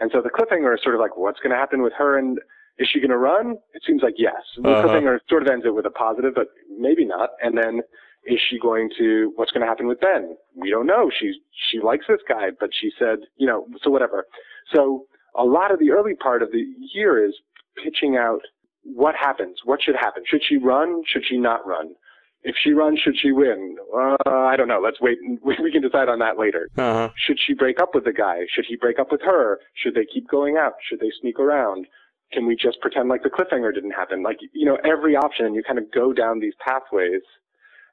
And 0.00 0.10
so 0.12 0.20
the 0.22 0.30
cliffhanger 0.30 0.74
is 0.74 0.80
sort 0.82 0.94
of 0.94 1.00
like, 1.00 1.16
what's 1.16 1.38
going 1.40 1.50
to 1.50 1.56
happen 1.56 1.82
with 1.82 1.92
her 1.98 2.18
and 2.18 2.38
is 2.78 2.88
she 2.92 2.98
going 2.98 3.10
to 3.10 3.18
run? 3.18 3.56
It 3.74 3.82
seems 3.86 4.02
like 4.02 4.14
yes. 4.16 4.34
The 4.60 4.68
Uh-huh. 4.68 4.88
cliffhanger 4.88 5.18
sort 5.28 5.42
of 5.42 5.48
ends 5.48 5.64
it 5.66 5.74
with 5.74 5.86
a 5.86 5.90
positive, 5.90 6.34
but 6.34 6.48
maybe 6.78 7.04
not. 7.04 7.30
And 7.42 7.56
then 7.56 7.82
is 8.26 8.40
she 8.48 8.58
going 8.58 8.90
to, 8.98 9.32
what's 9.36 9.52
going 9.52 9.60
to 9.60 9.66
happen 9.68 9.86
with 9.86 10.00
Ben? 10.00 10.36
We 10.56 10.70
don't 10.70 10.86
know. 10.86 11.10
She, 11.20 11.34
she 11.70 11.78
likes 11.80 12.06
this 12.08 12.20
guy, 12.28 12.48
but 12.58 12.70
she 12.72 12.90
said, 12.98 13.18
you 13.36 13.46
know, 13.46 13.66
so 13.82 13.90
whatever. 13.90 14.26
So 14.74 15.04
a 15.36 15.44
lot 15.44 15.72
of 15.72 15.78
the 15.78 15.90
early 15.90 16.14
part 16.14 16.42
of 16.42 16.50
the 16.52 16.64
year 16.94 17.24
is 17.24 17.34
pitching 17.82 18.16
out 18.16 18.40
what 18.84 19.14
happens, 19.14 19.58
what 19.64 19.82
should 19.82 19.96
happen. 19.96 20.22
Should 20.26 20.42
she 20.46 20.56
run? 20.56 21.02
Should 21.06 21.24
she 21.26 21.38
not 21.38 21.66
run? 21.66 21.94
If 22.42 22.56
she 22.62 22.72
runs, 22.72 23.00
should 23.00 23.16
she 23.18 23.32
win? 23.32 23.76
Uh, 23.96 24.16
I 24.26 24.56
don't 24.56 24.68
know. 24.68 24.80
Let's 24.82 25.00
wait. 25.00 25.18
We 25.44 25.72
can 25.72 25.80
decide 25.80 26.10
on 26.10 26.18
that 26.18 26.38
later. 26.38 26.68
Uh 26.76 26.92
huh. 26.92 27.10
Should 27.16 27.38
she 27.44 27.54
break 27.54 27.80
up 27.80 27.94
with 27.94 28.04
the 28.04 28.12
guy? 28.12 28.40
Should 28.54 28.66
he 28.68 28.76
break 28.76 28.98
up 28.98 29.10
with 29.10 29.22
her? 29.22 29.60
Should 29.72 29.94
they 29.94 30.04
keep 30.04 30.28
going 30.28 30.56
out? 30.58 30.74
Should 30.86 31.00
they 31.00 31.10
sneak 31.20 31.38
around? 31.38 31.86
Can 32.32 32.46
we 32.46 32.54
just 32.54 32.80
pretend 32.80 33.08
like 33.08 33.22
the 33.22 33.30
cliffhanger 33.30 33.72
didn't 33.72 33.92
happen? 33.92 34.22
Like, 34.22 34.38
you 34.52 34.66
know, 34.66 34.76
every 34.84 35.16
option, 35.16 35.46
and 35.46 35.54
you 35.54 35.62
kind 35.62 35.78
of 35.78 35.90
go 35.90 36.12
down 36.12 36.40
these 36.40 36.54
pathways. 36.64 37.22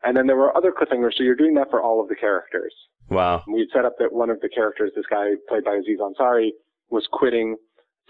And 0.03 0.17
then 0.17 0.27
there 0.27 0.35
were 0.35 0.55
other 0.57 0.73
cliffhangers, 0.73 1.13
so 1.15 1.23
you're 1.23 1.35
doing 1.35 1.53
that 1.55 1.69
for 1.69 1.81
all 1.81 2.01
of 2.01 2.09
the 2.09 2.15
characters. 2.15 2.73
Wow. 3.09 3.43
We 3.47 3.59
had 3.59 3.67
set 3.73 3.85
up 3.85 3.97
that 3.99 4.11
one 4.11 4.29
of 4.29 4.41
the 4.41 4.49
characters, 4.49 4.91
this 4.95 5.05
guy 5.09 5.35
played 5.47 5.63
by 5.63 5.75
Aziz 5.75 5.99
Ansari, 5.99 6.51
was 6.91 7.07
quitting 7.11 7.55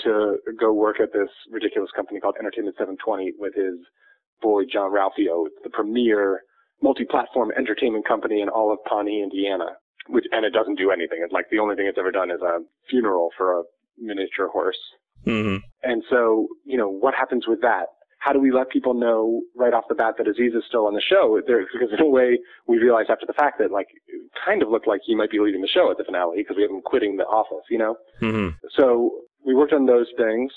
to 0.03 0.37
go 0.59 0.73
work 0.73 0.99
at 0.99 1.13
this 1.13 1.29
ridiculous 1.49 1.91
company 1.95 2.19
called 2.19 2.35
Entertainment 2.39 2.75
720 2.77 3.33
with 3.37 3.53
his 3.55 3.75
boy 4.41 4.63
Jean-Ralphio. 4.71 5.45
The 5.63 5.69
premier 5.71 6.41
multi-platform 6.81 7.51
entertainment 7.57 8.07
company 8.07 8.41
in 8.41 8.49
all 8.49 8.73
of 8.73 8.79
Pawnee, 8.89 9.21
Indiana. 9.21 9.77
Which 10.07 10.25
and 10.31 10.43
it 10.43 10.49
doesn't 10.49 10.79
do 10.79 10.89
anything. 10.89 11.19
It's 11.23 11.31
like 11.31 11.45
the 11.51 11.59
only 11.59 11.75
thing 11.75 11.85
it's 11.85 11.99
ever 11.99 12.11
done 12.11 12.31
is 12.31 12.41
a 12.41 12.59
funeral 12.89 13.29
for 13.37 13.59
a 13.59 13.63
miniature 13.99 14.47
horse. 14.47 14.79
hmm 15.25 15.57
And 15.83 16.03
so, 16.09 16.47
you 16.65 16.75
know, 16.75 16.89
what 16.89 17.13
happens 17.13 17.45
with 17.47 17.61
that? 17.61 17.85
How 18.21 18.31
do 18.33 18.39
we 18.39 18.51
let 18.51 18.69
people 18.69 18.93
know 18.93 19.41
right 19.55 19.73
off 19.73 19.85
the 19.89 19.95
bat 19.95 20.13
that 20.19 20.27
Aziz 20.27 20.53
is 20.53 20.63
still 20.67 20.85
on 20.85 20.93
the 20.93 21.01
show? 21.01 21.41
There, 21.47 21.65
because 21.73 21.89
in 21.91 21.99
a 21.99 22.07
way, 22.07 22.37
we 22.67 22.77
realized 22.77 23.09
after 23.09 23.25
the 23.25 23.33
fact 23.33 23.57
that 23.57 23.71
like 23.71 23.87
it 24.07 24.21
kind 24.45 24.61
of 24.61 24.69
looked 24.69 24.87
like 24.87 25.01
he 25.03 25.15
might 25.15 25.31
be 25.31 25.39
leaving 25.39 25.61
the 25.61 25.67
show 25.67 25.89
at 25.89 25.97
the 25.97 26.03
finale 26.03 26.37
because 26.37 26.55
we 26.55 26.61
have 26.61 26.69
him 26.69 26.81
quitting 26.85 27.17
the 27.17 27.25
office, 27.25 27.65
you 27.69 27.79
know. 27.79 27.95
hmm 28.19 28.49
So 28.77 29.11
we 29.43 29.55
worked 29.55 29.73
on 29.73 29.87
those 29.87 30.05
things, 30.17 30.51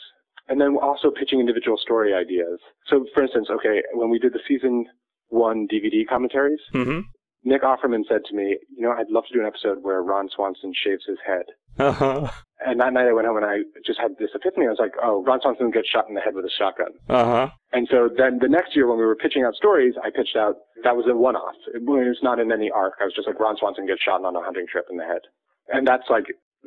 and 0.49 0.61
then 0.61 0.77
also 0.77 1.11
pitching 1.11 1.41
individual 1.41 1.79
story 1.79 2.13
ideas. 2.13 2.61
So, 2.87 3.07
for 3.15 3.23
instance, 3.23 3.49
okay, 3.51 3.83
when 3.95 4.11
we 4.11 4.19
did 4.19 4.35
the 4.35 4.45
season 4.47 4.85
one 5.29 5.67
DVD 5.73 6.07
commentaries, 6.07 6.61
hmm 6.71 7.01
Nick 7.45 7.63
Offerman 7.63 8.03
said 8.09 8.23
to 8.29 8.35
me, 8.35 8.59
"You 8.77 8.83
know, 8.83 8.93
I'd 8.93 9.11
love 9.11 9.25
to 9.29 9.35
do 9.35 9.41
an 9.41 9.47
episode 9.47 9.83
where 9.83 10.03
Ron 10.03 10.29
Swanson 10.35 10.73
shaves 10.75 11.05
his 11.07 11.19
head." 11.27 11.45
Uh 11.79 11.93
huh. 11.93 12.31
And 12.65 12.81
that 12.81 12.93
night 12.93 13.09
I 13.09 13.13
went 13.13 13.27
home 13.27 13.37
and 13.37 13.45
I 13.45 13.59
just 13.85 13.99
had 13.99 14.13
this 14.19 14.31
epiphany. 14.35 14.67
I 14.67 14.71
was 14.71 14.79
like, 14.79 14.95
oh, 15.03 15.23
Ron 15.25 15.41
Swanson 15.43 15.71
gets 15.71 15.89
shot 15.89 16.09
in 16.09 16.15
the 16.15 16.21
head 16.21 16.35
with 16.35 16.45
a 16.47 16.51
shotgun. 16.57 16.93
Uh 17.11 17.25
huh. 17.25 17.49
And 17.73 17.87
so 17.91 18.09
then 18.17 18.39
the 18.41 18.49
next 18.49 18.75
year 18.75 18.89
when 18.89 18.97
we 18.97 19.05
were 19.05 19.17
pitching 19.17 19.43
out 19.45 19.55
stories, 19.55 19.95
I 20.03 20.09
pitched 20.11 20.37
out, 20.37 20.57
that 20.83 20.97
was 20.97 21.05
a 21.11 21.15
one-off. 21.15 21.57
It 21.75 21.83
was 21.83 22.17
not 22.23 22.39
in 22.39 22.53
any 22.53 22.71
arc. 22.71 22.95
I 23.01 23.05
was 23.05 23.13
just 23.15 23.27
like, 23.27 23.39
Ron 23.39 23.57
Swanson 23.59 23.87
gets 23.87 24.01
shot 24.01 24.25
on 24.25 24.35
a 24.37 24.41
hunting 24.41 24.67
trip 24.71 24.87
in 24.91 24.97
the 24.97 25.05
head. 25.05 25.21
And 25.69 25.87
that's 25.87 26.09
like 26.09 26.25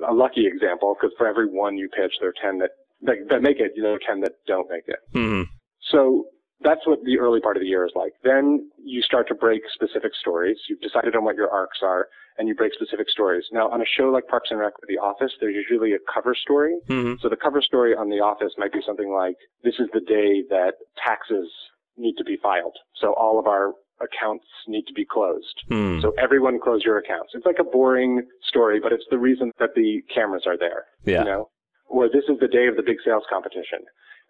a 0.08 0.14
lucky 0.14 0.46
example 0.46 0.94
because 0.94 1.16
for 1.18 1.26
every 1.26 1.48
one 1.48 1.78
you 1.78 1.90
pitch, 1.90 2.14
there 2.20 2.30
are 2.30 2.42
10 2.42 2.60
that, 2.60 2.72
that, 3.02 3.16
that 3.30 3.42
make 3.42 3.60
it, 3.60 3.72
you 3.76 3.82
know, 3.82 3.98
10 4.06 4.22
that 4.22 4.34
don't 4.46 4.70
make 4.70 4.84
it. 4.88 5.00
hmm 5.14 5.44
So 5.90 6.26
that's 6.62 6.86
what 6.86 7.00
the 7.04 7.20
early 7.20 7.40
part 7.40 7.58
of 7.58 7.62
the 7.62 7.68
year 7.68 7.86
is 7.86 7.92
like. 7.96 8.14
Then 8.24 8.70
you 8.84 9.02
start 9.02 9.28
to 9.30 9.36
break 9.36 9.62
specific 9.74 10.12
stories. 10.20 10.58
You've 10.70 10.82
decided 10.82 11.16
on 11.16 11.24
what 11.24 11.36
your 11.36 11.50
arcs 11.50 11.80
are, 11.82 12.08
and 12.38 12.48
you 12.48 12.56
break 12.56 12.74
specific 12.74 13.10
stories. 13.10 13.46
Now, 13.52 13.70
on 13.70 13.82
a 13.82 13.86
show 13.86 14.10
like 14.10 14.28
Parks 14.28 14.50
and 14.52 14.60
Rec 14.60 14.74
or 14.74 14.88
The 14.88 14.98
Office, 14.98 15.32
there's 15.40 15.56
usually 15.56 15.94
a 15.94 16.00
cover 16.12 16.36
story. 16.36 16.76
hmm 16.88 17.14
So 17.22 17.30
the 17.30 17.36
cover 17.36 17.62
story 17.62 17.96
on 17.96 18.10
The 18.10 18.20
Office 18.20 18.54
might 18.58 18.74
be 18.74 18.82
something 18.86 19.12
like, 19.12 19.36
"This 19.64 19.76
is 19.80 19.88
the 19.94 20.02
day 20.02 20.44
that 20.50 20.76
taxes 21.04 21.50
need 21.96 22.16
to 22.18 22.24
be 22.24 22.38
filed, 22.38 22.76
so 22.96 23.14
all 23.14 23.40
of 23.40 23.48
our 23.48 23.74
accounts 24.00 24.46
need 24.68 24.86
to 24.88 24.94
be 24.94 25.06
closed." 25.06 25.62
Hmm. 25.70 26.00
So 26.02 26.14
everyone 26.18 26.60
close 26.60 26.84
your 26.84 26.98
accounts. 26.98 27.34
It's 27.34 27.46
like 27.46 27.60
a 27.60 27.64
boring 27.64 28.28
story, 28.44 28.80
but 28.80 28.92
it's 28.92 29.06
the 29.10 29.20
reason 29.20 29.52
that 29.60 29.76
the 29.76 30.02
cameras 30.14 30.46
are 30.46 30.58
there. 30.58 30.86
Yeah. 31.06 31.20
You 31.20 31.26
know? 31.26 31.50
Or 31.88 32.08
this 32.10 32.26
is 32.30 32.40
the 32.40 32.48
day 32.48 32.68
of 32.68 32.76
the 32.76 32.84
big 32.84 32.98
sales 33.06 33.24
competition. 33.30 33.80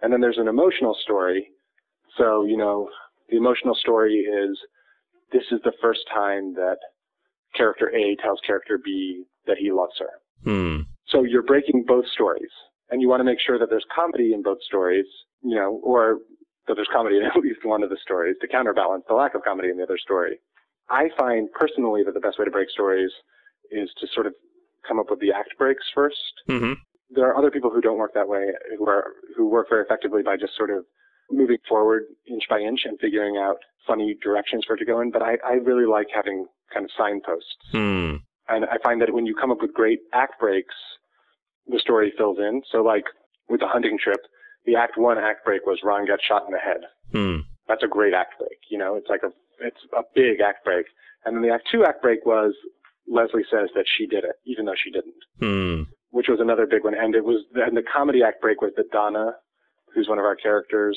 And 0.01 0.13
then 0.13 0.21
there's 0.21 0.37
an 0.37 0.47
emotional 0.47 0.93
story. 0.93 1.49
So, 2.17 2.45
you 2.45 2.57
know, 2.57 2.89
the 3.29 3.37
emotional 3.37 3.75
story 3.75 4.15
is 4.15 4.57
this 5.31 5.43
is 5.51 5.59
the 5.63 5.73
first 5.81 6.01
time 6.13 6.53
that 6.55 6.77
character 7.55 7.89
A 7.95 8.15
tells 8.21 8.39
character 8.45 8.79
B 8.83 9.23
that 9.45 9.57
he 9.57 9.71
loves 9.71 9.93
her. 9.99 10.09
Hmm. 10.43 10.81
So 11.07 11.23
you're 11.23 11.43
breaking 11.43 11.85
both 11.87 12.05
stories. 12.13 12.51
And 12.89 13.01
you 13.01 13.09
want 13.09 13.19
to 13.19 13.25
make 13.25 13.39
sure 13.45 13.59
that 13.59 13.69
there's 13.69 13.85
comedy 13.93 14.33
in 14.33 14.41
both 14.41 14.59
stories, 14.65 15.05
you 15.43 15.55
know, 15.55 15.81
or 15.83 16.19
that 16.67 16.75
there's 16.75 16.87
comedy 16.91 17.17
in 17.17 17.23
at 17.35 17.35
least 17.35 17.59
one 17.63 17.83
of 17.83 17.89
the 17.89 17.97
stories 18.01 18.35
to 18.41 18.47
counterbalance 18.47 19.03
the 19.07 19.15
lack 19.15 19.35
of 19.35 19.43
comedy 19.43 19.69
in 19.69 19.77
the 19.77 19.83
other 19.83 19.97
story. 19.97 20.39
I 20.89 21.09
find 21.17 21.49
personally 21.51 22.03
that 22.05 22.13
the 22.13 22.21
best 22.21 22.39
way 22.39 22.45
to 22.45 22.51
break 22.51 22.69
stories 22.69 23.11
is 23.71 23.89
to 23.99 24.07
sort 24.13 24.25
of 24.25 24.33
come 24.87 24.99
up 24.99 25.09
with 25.09 25.19
the 25.19 25.33
act 25.33 25.49
breaks 25.57 25.83
first. 25.93 26.15
hmm 26.47 26.73
There 27.09 27.27
are 27.27 27.37
other 27.37 27.51
people 27.51 27.69
who 27.69 27.81
don't 27.81 27.97
work 27.97 28.13
that 28.13 28.27
way, 28.27 28.51
who 28.77 28.87
are 28.87 29.05
who 29.35 29.49
work 29.49 29.67
very 29.69 29.83
effectively 29.83 30.23
by 30.23 30.37
just 30.37 30.55
sort 30.55 30.69
of 30.69 30.85
moving 31.31 31.57
forward 31.67 32.03
inch 32.27 32.43
by 32.49 32.59
inch 32.59 32.81
and 32.85 32.99
figuring 32.99 33.37
out 33.37 33.57
funny 33.85 34.15
directions 34.23 34.63
for 34.65 34.75
it 34.75 34.79
to 34.79 34.85
go 34.85 35.01
in. 35.01 35.11
But 35.11 35.21
I, 35.21 35.37
I 35.45 35.53
really 35.53 35.85
like 35.85 36.07
having 36.13 36.45
kind 36.73 36.85
of 36.85 36.91
signposts. 36.97 37.55
Hmm. 37.71 38.15
And 38.49 38.65
I 38.65 38.77
find 38.83 39.01
that 39.01 39.13
when 39.13 39.25
you 39.25 39.35
come 39.35 39.51
up 39.51 39.61
with 39.61 39.73
great 39.73 39.99
act 40.13 40.39
breaks, 40.39 40.75
the 41.67 41.79
story 41.79 42.13
fills 42.17 42.37
in. 42.39 42.61
So 42.71 42.81
like 42.81 43.03
with 43.49 43.59
the 43.59 43.67
hunting 43.67 43.97
trip, 44.01 44.19
the 44.65 44.75
act 44.75 44.97
one 44.97 45.17
act 45.17 45.45
break 45.45 45.65
was 45.65 45.79
Ron 45.83 46.05
got 46.07 46.19
shot 46.25 46.43
in 46.45 46.51
the 46.53 46.59
head. 46.59 46.81
Hmm. 47.11 47.41
That's 47.67 47.83
a 47.83 47.87
great 47.87 48.13
act 48.13 48.39
break. 48.39 48.57
You 48.69 48.77
know, 48.77 48.95
it's 48.95 49.09
like 49.09 49.21
a, 49.23 49.31
it's 49.65 49.79
a 49.97 50.01
big 50.15 50.39
act 50.39 50.63
break. 50.63 50.85
And 51.25 51.35
then 51.35 51.43
the 51.43 51.53
act 51.53 51.67
two 51.71 51.83
act 51.83 52.01
break 52.01 52.25
was 52.25 52.53
Leslie 53.09 53.43
says 53.51 53.69
that 53.75 53.85
she 53.97 54.05
did 54.07 54.23
it, 54.23 54.35
even 54.45 54.65
though 54.65 54.75
she 54.81 54.91
didn't, 54.91 55.13
Hmm. 55.39 55.83
which 56.11 56.27
was 56.29 56.39
another 56.41 56.65
big 56.65 56.83
one. 56.83 56.93
And 56.97 57.15
it 57.15 57.23
was, 57.23 57.43
and 57.55 57.75
the 57.75 57.83
comedy 57.83 58.23
act 58.23 58.41
break 58.41 58.61
was 58.61 58.71
that 58.77 58.91
Donna, 58.91 59.31
who's 59.97 60.07
one 60.07 60.19
of 60.19 60.25
our 60.25 60.35
characters, 60.35 60.95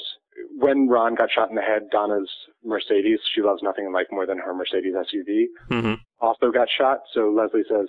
when 0.59 0.87
Ron 0.87 1.15
got 1.15 1.31
shot 1.35 1.49
in 1.49 1.57
the 1.57 1.63
head, 1.63 1.89
Donna's 1.91 2.31
Mercedes, 2.63 3.19
she 3.35 3.41
loves 3.41 3.63
nothing 3.63 3.87
in 3.87 3.95
life 3.95 4.09
more 4.11 4.27
than 4.27 4.37
her 4.37 4.53
Mercedes 4.53 4.93
SUV, 4.95 5.47
hmm 5.71 5.95
also 6.21 6.51
got 6.53 6.69
shot. 6.69 6.99
So 7.15 7.33
Leslie 7.35 7.65
says, 7.67 7.89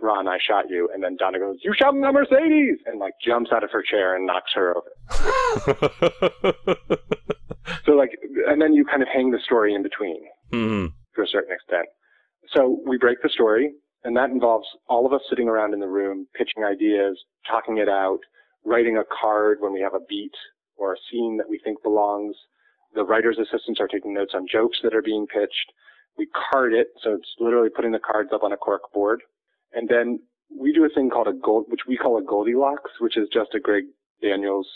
Ron, 0.00 0.28
I 0.28 0.38
shot 0.38 0.70
you. 0.70 0.88
And 0.94 1.02
then 1.02 1.16
Donna 1.16 1.40
goes, 1.40 1.56
you 1.64 1.74
shot 1.76 1.96
my 1.96 2.12
Mercedes! 2.12 2.78
And 2.86 3.00
like 3.00 3.14
jumps 3.24 3.50
out 3.52 3.64
of 3.64 3.72
her 3.72 3.82
chair 3.82 4.14
and 4.14 4.24
knocks 4.24 4.52
her 4.54 4.76
over. 4.76 4.90
So 7.84 7.92
like, 7.92 8.10
and 8.48 8.60
then 8.62 8.72
you 8.72 8.84
kind 8.84 9.02
of 9.02 9.08
hang 9.12 9.30
the 9.32 9.38
story 9.44 9.74
in 9.74 9.82
between 9.82 10.20
hmm 10.52 10.86
to 11.16 11.22
a 11.22 11.26
certain 11.26 11.52
extent. 11.52 11.86
So 12.54 12.78
we 12.86 12.98
break 12.98 13.22
the 13.22 13.28
story 13.28 13.72
and 14.04 14.16
that 14.16 14.30
involves 14.30 14.68
all 14.88 15.06
of 15.06 15.12
us 15.12 15.22
sitting 15.28 15.48
around 15.48 15.74
in 15.74 15.80
the 15.80 15.88
room, 15.88 16.28
pitching 16.36 16.62
ideas, 16.62 17.18
talking 17.48 17.78
it 17.78 17.88
out, 17.88 18.20
writing 18.66 18.98
a 18.98 19.04
card 19.04 19.58
when 19.60 19.72
we 19.72 19.80
have 19.80 19.94
a 19.94 20.04
beat 20.08 20.34
or 20.76 20.92
a 20.92 20.96
scene 21.10 21.38
that 21.38 21.48
we 21.48 21.58
think 21.62 21.82
belongs. 21.82 22.34
The 22.94 23.04
writer's 23.04 23.38
assistants 23.38 23.80
are 23.80 23.88
taking 23.88 24.12
notes 24.12 24.32
on 24.34 24.46
jokes 24.50 24.78
that 24.82 24.94
are 24.94 25.02
being 25.02 25.26
pitched. 25.26 25.72
We 26.18 26.28
card 26.50 26.72
it, 26.74 26.88
so 27.02 27.14
it's 27.14 27.28
literally 27.38 27.68
putting 27.74 27.92
the 27.92 27.98
cards 27.98 28.30
up 28.34 28.42
on 28.42 28.52
a 28.52 28.56
cork 28.56 28.82
board. 28.92 29.22
And 29.72 29.88
then 29.88 30.18
we 30.50 30.72
do 30.72 30.84
a 30.84 30.88
thing 30.88 31.10
called 31.10 31.28
a 31.28 31.32
gold, 31.32 31.66
which 31.68 31.82
we 31.86 31.96
call 31.96 32.18
a 32.18 32.22
Goldilocks, 32.22 32.92
which 33.00 33.16
is 33.16 33.28
just 33.32 33.54
a 33.54 33.60
Greg 33.60 33.84
Daniels 34.22 34.68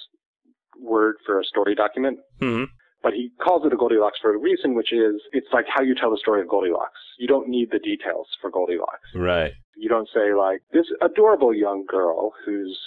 word 0.78 1.16
for 1.26 1.41
a 1.41 1.45
story 1.45 1.74
document. 1.74 2.18
hmm 2.41 2.64
But 3.03 3.14
he 3.14 3.30
calls 3.43 3.64
it 3.64 3.72
a 3.72 3.76
Goldilocks 3.76 4.18
for 4.20 4.34
a 4.34 4.38
reason, 4.38 4.74
which 4.74 4.93
is 4.93 5.20
it's 5.32 5.49
like 5.53 5.66
how 5.68 5.82
you 5.82 5.95
tell 5.95 6.11
the 6.11 6.18
story 6.18 6.43
of 6.43 6.49
Goldilocks. 6.49 7.01
You 7.18 7.26
don't 7.26 7.49
need 7.49 7.70
the 7.70 7.78
details 7.78 8.28
for 8.41 8.51
Goldilocks. 8.51 9.09
Right. 9.14 9.53
You 9.76 9.88
don't 9.88 10.09
say 10.12 10.34
like 10.34 10.61
this 10.72 10.86
adorable 11.01 11.55
young 11.55 11.86
girl 11.88 12.32
whose 12.45 12.78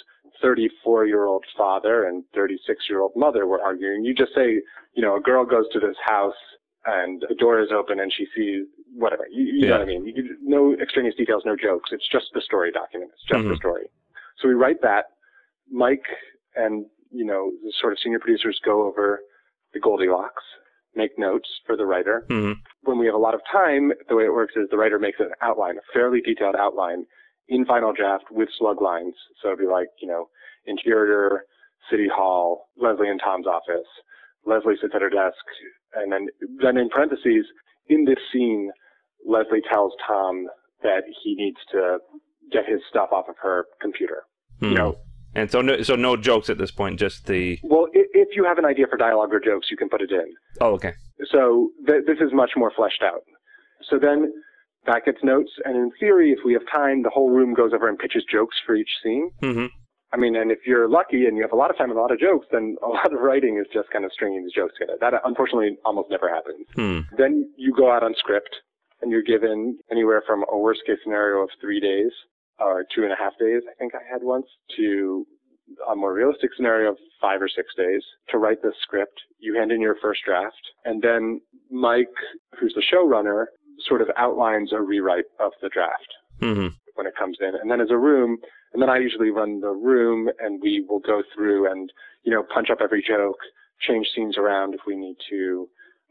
34 0.42 1.06
year 1.06 1.24
old 1.24 1.44
father 1.56 2.06
and 2.06 2.24
36 2.34 2.84
year 2.88 3.00
old 3.00 3.12
mother 3.16 3.46
were 3.46 3.60
arguing. 3.60 4.04
You 4.04 4.14
just 4.14 4.34
say, 4.34 4.60
you 4.94 5.02
know, 5.02 5.16
a 5.16 5.20
girl 5.20 5.44
goes 5.44 5.64
to 5.72 5.80
this 5.80 5.96
house 6.04 6.34
and 6.86 7.22
the 7.28 7.34
door 7.34 7.60
is 7.60 7.70
open 7.72 8.00
and 8.00 8.12
she 8.12 8.26
sees 8.36 8.66
whatever. 8.94 9.26
You, 9.30 9.44
you 9.44 9.66
know 9.66 9.74
what 9.74 9.82
I 9.82 9.86
mean? 9.86 10.06
You, 10.06 10.36
no 10.42 10.74
extraneous 10.80 11.14
details, 11.16 11.42
no 11.44 11.56
jokes. 11.56 11.90
It's 11.92 12.08
just 12.10 12.26
the 12.34 12.40
story 12.40 12.70
document. 12.72 13.10
It's 13.14 13.24
just 13.24 13.42
the 13.48 13.54
Mhm. 13.54 13.58
story. 13.58 13.86
So 14.40 14.48
we 14.48 14.54
write 14.54 14.82
that. 14.82 15.06
Mike 15.70 16.04
and, 16.56 16.86
you 17.10 17.24
know, 17.24 17.50
the 17.62 17.72
sort 17.80 17.92
of 17.92 17.98
senior 17.98 18.18
producers 18.18 18.60
go 18.64 18.82
over 18.86 19.20
the 19.72 19.80
Goldilocks, 19.80 20.42
make 20.94 21.18
notes 21.18 21.48
for 21.66 21.76
the 21.76 21.86
writer 21.86 22.24
hmm 22.28 22.52
when 22.82 22.98
we 22.98 23.06
have 23.06 23.14
a 23.14 23.18
lot 23.18 23.34
of 23.34 23.40
time, 23.50 23.92
the 24.08 24.14
way 24.14 24.24
it 24.24 24.32
works 24.34 24.54
is 24.56 24.68
the 24.70 24.76
writer 24.76 24.98
makes 24.98 25.18
an 25.18 25.30
outline, 25.40 25.78
a 25.78 25.80
fairly 25.92 26.20
detailed 26.20 26.54
outline 26.54 27.06
in 27.48 27.64
final 27.66 27.92
draft 27.92 28.24
with 28.30 28.48
slug 28.58 28.80
lines. 28.80 29.14
So 29.42 29.48
it'd 29.48 29.58
be 29.60 29.66
like, 29.66 29.88
you 30.00 30.08
know, 30.08 30.28
interior, 30.66 31.44
city 31.90 32.08
hall, 32.12 32.68
Leslie 32.76 33.08
and 33.08 33.20
Tom's 33.22 33.46
office. 33.46 33.86
Leslie 34.46 34.74
sits 34.80 34.94
at 34.94 35.02
her 35.02 35.10
desk, 35.10 35.36
and 35.94 36.12
then 36.12 36.26
then 36.62 36.76
in 36.76 36.88
parentheses, 36.90 37.46
in 37.88 38.04
this 38.04 38.18
scene, 38.32 38.70
Leslie 39.26 39.62
tells 39.70 39.92
Tom 40.06 40.46
that 40.82 41.02
he 41.22 41.34
needs 41.34 41.56
to 41.72 41.98
get 42.52 42.66
his 42.66 42.80
stuff 42.90 43.08
off 43.12 43.26
of 43.28 43.36
her 43.42 43.66
computer. 43.80 44.22
Hmm. 44.60 44.66
You 44.66 44.74
know, 44.74 44.96
And 45.34 45.50
so 45.50 45.62
no, 45.62 45.80
so 45.82 45.96
no 45.96 46.16
jokes 46.16 46.50
at 46.50 46.58
this 46.58 46.70
point. 46.70 46.98
Just 47.00 47.26
the. 47.26 47.58
well, 47.62 47.86
i- 47.94 48.10
if 48.12 48.28
you 48.36 48.44
have 48.44 48.58
an 48.58 48.64
idea 48.66 48.86
for 48.86 48.96
dialogue 48.98 49.32
or 49.32 49.40
jokes, 49.40 49.68
you 49.70 49.76
can 49.76 49.88
put 49.88 50.00
it 50.02 50.10
in. 50.10 50.26
Oh, 50.60 50.72
okay. 50.74 50.92
So 51.32 51.70
th- 51.86 52.04
this 52.06 52.18
is 52.20 52.32
much 52.32 52.50
more 52.56 52.70
fleshed 52.76 53.02
out. 53.02 53.22
So 53.88 53.98
then 53.98 54.30
that 54.86 55.04
gets 55.04 55.18
notes, 55.22 55.50
and 55.64 55.76
in 55.76 55.90
theory, 55.98 56.32
if 56.32 56.40
we 56.44 56.52
have 56.52 56.62
time, 56.72 57.02
the 57.02 57.10
whole 57.10 57.30
room 57.30 57.54
goes 57.54 57.72
over 57.74 57.88
and 57.88 57.98
pitches 57.98 58.24
jokes 58.30 58.56
for 58.64 58.74
each 58.74 58.90
scene. 59.02 59.30
hmm 59.40 59.66
I 60.12 60.16
mean, 60.16 60.36
and 60.36 60.52
if 60.52 60.60
you're 60.64 60.88
lucky 60.88 61.26
and 61.26 61.36
you 61.36 61.42
have 61.42 61.50
a 61.50 61.56
lot 61.56 61.70
of 61.70 61.76
time 61.76 61.90
and 61.90 61.98
a 61.98 62.00
lot 62.00 62.12
of 62.12 62.20
jokes, 62.20 62.46
then 62.52 62.76
a 62.84 62.86
lot 62.86 63.12
of 63.12 63.18
writing 63.20 63.58
is 63.58 63.66
just 63.72 63.90
kind 63.90 64.04
of 64.04 64.12
stringing 64.12 64.44
these 64.44 64.54
jokes 64.54 64.74
together. 64.78 64.96
That 65.00 65.14
unfortunately 65.24 65.76
almost 65.84 66.08
never 66.08 66.28
happens. 66.28 66.68
Hmm. 66.76 67.00
Then 67.18 67.52
you 67.56 67.74
go 67.74 67.90
out 67.90 68.04
on 68.04 68.14
script, 68.16 68.54
and 69.02 69.10
you're 69.10 69.22
given 69.22 69.76
anywhere 69.90 70.22
from 70.24 70.44
a 70.52 70.56
worst 70.56 70.82
case 70.86 70.98
scenario 71.02 71.42
of 71.42 71.50
three 71.60 71.80
days 71.80 72.12
or 72.60 72.84
two 72.94 73.02
and 73.02 73.12
a 73.12 73.16
half 73.16 73.32
days, 73.40 73.62
I 73.68 73.74
think 73.76 73.94
I 73.96 74.02
had 74.08 74.22
once, 74.22 74.46
to 74.76 75.26
a 75.90 75.96
more 75.96 76.14
realistic 76.14 76.50
scenario 76.54 76.90
of 76.92 76.98
five 77.20 77.42
or 77.42 77.48
six 77.48 77.68
days 77.76 78.02
to 78.28 78.38
write 78.38 78.62
this 78.62 78.74
script. 78.82 79.18
You 79.40 79.54
hand 79.54 79.72
in 79.72 79.80
your 79.80 79.96
first 80.00 80.20
draft, 80.24 80.62
and 80.84 81.02
then 81.02 81.40
Mike, 81.70 82.06
who's 82.60 82.74
the 82.74 82.82
showrunner, 82.82 83.46
sort 83.86 84.02
of 84.02 84.08
outlines 84.16 84.72
a 84.72 84.80
rewrite 84.80 85.26
of 85.40 85.52
the 85.62 85.68
draft 85.68 86.12
hmm 86.40 86.68
when 86.94 87.06
it 87.06 87.16
comes 87.16 87.38
in. 87.40 87.54
And 87.60 87.70
then 87.70 87.80
as 87.80 87.90
a 87.90 87.98
room, 87.98 88.38
and 88.72 88.82
then 88.82 88.90
I 88.90 88.98
usually 88.98 89.30
run 89.30 89.60
the 89.60 89.70
room 89.70 90.28
and 90.40 90.60
we 90.62 90.84
will 90.88 91.00
go 91.00 91.22
through 91.34 91.70
and, 91.70 91.92
you 92.24 92.32
know, 92.32 92.42
punch 92.42 92.70
up 92.70 92.78
every 92.80 93.02
joke, 93.06 93.38
change 93.80 94.08
scenes 94.14 94.36
around 94.38 94.74
if 94.74 94.80
we 94.86 94.96
need 94.96 95.16
to. 95.30 95.68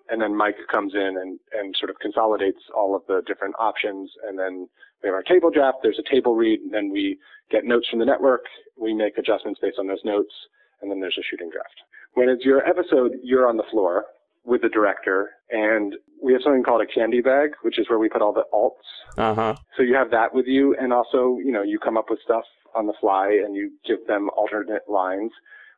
And 0.09 0.21
then 0.21 0.35
Mike 0.35 0.57
comes 0.71 0.93
in 0.93 1.17
and, 1.21 1.39
and 1.53 1.75
sort 1.79 1.89
of 1.89 1.99
consolidates 1.99 2.59
all 2.75 2.95
of 2.95 3.03
the 3.07 3.21
different 3.25 3.55
options. 3.59 4.11
And 4.27 4.37
then 4.37 4.67
we 5.01 5.07
have 5.07 5.15
our 5.15 5.23
table 5.23 5.49
draft. 5.49 5.77
There's 5.81 5.99
a 5.99 6.13
table 6.13 6.35
read. 6.35 6.59
And 6.59 6.73
then 6.73 6.89
we 6.91 7.17
get 7.49 7.65
notes 7.65 7.87
from 7.89 7.99
the 7.99 8.05
network. 8.05 8.45
We 8.77 8.93
make 8.93 9.17
adjustments 9.17 9.59
based 9.61 9.79
on 9.79 9.87
those 9.87 10.03
notes. 10.03 10.33
And 10.81 10.91
then 10.91 10.99
there's 10.99 11.17
a 11.17 11.23
shooting 11.23 11.49
draft. 11.49 11.75
When 12.15 12.29
it's 12.29 12.43
your 12.43 12.67
episode, 12.67 13.13
you're 13.23 13.47
on 13.47 13.57
the 13.57 13.63
floor 13.71 14.05
with 14.45 14.61
the 14.61 14.69
director. 14.69 15.31
And 15.49 15.95
we 16.21 16.33
have 16.33 16.41
something 16.43 16.63
called 16.63 16.81
a 16.81 16.85
candy 16.85 17.21
bag, 17.21 17.51
which 17.61 17.77
is 17.79 17.89
where 17.89 17.99
we 17.99 18.09
put 18.09 18.21
all 18.21 18.33
the 18.33 18.45
alts 18.53 18.87
Uh 19.17 19.33
huh. 19.35 19.55
so 19.77 19.83
you 19.83 19.95
have 19.95 20.11
that 20.11 20.33
with 20.33 20.47
you, 20.47 20.75
and 20.79 20.91
also, 20.93 21.37
you 21.43 21.51
know, 21.51 21.63
you 21.63 21.79
come 21.79 21.97
up 21.97 22.09
with 22.09 22.19
stuff 22.23 22.43
on 22.75 22.87
the 22.87 22.93
fly 22.99 23.27
and 23.43 23.55
you 23.55 23.71
give 23.85 24.05
them 24.07 24.29
alternate 24.35 24.83
lines. 24.89 25.31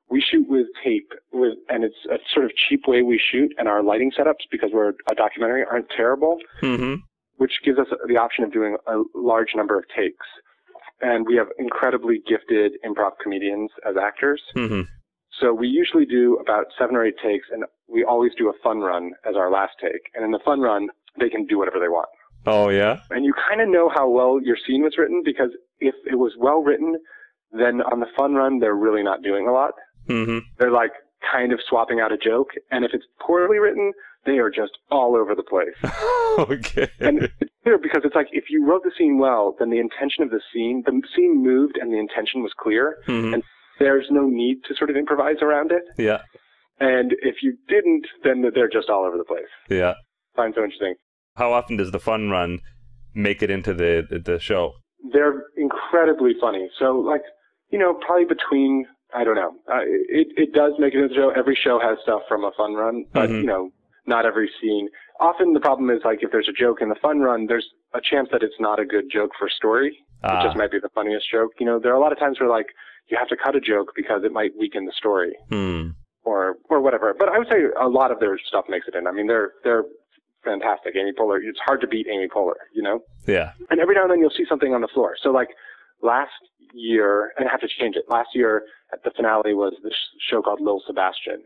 We 0.09 0.21
shoot 0.21 0.45
with 0.47 0.67
tape, 0.83 1.11
with, 1.33 1.55
and 1.67 1.83
it's 1.83 1.95
a 2.11 2.17
sort 2.33 2.45
of 2.45 2.51
cheap 2.55 2.81
way 2.87 3.01
we 3.01 3.19
shoot, 3.31 3.51
and 3.57 3.67
our 3.67 3.81
lighting 3.81 4.11
setups, 4.17 4.45
because 4.51 4.69
we're 4.71 4.93
a 5.09 5.15
documentary, 5.15 5.63
aren't 5.69 5.89
terrible, 5.89 6.37
hmm 6.61 6.95
which 7.37 7.51
gives 7.65 7.77
us 7.77 7.87
the 8.07 8.15
option 8.15 8.45
of 8.45 8.53
doing 8.53 8.77
a 8.87 9.01
large 9.13 9.49
number 9.55 9.77
of 9.77 9.83
takes. 9.93 10.25
and 11.01 11.25
we 11.27 11.35
have 11.35 11.47
incredibly 11.59 12.21
gifted 12.25 12.71
improv 12.87 13.11
comedians 13.21 13.69
as 13.85 13.95
actors. 14.01 14.41
hmm 14.53 14.81
So 15.41 15.53
we 15.53 15.67
usually 15.67 16.05
do 16.05 16.37
about 16.41 16.67
seven 16.77 16.95
or 16.95 17.05
eight 17.05 17.15
takes, 17.23 17.47
and 17.51 17.63
we 17.87 18.03
always 18.03 18.31
do 18.37 18.49
a 18.49 18.53
fun 18.63 18.79
run 18.79 19.11
as 19.27 19.35
our 19.35 19.51
last 19.51 19.73
take. 19.81 20.01
And 20.13 20.23
in 20.23 20.31
the 20.31 20.39
fun 20.45 20.61
run, 20.61 20.87
they 21.19 21.29
can 21.29 21.45
do 21.45 21.57
whatever 21.57 21.79
they 21.79 21.89
want. 21.89 22.07
Oh 22.45 22.69
yeah. 22.69 22.99
And 23.09 23.25
you 23.25 23.33
kind 23.49 23.59
of 23.61 23.67
know 23.69 23.89
how 23.93 24.09
well 24.09 24.39
your 24.41 24.57
scene 24.65 24.83
was 24.83 24.95
written 24.97 25.21
because 25.25 25.49
if 25.79 25.95
it 26.05 26.15
was 26.15 26.33
well 26.37 26.61
written, 26.61 26.97
then 27.51 27.81
on 27.81 27.99
the 27.99 28.05
fun 28.15 28.33
run, 28.35 28.59
they're 28.59 28.75
really 28.75 29.03
not 29.03 29.23
doing 29.23 29.47
a 29.47 29.51
lot. 29.51 29.71
hmm 30.07 30.39
They're 30.59 30.71
like 30.71 30.91
kind 31.31 31.51
of 31.53 31.59
swapping 31.67 31.99
out 31.99 32.11
a 32.11 32.17
joke. 32.17 32.49
And 32.71 32.85
if 32.85 32.91
it's 32.93 33.05
poorly 33.19 33.57
written, 33.57 33.91
they 34.25 34.37
are 34.37 34.49
just 34.51 34.73
all 34.91 35.15
over 35.15 35.33
the 35.35 35.43
place. 35.43 35.75
okay. 36.39 36.87
And 36.99 37.23
it's 37.39 37.51
clear 37.63 37.77
because 37.77 38.01
it's 38.03 38.15
like 38.15 38.27
if 38.31 38.45
you 38.49 38.65
wrote 38.65 38.83
the 38.83 38.91
scene 38.97 39.17
well, 39.17 39.55
then 39.59 39.69
the 39.69 39.79
intention 39.79 40.23
of 40.23 40.29
the 40.29 40.41
scene, 40.53 40.83
the 40.85 41.01
scene 41.15 41.43
moved 41.43 41.77
and 41.81 41.91
the 41.91 41.97
intention 41.97 42.41
was 42.43 42.51
clear. 42.57 42.97
Mhm. 43.07 43.33
And 43.33 43.43
there's 43.79 44.07
no 44.09 44.27
need 44.27 44.57
to 44.67 44.75
sort 44.75 44.89
of 44.89 44.95
improvise 44.95 45.37
around 45.41 45.71
it. 45.71 45.83
Yeah. 45.97 46.21
And 46.79 47.13
if 47.21 47.35
you 47.41 47.57
didn't, 47.67 48.05
then 48.23 48.43
they're 48.53 48.69
just 48.69 48.89
all 48.89 49.05
over 49.05 49.17
the 49.17 49.23
place. 49.23 49.51
Yeah. 49.69 49.93
find 50.35 50.53
so 50.55 50.63
interesting. 50.63 50.95
How 51.35 51.53
often 51.53 51.77
does 51.77 51.91
the 51.91 51.99
fun 51.99 52.29
run 52.29 52.59
make 53.13 53.41
it 53.41 53.49
into 53.49 53.73
the 53.73 54.05
the, 54.25 54.39
show? 54.39 54.73
They're 55.13 55.43
incredibly 55.57 56.33
funny. 56.39 56.69
So 56.79 56.99
like, 56.99 57.21
you 57.71 57.79
know, 57.79 57.93
probably 58.05 58.25
between 58.25 58.85
I 59.13 59.23
don't 59.23 59.35
know. 59.35 59.51
Uh, 59.71 59.81
it 60.19 60.27
it 60.35 60.53
does 60.53 60.73
make 60.79 60.93
it 60.93 60.97
into 60.97 61.09
the 61.09 61.15
show. 61.15 61.29
Every 61.29 61.55
show 61.61 61.79
has 61.79 61.97
stuff 62.03 62.21
from 62.27 62.43
a 62.43 62.51
fun 62.57 62.73
run, 62.73 63.05
but 63.13 63.29
Mhm. 63.29 63.41
you 63.41 63.45
know, 63.45 63.69
not 64.05 64.25
every 64.25 64.49
scene. 64.61 64.89
Often 65.21 65.53
the 65.53 65.59
problem 65.61 65.89
is 65.89 66.01
like 66.03 66.19
if 66.21 66.31
there's 66.31 66.49
a 66.49 66.53
joke 66.63 66.81
in 66.81 66.89
the 66.89 66.95
fun 66.95 67.19
run, 67.21 67.45
there's 67.47 67.67
a 67.93 68.01
chance 68.01 68.27
that 68.31 68.43
it's 68.43 68.59
not 68.59 68.79
a 68.79 68.85
good 68.85 69.05
joke 69.09 69.31
for 69.39 69.47
story. 69.49 69.89
It 70.23 70.31
Ah. 70.31 70.43
just 70.43 70.57
might 70.57 70.71
be 70.71 70.79
the 70.79 70.89
funniest 70.89 71.29
joke. 71.31 71.51
You 71.59 71.65
know, 71.65 71.79
there 71.79 71.91
are 71.93 71.95
a 71.95 71.99
lot 71.99 72.11
of 72.11 72.19
times 72.19 72.39
where 72.39 72.49
like 72.49 72.67
you 73.07 73.17
have 73.17 73.27
to 73.29 73.37
cut 73.37 73.55
a 73.55 73.59
joke 73.61 73.91
because 73.95 74.23
it 74.23 74.31
might 74.31 74.51
weaken 74.57 74.85
the 74.85 74.91
story 74.97 75.33
Hmm. 75.49 75.89
or 76.23 76.55
or 76.69 76.81
whatever. 76.81 77.13
But 77.17 77.29
I 77.29 77.37
would 77.37 77.47
say 77.49 77.65
a 77.79 77.87
lot 77.87 78.11
of 78.11 78.19
their 78.19 78.37
stuff 78.47 78.65
makes 78.69 78.87
it 78.87 78.95
in. 78.95 79.07
I 79.07 79.11
mean, 79.11 79.27
they're 79.27 79.51
they're 79.63 79.83
fantastic. 80.43 80.95
Amy 80.95 81.11
Poehler, 81.17 81.39
it's 81.43 81.59
hard 81.65 81.81
to 81.81 81.87
beat 81.87 82.07
Amy 82.07 82.27
Poehler, 82.27 82.53
you 82.73 82.81
know. 82.83 82.99
Yeah. 83.27 83.51
And 83.69 83.79
every 83.79 83.95
now 83.95 84.03
and 84.03 84.11
then 84.11 84.19
you'll 84.19 84.29
see 84.29 84.45
something 84.47 84.73
on 84.73 84.81
the 84.81 84.87
floor. 84.93 85.15
So 85.21 85.29
like 85.31 85.49
last 86.01 86.31
year, 86.73 87.31
and 87.37 87.47
I 87.47 87.51
have 87.51 87.61
to 87.61 87.67
change 87.79 87.95
it. 87.95 88.05
Last 88.09 88.29
year 88.35 88.63
at 88.93 89.03
the 89.03 89.11
finale 89.15 89.53
was 89.53 89.73
this 89.83 89.93
show 90.29 90.41
called 90.41 90.59
Little 90.59 90.83
Sebastian. 90.85 91.41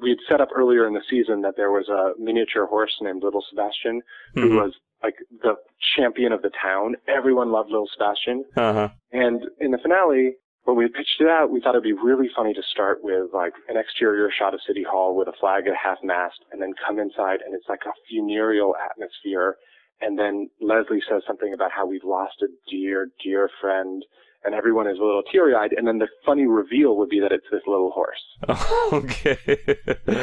We 0.00 0.10
had 0.10 0.18
set 0.28 0.40
up 0.40 0.48
earlier 0.54 0.86
in 0.86 0.94
the 0.94 1.02
season 1.08 1.40
that 1.42 1.54
there 1.56 1.70
was 1.70 1.88
a 1.88 2.12
miniature 2.20 2.66
horse 2.66 2.94
named 3.00 3.22
Little 3.22 3.42
Sebastian 3.48 4.02
who 4.34 4.50
Mhm. 4.50 4.62
was 4.64 4.72
like 5.02 5.14
the 5.42 5.54
champion 5.96 6.32
of 6.32 6.42
the 6.42 6.50
town. 6.50 6.96
Everyone 7.08 7.50
loved 7.52 7.70
Little 7.70 7.88
Sebastian. 7.92 8.44
Uh-huh. 8.56 8.88
And 9.12 9.42
in 9.60 9.70
the 9.70 9.78
finale, 9.78 10.34
when 10.64 10.76
we 10.76 10.88
pitched 10.88 11.20
it 11.20 11.28
out, 11.28 11.50
we 11.50 11.60
thought 11.60 11.70
it'd 11.70 11.82
be 11.82 11.92
really 11.92 12.28
funny 12.34 12.54
to 12.54 12.62
start 12.70 13.00
with 13.02 13.32
like 13.32 13.52
an 13.68 13.76
exterior 13.76 14.30
shot 14.36 14.54
of 14.54 14.60
City 14.66 14.82
Hall 14.82 15.14
with 15.14 15.28
a 15.28 15.32
flag 15.38 15.66
at 15.66 15.74
half 15.76 15.98
mast 16.02 16.40
and 16.52 16.60
then 16.60 16.72
come 16.86 16.98
inside 16.98 17.40
and 17.44 17.54
it's 17.54 17.68
like 17.68 17.82
a 17.86 17.92
funereal 18.08 18.74
atmosphere. 18.90 19.56
And 20.00 20.18
then 20.18 20.48
Leslie 20.60 21.02
says 21.08 21.22
something 21.26 21.52
about 21.52 21.70
how 21.70 21.86
we've 21.86 22.04
lost 22.04 22.42
a 22.42 22.46
dear, 22.70 23.08
dear 23.22 23.50
friend 23.60 24.04
and 24.44 24.54
everyone 24.54 24.86
is 24.86 24.98
a 24.98 25.04
little 25.04 25.22
teary 25.30 25.54
eyed. 25.54 25.72
And 25.72 25.86
then 25.86 25.98
the 25.98 26.08
funny 26.24 26.46
reveal 26.46 26.96
would 26.96 27.08
be 27.08 27.20
that 27.20 27.32
it's 27.32 27.46
this 27.50 27.62
little 27.66 27.90
horse, 27.90 28.22
okay. 28.92 29.38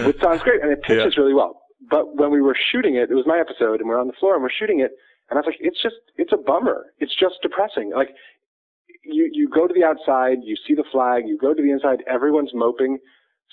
which 0.06 0.20
sounds 0.22 0.42
great 0.42 0.62
and 0.62 0.72
it 0.72 0.82
pitches 0.84 1.18
really 1.18 1.34
well. 1.34 1.62
But 1.90 2.16
when 2.18 2.32
we 2.32 2.42
were 2.42 2.56
shooting 2.72 2.96
it, 2.96 3.10
it 3.10 3.16
was 3.16 3.26
my 3.26 3.40
episode 3.40 3.80
and 3.80 3.90
we're 3.90 4.00
on 4.00 4.08
the 4.08 4.14
floor 4.20 4.34
and 4.34 4.44
we're 4.44 4.52
shooting 4.52 4.80
it. 4.80 4.92
And 5.30 5.38
I 5.38 5.42
was 5.42 5.48
like, 5.48 5.58
it's 5.60 5.82
just, 5.82 5.96
it's 6.18 6.34
a 6.34 6.38
bummer. 6.38 6.88
It's 7.00 7.16
just 7.16 7.36
depressing. 7.42 7.92
Like, 7.96 8.10
you 9.04 9.30
you 9.32 9.50
go 9.50 9.68
to 9.68 9.74
the 9.74 9.84
outside, 9.84 10.38
you 10.44 10.56
see 10.68 10.76
the 10.76 10.84
flag, 10.92 11.24
you 11.28 11.38
go 11.38 11.54
to 11.54 11.62
the 11.62 11.72
inside, 11.72 12.04
everyone's 12.08 12.52
moping. 12.54 13.00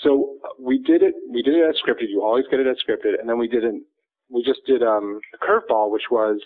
So 0.02 0.36
uh, 0.44 0.48
we 0.60 0.78
did 0.78 1.02
it. 1.02 1.14
We 1.30 1.42
did 1.42 1.54
it 1.54 1.64
as 1.68 1.76
scripted. 1.76 2.08
You 2.08 2.22
always 2.22 2.44
get 2.50 2.60
it 2.60 2.66
as 2.66 2.76
scripted, 2.76 3.18
and 3.18 3.28
then 3.28 3.38
we 3.38 3.48
didn't. 3.48 3.84
We 4.30 4.42
just 4.44 4.60
did 4.66 4.82
um, 4.82 5.20
a 5.34 5.38
curveball, 5.44 5.90
which 5.90 6.10
was 6.10 6.40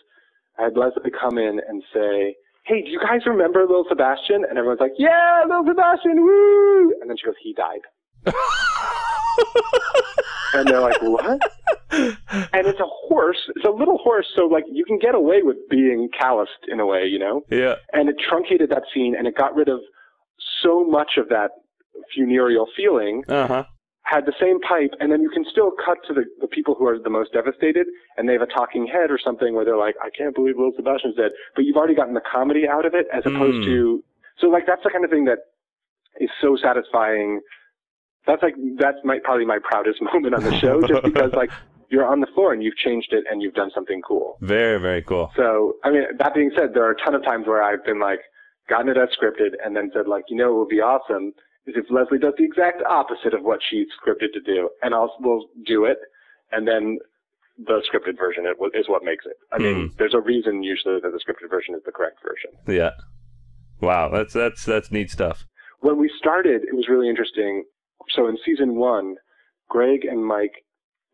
I 0.59 0.65
had 0.65 0.77
Leslie 0.77 1.11
come 1.11 1.39
in 1.39 1.61
and 1.69 1.83
say, 1.93 2.37
"Hey, 2.65 2.83
do 2.83 2.91
you 2.91 3.01
guys 3.01 3.27
remember 3.27 3.61
Little 3.61 3.85
Sebastian?" 3.89 4.45
And 4.49 4.57
everyone's 4.57 4.81
like, 4.81 4.95
"Yeah, 4.99 5.43
Little 5.47 5.65
Sebastian, 5.67 6.23
woo!" 6.23 6.95
And 7.01 7.11
then 7.11 7.17
she 7.19 7.27
goes, 7.27 7.35
"He 7.43 7.53
died," 7.53 7.83
and 10.55 10.69
they're 10.69 10.81
like, 10.81 11.01
"What?" 11.03 11.41
And 12.55 12.67
it's 12.67 12.81
a 12.81 12.87
horse. 13.09 13.51
It's 13.55 13.65
a 13.67 13.71
little 13.71 13.99
horse, 13.99 14.27
so 14.35 14.47
like 14.47 14.65
you 14.71 14.85
can 14.85 14.99
get 14.99 15.15
away 15.15 15.43
with 15.43 15.57
being 15.69 16.09
calloused 16.19 16.65
in 16.69 16.81
a 16.81 16.87
way, 16.87 17.05
you 17.07 17.19
know 17.19 17.43
yeah. 17.51 17.75
and 17.93 18.09
it 18.09 18.17
truncated 18.19 18.71
that 18.71 18.85
scene 18.95 19.15
and 19.17 19.27
it 19.27 19.37
got 19.37 19.55
rid 19.55 19.69
of 19.69 19.81
so 20.63 20.85
much 20.85 21.13
of 21.19 21.29
that 21.29 21.51
funereal 22.15 22.67
feeling 22.77 23.23
Uh-huh. 23.29 23.65
had 24.05 24.25
the 24.27 24.33
same 24.41 24.59
pipe 24.61 24.91
and 25.01 25.13
then 25.13 25.21
you 25.23 25.29
can 25.31 25.45
still 25.51 25.71
cut 25.85 25.99
to 26.09 26.15
the, 26.15 26.25
the 26.41 26.47
people 26.49 26.75
who 26.75 26.87
are 26.87 26.99
the 26.99 27.11
most 27.11 27.33
devastated 27.33 27.87
and 28.17 28.29
they 28.29 28.33
have 28.33 28.43
a 28.43 28.47
talking 28.47 28.87
head 28.87 29.11
or 29.11 29.19
something 29.23 29.55
where 29.55 29.65
they're 29.65 29.77
like 29.77 29.95
i 30.03 30.09
can't 30.17 30.35
believe 30.35 30.57
will 30.57 30.73
sebastian's 30.77 31.15
dead 31.17 31.31
but 31.55 31.65
you've 31.65 31.77
already 31.77 31.95
gotten 31.95 32.15
the 32.15 32.21
comedy 32.37 32.67
out 32.69 32.85
of 32.87 32.95
it 32.95 33.07
as 33.13 33.23
opposed 33.27 33.59
Mm. 33.59 33.65
to 33.67 34.05
so 34.39 34.49
like 34.49 34.65
that's 34.67 34.83
the 34.83 34.91
kind 34.91 35.05
of 35.05 35.11
thing 35.11 35.25
that 35.27 35.39
is 36.21 36.31
so 36.41 36.57
satisfying 36.57 37.41
that's 38.27 38.43
like 38.43 38.55
that's 38.79 38.99
my 39.05 39.19
probably 39.23 39.45
my 39.45 39.59
proudest 39.63 40.01
moment 40.13 40.35
on 40.35 40.43
the 40.43 40.57
show 40.59 40.81
just 40.83 41.03
because 41.05 41.33
like 41.33 41.51
you're 41.91 42.07
on 42.07 42.21
the 42.21 42.27
floor 42.29 42.55
and 42.55 42.63
you've 42.63 42.77
changed 42.77 43.13
it 43.13 43.25
and 43.31 43.43
you've 43.43 43.53
done 43.55 43.71
something 43.75 44.01
cool 44.01 44.39
Very, 44.41 44.81
very 44.81 45.03
cool. 45.03 45.31
so, 45.37 45.75
I 45.85 45.91
mean, 45.91 46.05
that 46.19 46.33
being 46.35 46.51
said, 46.57 46.73
there 46.73 46.85
are 46.85 46.93
a 46.93 46.97
ton 46.97 47.15
of 47.15 47.23
times 47.23 47.47
where 47.47 47.63
I've 47.63 47.85
been 47.85 48.01
like, 48.01 48.21
gotten 48.69 48.89
it 48.89 48.97
as 48.97 49.11
scripted 49.11 49.53
and 49.63 49.77
then 49.77 49.91
said 49.93 50.09
like, 50.09 50.25
you 50.29 50.37
know, 50.37 50.53
what 50.53 50.61
would 50.61 50.69
be 50.69 50.81
awesome 50.81 51.35
is 51.67 51.75
if 51.77 51.85
Leslie 51.91 52.19
does 52.19 52.35
the 52.39 52.45
exact 52.45 52.83
opposite 52.89 53.35
of 53.35 53.43
what 53.43 53.61
she's 53.69 53.87
scripted 54.01 54.33
to 54.33 54.41
do, 54.41 54.71
and 54.83 54.95
I'll 54.95 55.15
we'll 55.21 55.47
do 55.67 55.85
it, 55.85 55.99
and 56.51 56.67
then 56.67 56.99
the 57.59 57.83
scripted 57.93 58.19
version 58.19 58.47
is 58.75 58.89
what 58.89 59.05
makes 59.05 59.25
it. 59.27 59.37
I 59.53 59.59
mean, 59.59 59.89
hmm. 59.89 59.97
there's 59.99 60.15
a 60.15 60.21
reason 60.21 60.63
usually 60.63 61.01
that 61.01 61.13
the 61.13 61.19
scripted 61.19 61.51
version 61.51 61.75
is 61.75 61.83
the 61.85 61.93
correct 61.93 62.19
version. 62.23 62.51
Yeah. 62.67 62.93
Wow, 63.81 64.09
that's 64.09 64.33
that's 64.33 64.65
that's 64.65 64.91
neat 64.91 65.11
stuff. 65.11 65.47
When 65.81 65.99
we 65.99 66.11
started, 66.17 66.63
it 66.63 66.75
was 66.75 66.89
really 66.89 67.09
interesting. 67.09 67.65
So 68.11 68.27
in 68.29 68.37
season 68.45 68.77
one, 68.77 69.17
Greg 69.69 70.05
and 70.05 70.25
Mike 70.25 70.65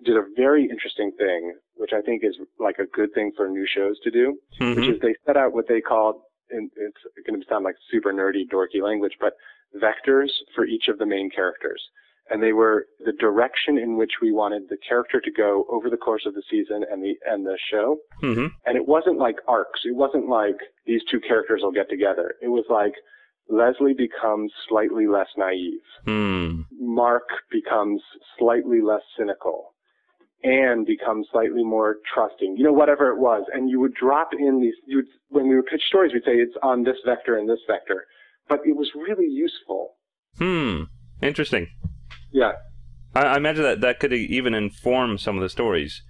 did 0.05 0.17
a 0.17 0.23
very 0.37 0.65
interesting 0.69 1.11
thing, 1.19 1.55
which 1.75 1.93
I 1.93 2.01
think 2.03 2.23
is 2.25 2.37
like 2.59 2.79
a 2.79 2.87
good 2.87 3.13
thing 3.15 3.33
for 3.37 3.49
new 3.49 3.67
shows 3.67 3.99
to 4.01 4.11
do. 4.11 4.39
which 4.61 4.79
Mhm. 4.79 4.95
is 4.95 5.01
they 5.01 5.15
set 5.27 5.37
out 5.37 5.53
what 5.53 5.67
they 5.69 5.81
called, 5.81 6.21
and 6.51 6.71
it's 6.77 7.03
going 7.27 7.41
to 7.41 7.47
sound 7.49 7.65
like 7.65 7.77
super 7.91 8.13
nerdy, 8.13 8.45
dorky 8.49 8.81
language, 8.83 9.17
but 9.21 9.35
vectors 9.77 10.31
for 10.55 10.65
each 10.65 10.89
of 10.89 10.99
the 10.99 11.07
main 11.07 11.31
characters. 11.31 11.83
And 12.31 12.43
they 12.43 12.53
were 12.53 12.87
the 13.05 13.13
direction 13.13 13.79
in 13.79 13.97
which 13.97 14.21
we 14.21 14.33
wanted 14.33 14.69
the 14.69 14.77
character 14.77 15.21
to 15.21 15.31
go 15.31 15.65
over 15.71 15.89
the 15.89 15.97
course 15.97 16.27
of 16.27 16.35
the 16.35 16.43
season 16.51 16.85
and 16.91 17.03
the 17.03 17.19
and 17.27 17.47
the 17.47 17.57
show. 17.71 17.99
Mhm. 18.23 18.51
And 18.67 18.77
it 18.77 18.87
wasn't 18.87 19.19
like 19.19 19.39
arcs. 19.47 19.85
It 19.85 19.95
wasn't 19.95 20.29
like 20.29 20.57
these 20.85 21.03
two 21.05 21.21
characters 21.21 21.63
will 21.63 21.73
get 21.73 21.89
together. 21.89 22.35
It 22.43 22.49
was 22.49 22.67
like 22.69 22.95
Leslie 23.49 23.95
becomes 23.95 24.53
slightly 24.69 25.07
less 25.07 25.29
naive. 25.37 25.81
Hmm. 26.05 26.63
Mark 26.79 27.29
becomes 27.51 28.03
slightly 28.39 28.81
less 28.83 29.03
cynical. 29.19 29.75
Anne 30.45 30.85
becomes 30.85 31.27
slightly 31.33 31.65
more 31.65 31.97
trusting, 32.15 32.57
you 32.57 32.63
know, 32.65 32.73
whatever 32.73 33.11
it 33.11 33.19
was. 33.19 33.45
And 33.53 33.69
you 33.69 33.81
would 33.81 33.95
drop 33.95 34.31
in 34.39 34.61
these, 34.61 34.75
you 34.87 34.99
would, 34.99 35.07
when 35.31 35.49
we 35.49 35.57
would 35.57 35.67
pitch 35.67 35.83
stories, 35.89 36.13
we'd 36.13 36.23
say 36.25 36.37
it's 36.37 36.55
on 36.63 36.85
this 36.85 36.97
vector 37.05 37.37
and 37.37 37.49
this 37.49 37.59
vector. 37.67 38.07
But 38.49 38.61
it 38.65 38.77
was 38.77 38.91
really 38.95 39.27
useful. 39.27 39.95
Hmm. 40.39 40.85
Interesting. 41.23 41.67
Yeah. 42.33 42.53
I, 43.15 43.23
I 43.23 43.37
imagine 43.37 43.65
that 43.65 43.81
that 43.81 43.99
could 43.99 44.13
even 44.13 44.55
inform 44.55 45.19
some 45.19 45.37
of 45.37 45.43
the 45.43 45.49
stories. 45.49 46.03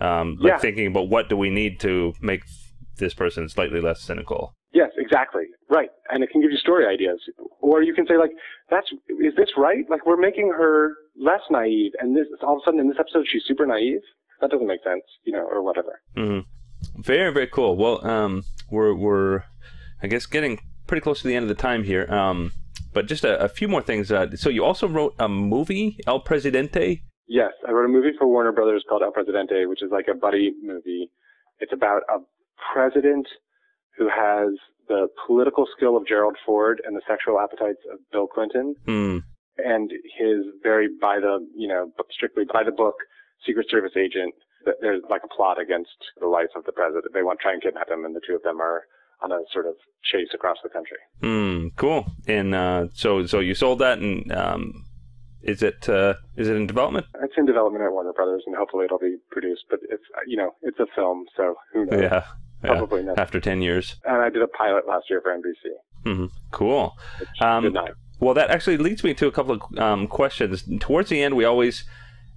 Um, 0.00 0.36
like 0.40 0.50
Yeah. 0.52 0.58
thinking 0.58 0.86
about 0.88 1.08
what 1.08 1.28
do 1.28 1.36
we 1.36 1.50
need 1.50 1.80
to 1.80 2.14
make 2.20 2.42
this 2.98 3.14
person 3.14 3.48
slightly 3.48 3.80
less 3.80 4.02
cynical. 4.02 4.54
Yes, 4.80 4.90
exactly. 4.96 5.44
Right. 5.68 5.90
And 6.10 6.24
it 6.24 6.30
can 6.30 6.40
give 6.40 6.50
you 6.50 6.56
story 6.56 6.86
ideas. 6.86 7.20
Or 7.60 7.82
you 7.82 7.92
can 7.92 8.06
say 8.06 8.16
like, 8.16 8.30
that's, 8.70 8.88
is 9.28 9.34
this 9.36 9.50
right? 9.56 9.84
Like 9.90 10.06
we're 10.06 10.16
making 10.28 10.48
her 10.56 10.94
less 11.28 11.44
naive 11.50 11.92
and 12.00 12.16
this, 12.16 12.26
all 12.42 12.54
of 12.56 12.60
a 12.62 12.64
sudden 12.64 12.80
in 12.80 12.88
this 12.88 12.96
episode 12.98 13.26
she's 13.30 13.42
super 13.46 13.66
naive? 13.66 14.00
That 14.40 14.50
doesn't 14.50 14.66
make 14.66 14.82
sense, 14.82 15.04
you 15.24 15.34
know, 15.34 15.46
or 15.54 15.62
whatever. 15.62 16.00
hmm 16.16 16.40
Very, 16.96 17.30
very 17.30 17.46
cool. 17.46 17.76
Well, 17.76 17.96
um, 18.06 18.42
we're 18.70 18.94
we're, 18.94 19.44
I 20.02 20.06
guess, 20.06 20.24
getting 20.24 20.60
pretty 20.86 21.02
close 21.02 21.20
to 21.20 21.28
the 21.28 21.36
end 21.36 21.44
of 21.44 21.50
the 21.54 21.62
time 21.62 21.84
here. 21.84 22.10
Um, 22.10 22.52
but 22.94 23.06
just 23.06 23.22
a, 23.24 23.38
a 23.38 23.48
few 23.48 23.68
more 23.68 23.82
things. 23.82 24.10
Uh, 24.10 24.34
so 24.34 24.48
you 24.48 24.64
also 24.64 24.88
wrote 24.88 25.14
a 25.18 25.28
movie, 25.28 25.98
El 26.06 26.20
Presidente. 26.20 27.02
Yes, 27.26 27.52
I 27.68 27.70
wrote 27.72 27.84
a 27.84 27.92
movie 27.96 28.12
for 28.18 28.26
Warner 28.26 28.50
Brothers 28.52 28.82
called 28.88 29.02
El 29.02 29.12
Presidente, 29.12 29.66
which 29.66 29.82
is 29.82 29.90
like 29.92 30.08
a 30.08 30.14
buddy 30.14 30.52
movie. 30.62 31.10
It's 31.60 31.72
about 31.72 32.02
a 32.08 32.18
president 32.72 33.26
who 33.96 34.08
has 34.08 34.50
the 34.88 35.08
political 35.26 35.66
skill 35.76 35.96
of 35.96 36.06
Gerald 36.06 36.36
Ford 36.44 36.80
and 36.84 36.96
the 36.96 37.02
sexual 37.08 37.38
appetites 37.38 37.78
of 37.92 37.98
Bill 38.12 38.26
Clinton, 38.26 38.74
Hmm. 38.86 39.18
and 39.58 39.90
his 40.18 40.44
very 40.62 40.88
by 41.00 41.20
the 41.20 41.46
you 41.56 41.68
know 41.68 41.92
strictly 42.10 42.44
by 42.52 42.62
the 42.64 42.72
book 42.72 42.94
Secret 43.46 43.66
Service 43.70 43.92
agent. 43.96 44.34
Th- 44.64 44.76
There's 44.80 45.02
like 45.08 45.22
a 45.24 45.28
plot 45.34 45.58
against 45.60 45.96
the 46.20 46.26
life 46.26 46.50
of 46.56 46.64
the 46.64 46.72
president. 46.72 47.06
They 47.14 47.22
want 47.22 47.38
to 47.38 47.42
try 47.42 47.52
and 47.52 47.62
kidnap 47.62 47.88
him, 47.90 48.04
and 48.04 48.14
the 48.14 48.20
two 48.26 48.34
of 48.34 48.42
them 48.42 48.60
are 48.60 48.82
on 49.22 49.32
a 49.32 49.38
sort 49.52 49.66
of 49.66 49.74
chase 50.02 50.28
across 50.34 50.56
the 50.62 50.68
country. 50.70 50.96
Mm, 51.22 51.76
cool. 51.76 52.06
And 52.26 52.54
uh, 52.54 52.88
so 52.94 53.24
so 53.26 53.38
you 53.40 53.54
sold 53.54 53.78
that, 53.78 53.98
and 53.98 54.30
um, 54.32 54.84
is 55.42 55.62
it 55.62 55.88
uh, 55.88 56.14
is 56.36 56.48
it 56.48 56.56
in 56.56 56.66
development? 56.66 57.06
It's 57.22 57.34
in 57.38 57.46
development 57.46 57.84
at 57.84 57.92
Warner 57.92 58.12
Brothers, 58.12 58.42
and 58.46 58.56
hopefully 58.56 58.84
it'll 58.86 58.98
be 58.98 59.16
produced. 59.30 59.64
But 59.70 59.80
it's 59.88 60.04
you 60.26 60.36
know 60.36 60.50
it's 60.62 60.80
a 60.80 60.86
film, 60.96 61.26
so 61.36 61.54
who 61.72 61.86
knows? 61.86 62.00
Yeah. 62.02 62.24
Probably 62.62 63.02
not. 63.02 63.18
After 63.18 63.40
ten 63.40 63.62
years. 63.62 63.96
And 64.04 64.22
I 64.22 64.30
did 64.30 64.42
a 64.42 64.48
pilot 64.48 64.86
last 64.86 65.08
year 65.10 65.20
for 65.20 65.32
NBC. 65.36 65.72
Mm-hmm. 66.04 66.26
Cool. 66.50 66.96
Um, 67.40 67.64
good 67.64 67.74
night. 67.74 67.92
Well, 68.20 68.34
that 68.34 68.50
actually 68.50 68.76
leads 68.76 69.02
me 69.02 69.14
to 69.14 69.26
a 69.26 69.32
couple 69.32 69.54
of 69.54 69.78
um, 69.78 70.06
questions. 70.06 70.64
Towards 70.78 71.08
the 71.08 71.22
end, 71.22 71.36
we 71.36 71.44
always 71.44 71.84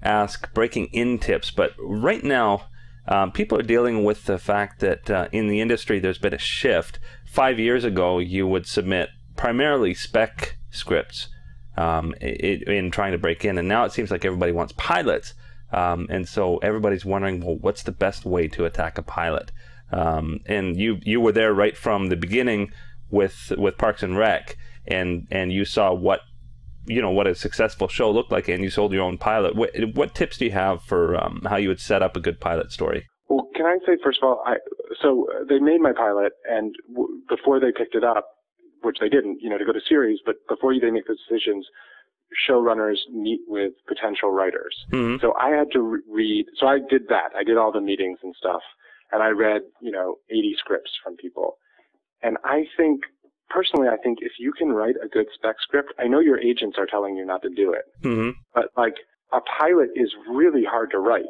ask 0.02 0.54
breaking 0.54 0.86
in 0.88 1.20
tips, 1.20 1.52
but 1.52 1.74
right 1.78 2.24
now, 2.24 2.68
um, 3.08 3.32
people 3.32 3.58
are 3.60 3.64
dealing 3.64 4.06
with 4.06 4.26
the 4.26 4.38
fact 4.38 4.80
that 4.80 5.10
uh, 5.10 5.28
in 5.32 5.48
the 5.48 5.60
industry 5.60 6.00
there's 6.00 6.18
been 6.18 6.34
a 6.34 6.38
shift. 6.40 7.00
Five 7.26 7.60
years 7.60 7.84
ago, 7.84 8.20
you 8.20 8.48
would 8.48 8.66
submit 8.66 9.10
primarily 9.36 9.94
spec 9.94 10.58
scripts 10.72 11.28
um, 11.76 12.14
i 12.22 12.26
in 12.26 12.92
trying 12.92 13.12
to 13.12 13.18
break 13.18 13.44
in, 13.46 13.58
and 13.58 13.68
now 13.68 13.84
it 13.84 13.92
seems 13.92 14.12
like 14.12 14.26
everybody 14.26 14.52
wants 14.52 14.74
pilots. 14.78 15.34
Um, 15.72 16.06
and 16.10 16.28
so 16.28 16.58
everybody's 16.58 17.04
wondering, 17.04 17.44
well, 17.44 17.56
what's 17.56 17.82
the 17.82 17.92
best 17.92 18.26
way 18.26 18.48
to 18.50 18.66
attack 18.66 19.00
a 19.00 19.02
pilot? 19.02 19.52
Um, 19.92 20.40
and 20.46 20.78
you 20.78 21.00
you 21.04 21.22
were 21.22 21.32
there 21.32 21.54
right 21.54 21.78
from 21.78 22.08
the 22.08 22.16
beginning 22.16 22.72
with 23.10 23.52
with 23.58 23.78
Parks 23.78 24.04
and 24.04 24.18
Rec, 24.18 24.58
and 24.88 25.28
and 25.32 25.52
you 25.54 25.66
saw 25.66 25.94
what 25.94 26.22
you 26.86 27.02
know 27.02 27.12
what 27.12 27.28
a 27.28 27.36
successful 27.36 27.88
show 27.88 28.12
looked 28.12 28.32
like, 28.32 28.48
and 28.48 28.64
you 28.64 28.70
sold 28.70 28.92
your 28.92 29.04
own 29.04 29.18
pilot. 29.18 29.56
What, 29.56 29.72
what 29.94 30.16
tips 30.16 30.38
do 30.38 30.46
you 30.46 30.52
have 30.52 30.82
for 30.84 31.16
um, 31.16 31.42
how 31.48 31.58
you 31.58 31.70
would 31.70 31.80
set 31.80 32.02
up 32.02 32.18
a 32.18 32.20
good 32.20 32.40
pilot 32.40 32.72
story? 32.72 33.08
Well, 33.30 33.48
can 33.56 33.66
I 33.66 33.78
say 33.86 33.98
first 34.04 34.20
of 34.22 34.28
all, 34.28 34.44
I 34.46 34.56
so 35.02 35.28
uh, 35.30 35.44
they 35.48 35.60
made 35.60 35.82
my 35.82 35.94
pilot, 35.94 36.34
and 36.50 36.76
w- 36.94 37.22
before 37.30 37.60
they 37.60 37.72
picked 37.72 37.96
it 37.96 38.04
up, 38.04 38.28
which 38.82 38.98
they 39.00 39.10
didn't, 39.10 39.40
you 39.42 39.50
know, 39.50 39.58
to 39.58 39.66
go 39.66 39.74
to 39.74 39.80
series, 39.88 40.20
but 40.26 40.36
before 40.50 40.74
they 40.80 40.92
make 40.92 41.08
the 41.08 41.16
decisions, 41.30 41.66
showrunners 42.50 42.98
meet 43.12 43.42
with 43.48 43.74
potential 43.88 44.32
writers. 44.32 44.76
Mm-hmm. 44.92 45.22
So 45.22 45.34
I 45.40 45.50
had 45.50 45.72
to 45.74 45.82
re- 45.82 46.02
read. 46.10 46.46
So 46.60 46.68
I 46.68 46.80
did 46.80 47.04
that. 47.10 47.30
I 47.38 47.44
did 47.44 47.58
all 47.58 47.72
the 47.72 47.82
meetings 47.82 48.20
and 48.24 48.36
stuff, 48.38 48.62
and 49.14 49.24
I 49.24 49.30
read, 49.30 49.62
you 49.82 49.92
know, 49.92 50.16
80 50.30 50.56
scripts 50.58 50.92
from 51.04 51.16
people. 51.16 51.58
And 52.22 52.38
I 52.44 52.64
think, 52.76 53.02
personally, 53.50 53.88
I 53.88 53.98
think 54.04 54.20
if 54.22 54.34
you 54.40 54.52
can 54.52 54.70
write 54.70 54.96
a 55.04 55.08
good 55.08 55.28
spec 55.34 55.56
script, 55.62 55.94
I 56.00 56.08
know 56.08 56.20
your 56.20 56.40
agents 56.40 56.78
are 56.80 56.88
telling 56.88 57.16
you 57.16 57.26
not 57.26 57.42
to 57.44 57.50
do 57.50 57.72
it, 57.74 57.86
Mm-hmm. 58.04 58.32
but 58.54 58.66
like 58.76 58.96
a 59.32 59.40
pilot 59.60 59.90
is 59.96 60.12
really 60.30 60.64
hard 60.64 60.92
to 60.92 61.00
write. 61.00 61.26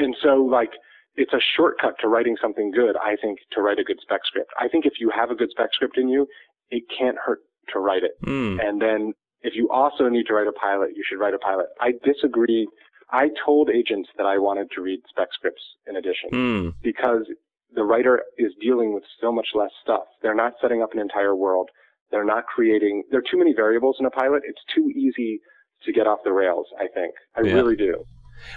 And 0.00 0.16
so 0.22 0.36
like 0.36 0.70
it's 1.16 1.32
a 1.32 1.40
shortcut 1.56 1.94
to 2.00 2.08
writing 2.08 2.36
something 2.40 2.70
good, 2.70 2.96
I 2.96 3.16
think, 3.20 3.40
to 3.52 3.60
write 3.60 3.78
a 3.78 3.84
good 3.84 3.98
spec 4.00 4.20
script. 4.24 4.50
I 4.58 4.68
think 4.68 4.86
if 4.86 4.94
you 5.00 5.10
have 5.14 5.30
a 5.30 5.34
good 5.34 5.50
spec 5.50 5.70
script 5.72 5.98
in 5.98 6.08
you, 6.08 6.26
it 6.70 6.84
can't 6.96 7.16
hurt 7.24 7.40
to 7.72 7.80
write 7.80 8.04
it. 8.04 8.12
Mm. 8.24 8.64
And 8.64 8.80
then 8.80 9.12
if 9.42 9.54
you 9.54 9.68
also 9.70 10.08
need 10.08 10.26
to 10.26 10.34
write 10.34 10.46
a 10.46 10.52
pilot, 10.52 10.90
you 10.94 11.02
should 11.08 11.18
write 11.18 11.34
a 11.34 11.38
pilot. 11.38 11.66
I 11.80 11.92
disagree. 12.04 12.66
I 13.10 13.30
told 13.44 13.70
agents 13.70 14.08
that 14.16 14.26
I 14.26 14.38
wanted 14.38 14.70
to 14.74 14.80
read 14.82 15.00
spec 15.08 15.28
scripts 15.32 15.62
in 15.86 15.96
addition 15.96 16.30
Mm. 16.32 16.74
because 16.82 17.26
the 17.74 17.84
writer 17.84 18.22
is 18.38 18.52
dealing 18.60 18.92
with 18.94 19.04
so 19.20 19.30
much 19.32 19.48
less 19.54 19.70
stuff. 19.82 20.04
They're 20.22 20.34
not 20.34 20.54
setting 20.60 20.82
up 20.82 20.92
an 20.92 20.98
entire 20.98 21.34
world. 21.34 21.70
They're 22.10 22.24
not 22.24 22.44
creating, 22.46 23.04
there 23.10 23.20
are 23.20 23.30
too 23.30 23.38
many 23.38 23.52
variables 23.54 23.96
in 24.00 24.06
a 24.06 24.10
pilot. 24.10 24.42
It's 24.46 24.60
too 24.74 24.90
easy 24.94 25.40
to 25.84 25.92
get 25.92 26.06
off 26.06 26.18
the 26.24 26.32
rails, 26.32 26.66
I 26.78 26.86
think. 26.88 27.14
I 27.36 27.42
Yeah. 27.42 27.54
really 27.54 27.76
do. 27.76 28.04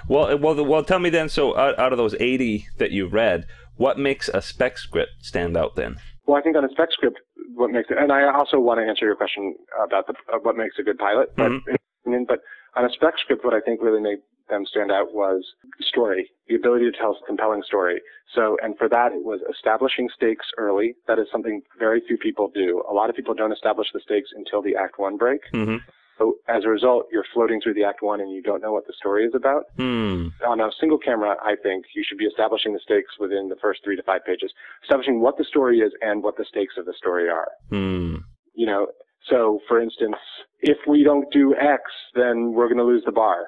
Well, 0.08 0.38
well, 0.38 0.64
well. 0.64 0.84
Tell 0.84 1.00
me 1.00 1.10
then. 1.10 1.28
So, 1.28 1.58
out, 1.58 1.78
out 1.80 1.92
of 1.92 1.98
those 1.98 2.14
eighty 2.20 2.66
that 2.78 2.92
you 2.92 3.08
read, 3.08 3.46
what 3.78 3.98
makes 3.98 4.30
a 4.30 4.42
spec 4.42 4.78
script 4.78 5.12
stand 5.22 5.58
out 5.58 5.76
then? 5.76 5.96
Well, 6.28 6.38
I 6.38 6.42
think 6.42 6.56
on 6.56 6.64
a 6.64 6.70
spec 6.70 6.92
script, 6.92 7.18
what 7.56 7.72
makes 7.72 7.90
it, 7.90 7.98
and 7.98 8.12
I 8.12 8.32
also 8.32 8.60
want 8.60 8.80
to 8.80 8.86
answer 8.86 9.06
your 9.06 9.16
question 9.16 9.56
about 9.84 10.06
the, 10.08 10.14
uh, 10.32 10.38
what 10.44 10.56
makes 10.56 10.78
a 10.80 10.84
good 10.84 10.98
pilot, 11.00 11.32
but, 11.36 11.52
Mhm. 11.52 12.28
but 12.28 12.40
on 12.76 12.86
a 12.86 12.90
spec 12.92 13.18
script, 13.18 13.44
what 13.44 13.54
I 13.56 13.60
think 13.60 13.82
really 13.82 14.00
made 14.02 14.20
them 14.52 14.66
stand 14.68 14.92
out 14.92 15.14
was 15.14 15.44
story, 15.82 16.30
the 16.48 16.56
ability 16.56 16.86
to 16.86 16.96
tell 16.96 17.12
a 17.12 17.26
compelling 17.26 17.64
story. 17.66 18.02
So, 18.36 18.58
and 18.62 18.78
for 18.78 18.88
that, 18.90 19.12
it 19.12 19.24
was 19.24 19.42
establishing 19.50 20.10
stakes 20.16 20.46
early. 20.58 20.94
That 21.08 21.18
is 21.18 21.28
something 21.32 21.62
very 21.80 22.02
few 22.08 22.18
people 22.18 22.52
do. 22.54 22.84
A 22.90 22.94
lot 22.94 23.10
of 23.10 23.16
people 23.16 23.34
don't 23.34 23.52
establish 23.52 23.88
the 23.94 24.00
stakes 24.00 24.30
until 24.36 24.62
the 24.62 24.76
act 24.76 25.00
one 25.00 25.18
break. 25.18 25.42
Mm-hmm. 25.54 25.78
So 26.22 26.36
as 26.48 26.66
a 26.66 26.70
result, 26.70 27.08
you're 27.12 27.26
floating 27.34 27.60
through 27.62 27.74
the 27.74 27.84
act 27.84 28.04
one 28.04 28.22
and 28.22 28.32
you 28.32 28.44
don't 28.44 28.62
know 28.62 28.72
what 28.72 28.86
the 28.86 28.94
story 28.94 29.26
is 29.26 29.34
about. 29.34 29.64
Hmm. 29.78 30.28
On 30.48 30.62
a 30.62 30.70
single 30.80 31.00
camera, 31.00 31.36
I 31.44 31.56
think 31.56 31.86
you 31.96 32.04
should 32.08 32.20
be 32.20 32.26
establishing 32.26 32.74
the 32.74 32.80
stakes 32.80 33.18
within 33.20 33.50
the 33.50 33.56
first 33.56 33.82
three 33.84 33.96
to 33.96 34.04
five 34.04 34.24
pages, 34.24 34.54
establishing 34.84 35.20
what 35.20 35.38
the 35.40 35.44
story 35.44 35.80
is 35.80 35.92
and 36.02 36.22
what 36.22 36.38
the 36.38 36.46
stakes 36.46 36.76
of 36.78 36.86
the 36.86 36.94
story 36.96 37.28
are. 37.28 37.48
Hmm. 37.70 38.18
You 38.54 38.68
know, 38.68 38.88
so 39.30 39.62
for 39.68 39.82
instance, 39.82 40.18
if 40.60 40.78
we 40.88 41.04
don't 41.04 41.32
do 41.32 41.56
X, 41.56 41.82
then 42.14 42.54
we're 42.54 42.68
going 42.68 42.78
to 42.78 42.84
lose 42.84 43.04
the 43.06 43.12
bar. 43.12 43.48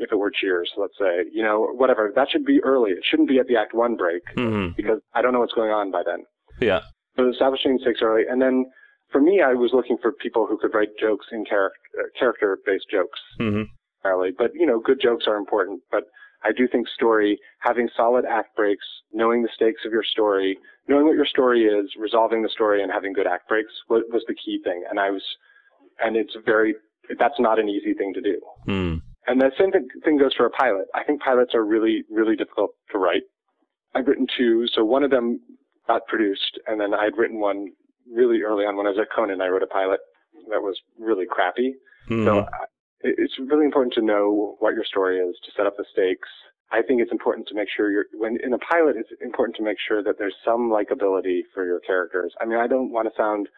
If 0.00 0.10
it 0.12 0.16
were 0.16 0.30
Cheers, 0.30 0.70
let's 0.76 0.98
say, 0.98 1.24
you 1.32 1.42
know, 1.42 1.68
whatever. 1.74 2.10
That 2.14 2.28
should 2.30 2.44
be 2.44 2.60
early. 2.64 2.90
It 2.92 3.04
shouldn't 3.08 3.28
be 3.28 3.38
at 3.38 3.46
the 3.46 3.56
act 3.56 3.74
one 3.74 3.96
break 3.96 4.22
Mm-hmm. 4.36 4.74
because 4.76 5.00
I 5.14 5.22
don't 5.22 5.32
know 5.32 5.40
what's 5.40 5.52
going 5.52 5.70
on 5.70 5.90
by 5.90 6.02
then. 6.04 6.24
Yeah. 6.60 6.80
So 7.16 7.28
establishing 7.28 7.78
stakes 7.82 8.00
early, 8.02 8.22
and 8.30 8.40
then 8.40 8.66
for 9.12 9.20
me, 9.20 9.42
I 9.42 9.54
was 9.54 9.70
looking 9.72 9.98
for 10.00 10.12
people 10.12 10.46
who 10.46 10.56
could 10.58 10.72
write 10.74 10.90
jokes 10.98 11.26
in 11.32 11.44
character, 11.44 11.78
uh, 11.98 12.18
character-based 12.18 12.86
jokes 12.90 13.20
Mm-hmm. 13.40 13.62
entirely. 14.04 14.30
But 14.36 14.50
you 14.54 14.66
know, 14.66 14.80
good 14.80 15.00
jokes 15.02 15.24
are 15.26 15.36
important. 15.36 15.82
But 15.90 16.04
I 16.44 16.52
do 16.52 16.66
think 16.66 16.88
story, 16.88 17.38
having 17.58 17.88
solid 17.96 18.24
act 18.24 18.56
breaks, 18.56 18.86
knowing 19.12 19.42
the 19.42 19.48
stakes 19.54 19.82
of 19.84 19.92
your 19.92 20.04
story, 20.04 20.58
knowing 20.88 21.04
what 21.06 21.14
your 21.16 21.26
story 21.26 21.64
is, 21.64 21.90
resolving 21.98 22.42
the 22.42 22.48
story, 22.48 22.82
and 22.82 22.90
having 22.90 23.12
good 23.12 23.26
act 23.26 23.48
breaks 23.48 23.72
was, 23.90 24.02
was 24.10 24.22
the 24.26 24.34
key 24.34 24.60
thing. 24.64 24.82
And 24.88 24.98
I 24.98 25.10
was, 25.10 25.22
and 26.02 26.16
it's 26.16 26.34
very, 26.46 26.74
that's 27.18 27.38
not 27.38 27.58
an 27.58 27.68
easy 27.68 27.92
thing 27.92 28.14
to 28.14 28.20
do. 28.22 28.40
Hmm. 28.64 28.94
And 29.26 29.40
the 29.40 29.50
same 29.58 29.70
thing, 29.70 30.18
goes 30.18 30.34
for 30.34 30.46
a 30.46 30.50
pilot. 30.50 30.86
I 30.94 31.04
think 31.04 31.22
pilots 31.22 31.54
are 31.54 31.64
really, 31.64 32.04
really 32.10 32.36
difficult 32.36 32.70
to 32.92 32.98
write. 32.98 33.22
I've 33.94 34.06
written 34.06 34.26
two, 34.36 34.66
so 34.74 34.84
one 34.84 35.02
of 35.02 35.10
them 35.10 35.40
got 35.86 36.06
produced, 36.06 36.58
and 36.66 36.80
then 36.80 36.94
I'd 36.94 37.16
written 37.16 37.40
one 37.40 37.72
really 38.12 38.42
early 38.42 38.64
on 38.64 38.76
when 38.76 38.86
I 38.86 38.90
was 38.90 38.98
at 38.98 39.14
Conan. 39.14 39.40
I 39.40 39.48
wrote 39.48 39.62
a 39.62 39.66
pilot 39.66 40.00
that 40.48 40.62
was 40.62 40.78
really 40.98 41.26
crappy. 41.26 41.74
Hmm. 42.08 42.24
So 42.24 42.38
I- 42.40 42.66
it's 43.02 43.38
really 43.38 43.64
important 43.64 43.94
to 43.94 44.02
know 44.02 44.56
what 44.58 44.74
your 44.74 44.84
story 44.84 45.18
is 45.18 45.38
to 45.44 45.50
set 45.52 45.66
up 45.66 45.76
the 45.76 45.84
stakes. 45.92 46.28
I 46.70 46.82
think 46.82 47.00
it's 47.00 47.10
important 47.12 47.48
to 47.48 47.54
make 47.54 47.68
sure 47.74 47.90
you're 47.90 48.06
when 48.12 48.38
in 48.42 48.52
a 48.52 48.58
pilot. 48.58 48.96
It's 48.96 49.10
important 49.20 49.56
to 49.56 49.62
make 49.62 49.78
sure 49.80 50.02
that 50.02 50.18
there's 50.18 50.36
some 50.44 50.70
likability 50.70 51.40
for 51.52 51.64
your 51.64 51.80
characters. 51.80 52.34
I 52.40 52.44
mean, 52.44 52.58
I 52.58 52.66
don't 52.66 52.92
want 52.92 53.08
to 53.08 53.14
sound 53.16 53.48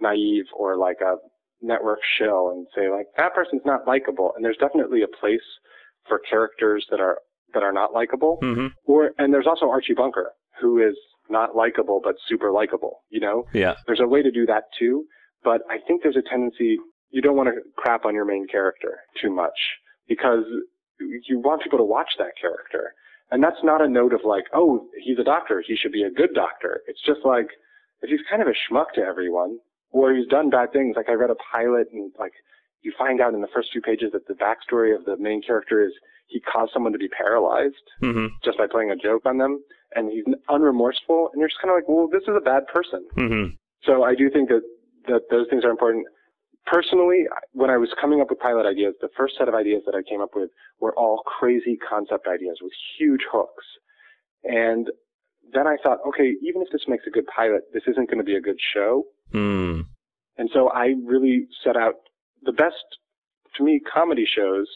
naive 0.00 0.46
or 0.54 0.76
like 0.76 1.00
a 1.00 1.16
network 1.62 2.00
shill 2.18 2.50
and 2.50 2.66
say 2.74 2.88
like 2.90 3.06
that 3.16 3.34
person's 3.34 3.62
not 3.64 3.86
likable. 3.86 4.32
And 4.36 4.44
there's 4.44 4.56
definitely 4.58 5.02
a 5.02 5.08
place 5.20 5.40
for 6.08 6.18
characters 6.18 6.86
that 6.90 7.00
are 7.00 7.18
that 7.54 7.62
are 7.62 7.72
not 7.72 7.92
likable. 7.92 8.38
Mm-hmm. 8.42 8.66
Or 8.86 9.12
and 9.18 9.32
there's 9.32 9.46
also 9.46 9.68
Archie 9.70 9.94
Bunker 9.94 10.32
who 10.60 10.78
is 10.78 10.96
not 11.30 11.54
likable 11.56 12.00
but 12.02 12.14
super 12.28 12.50
likable. 12.50 13.02
You 13.10 13.20
know, 13.20 13.44
Yeah. 13.54 13.74
there's 13.86 14.00
a 14.00 14.06
way 14.08 14.22
to 14.22 14.30
do 14.30 14.44
that 14.46 14.64
too, 14.78 15.04
but 15.44 15.62
I 15.70 15.78
think 15.86 16.02
there's 16.02 16.16
a 16.16 16.28
tendency 16.28 16.78
you 17.10 17.20
don't 17.22 17.36
want 17.36 17.48
to 17.50 17.60
crap 17.76 18.04
on 18.04 18.14
your 18.14 18.24
main 18.24 18.46
character 18.48 19.00
too 19.20 19.30
much 19.30 19.58
because 20.08 20.44
you 21.28 21.38
want 21.40 21.62
people 21.62 21.78
to 21.78 21.84
watch 21.84 22.10
that 22.18 22.32
character. 22.40 22.92
And 23.30 23.42
that's 23.42 23.62
not 23.62 23.80
a 23.82 23.88
note 23.88 24.12
of 24.12 24.20
like, 24.24 24.44
oh, 24.54 24.86
he's 25.02 25.18
a 25.18 25.24
doctor, 25.24 25.62
he 25.66 25.76
should 25.76 25.92
be 25.92 26.02
a 26.02 26.10
good 26.10 26.34
doctor. 26.34 26.82
It's 26.86 27.00
just 27.04 27.20
like 27.24 27.46
if 28.02 28.10
he's 28.10 28.20
kind 28.28 28.42
of 28.42 28.48
a 28.48 28.52
schmuck 28.52 28.92
to 28.94 29.00
everyone 29.02 29.58
or 29.92 30.14
he's 30.14 30.26
done 30.26 30.50
bad 30.50 30.72
things, 30.72 30.96
like 30.96 31.08
I 31.08 31.12
read 31.12 31.30
a 31.30 31.36
pilot 31.52 31.88
and 31.92 32.10
like 32.18 32.32
you 32.82 32.92
find 32.98 33.20
out 33.20 33.34
in 33.34 33.40
the 33.40 33.48
first 33.54 33.68
few 33.72 33.80
pages 33.80 34.10
that 34.12 34.26
the 34.26 34.34
backstory 34.34 34.94
of 34.96 35.04
the 35.04 35.16
main 35.16 35.40
character 35.42 35.84
is 35.86 35.92
he 36.26 36.40
caused 36.40 36.72
someone 36.72 36.92
to 36.92 36.98
be 36.98 37.08
paralyzed 37.08 37.76
Mm-hmm. 38.02 38.34
just 38.44 38.58
by 38.58 38.66
playing 38.66 38.90
a 38.90 38.96
joke 38.96 39.22
on 39.24 39.38
them 39.38 39.62
and 39.94 40.10
he's 40.10 40.24
unremorseful 40.48 41.28
and 41.32 41.38
you're 41.38 41.48
just 41.48 41.60
kind 41.60 41.70
of 41.70 41.76
like, 41.76 41.88
well, 41.88 42.08
this 42.10 42.22
is 42.22 42.34
a 42.36 42.40
bad 42.40 42.66
person. 42.66 43.06
Mm-hmm. 43.16 43.54
So 43.84 44.02
I 44.02 44.14
do 44.14 44.30
think 44.30 44.48
that, 44.48 44.62
that 45.06 45.22
those 45.30 45.46
things 45.50 45.64
are 45.64 45.70
important. 45.70 46.06
Personally, 46.66 47.26
when 47.52 47.70
I 47.70 47.76
was 47.76 47.90
coming 48.00 48.20
up 48.20 48.30
with 48.30 48.38
pilot 48.38 48.66
ideas, 48.66 48.94
the 49.00 49.08
first 49.16 49.34
set 49.36 49.48
of 49.48 49.54
ideas 49.54 49.82
that 49.86 49.94
I 49.94 50.02
came 50.08 50.20
up 50.20 50.30
with 50.34 50.50
were 50.80 50.96
all 50.96 51.22
crazy 51.26 51.76
concept 51.76 52.26
ideas 52.26 52.58
with 52.62 52.72
huge 52.98 53.22
hooks. 53.30 53.66
And 54.44 54.88
then 55.52 55.66
I 55.66 55.76
thought, 55.82 55.98
okay, 56.08 56.34
even 56.42 56.62
if 56.62 56.68
this 56.72 56.82
makes 56.88 57.04
a 57.06 57.10
good 57.10 57.26
pilot, 57.26 57.62
this 57.74 57.82
isn't 57.88 58.08
going 58.08 58.18
to 58.18 58.24
be 58.24 58.36
a 58.36 58.40
good 58.40 58.58
show. 58.74 59.04
Hmm. 59.32 59.80
And 60.36 60.50
so 60.52 60.70
I 60.70 60.94
really 61.04 61.46
set 61.64 61.76
out 61.76 61.94
the 62.42 62.52
best, 62.52 62.84
to 63.56 63.64
me, 63.64 63.80
comedy 63.80 64.26
shows 64.26 64.66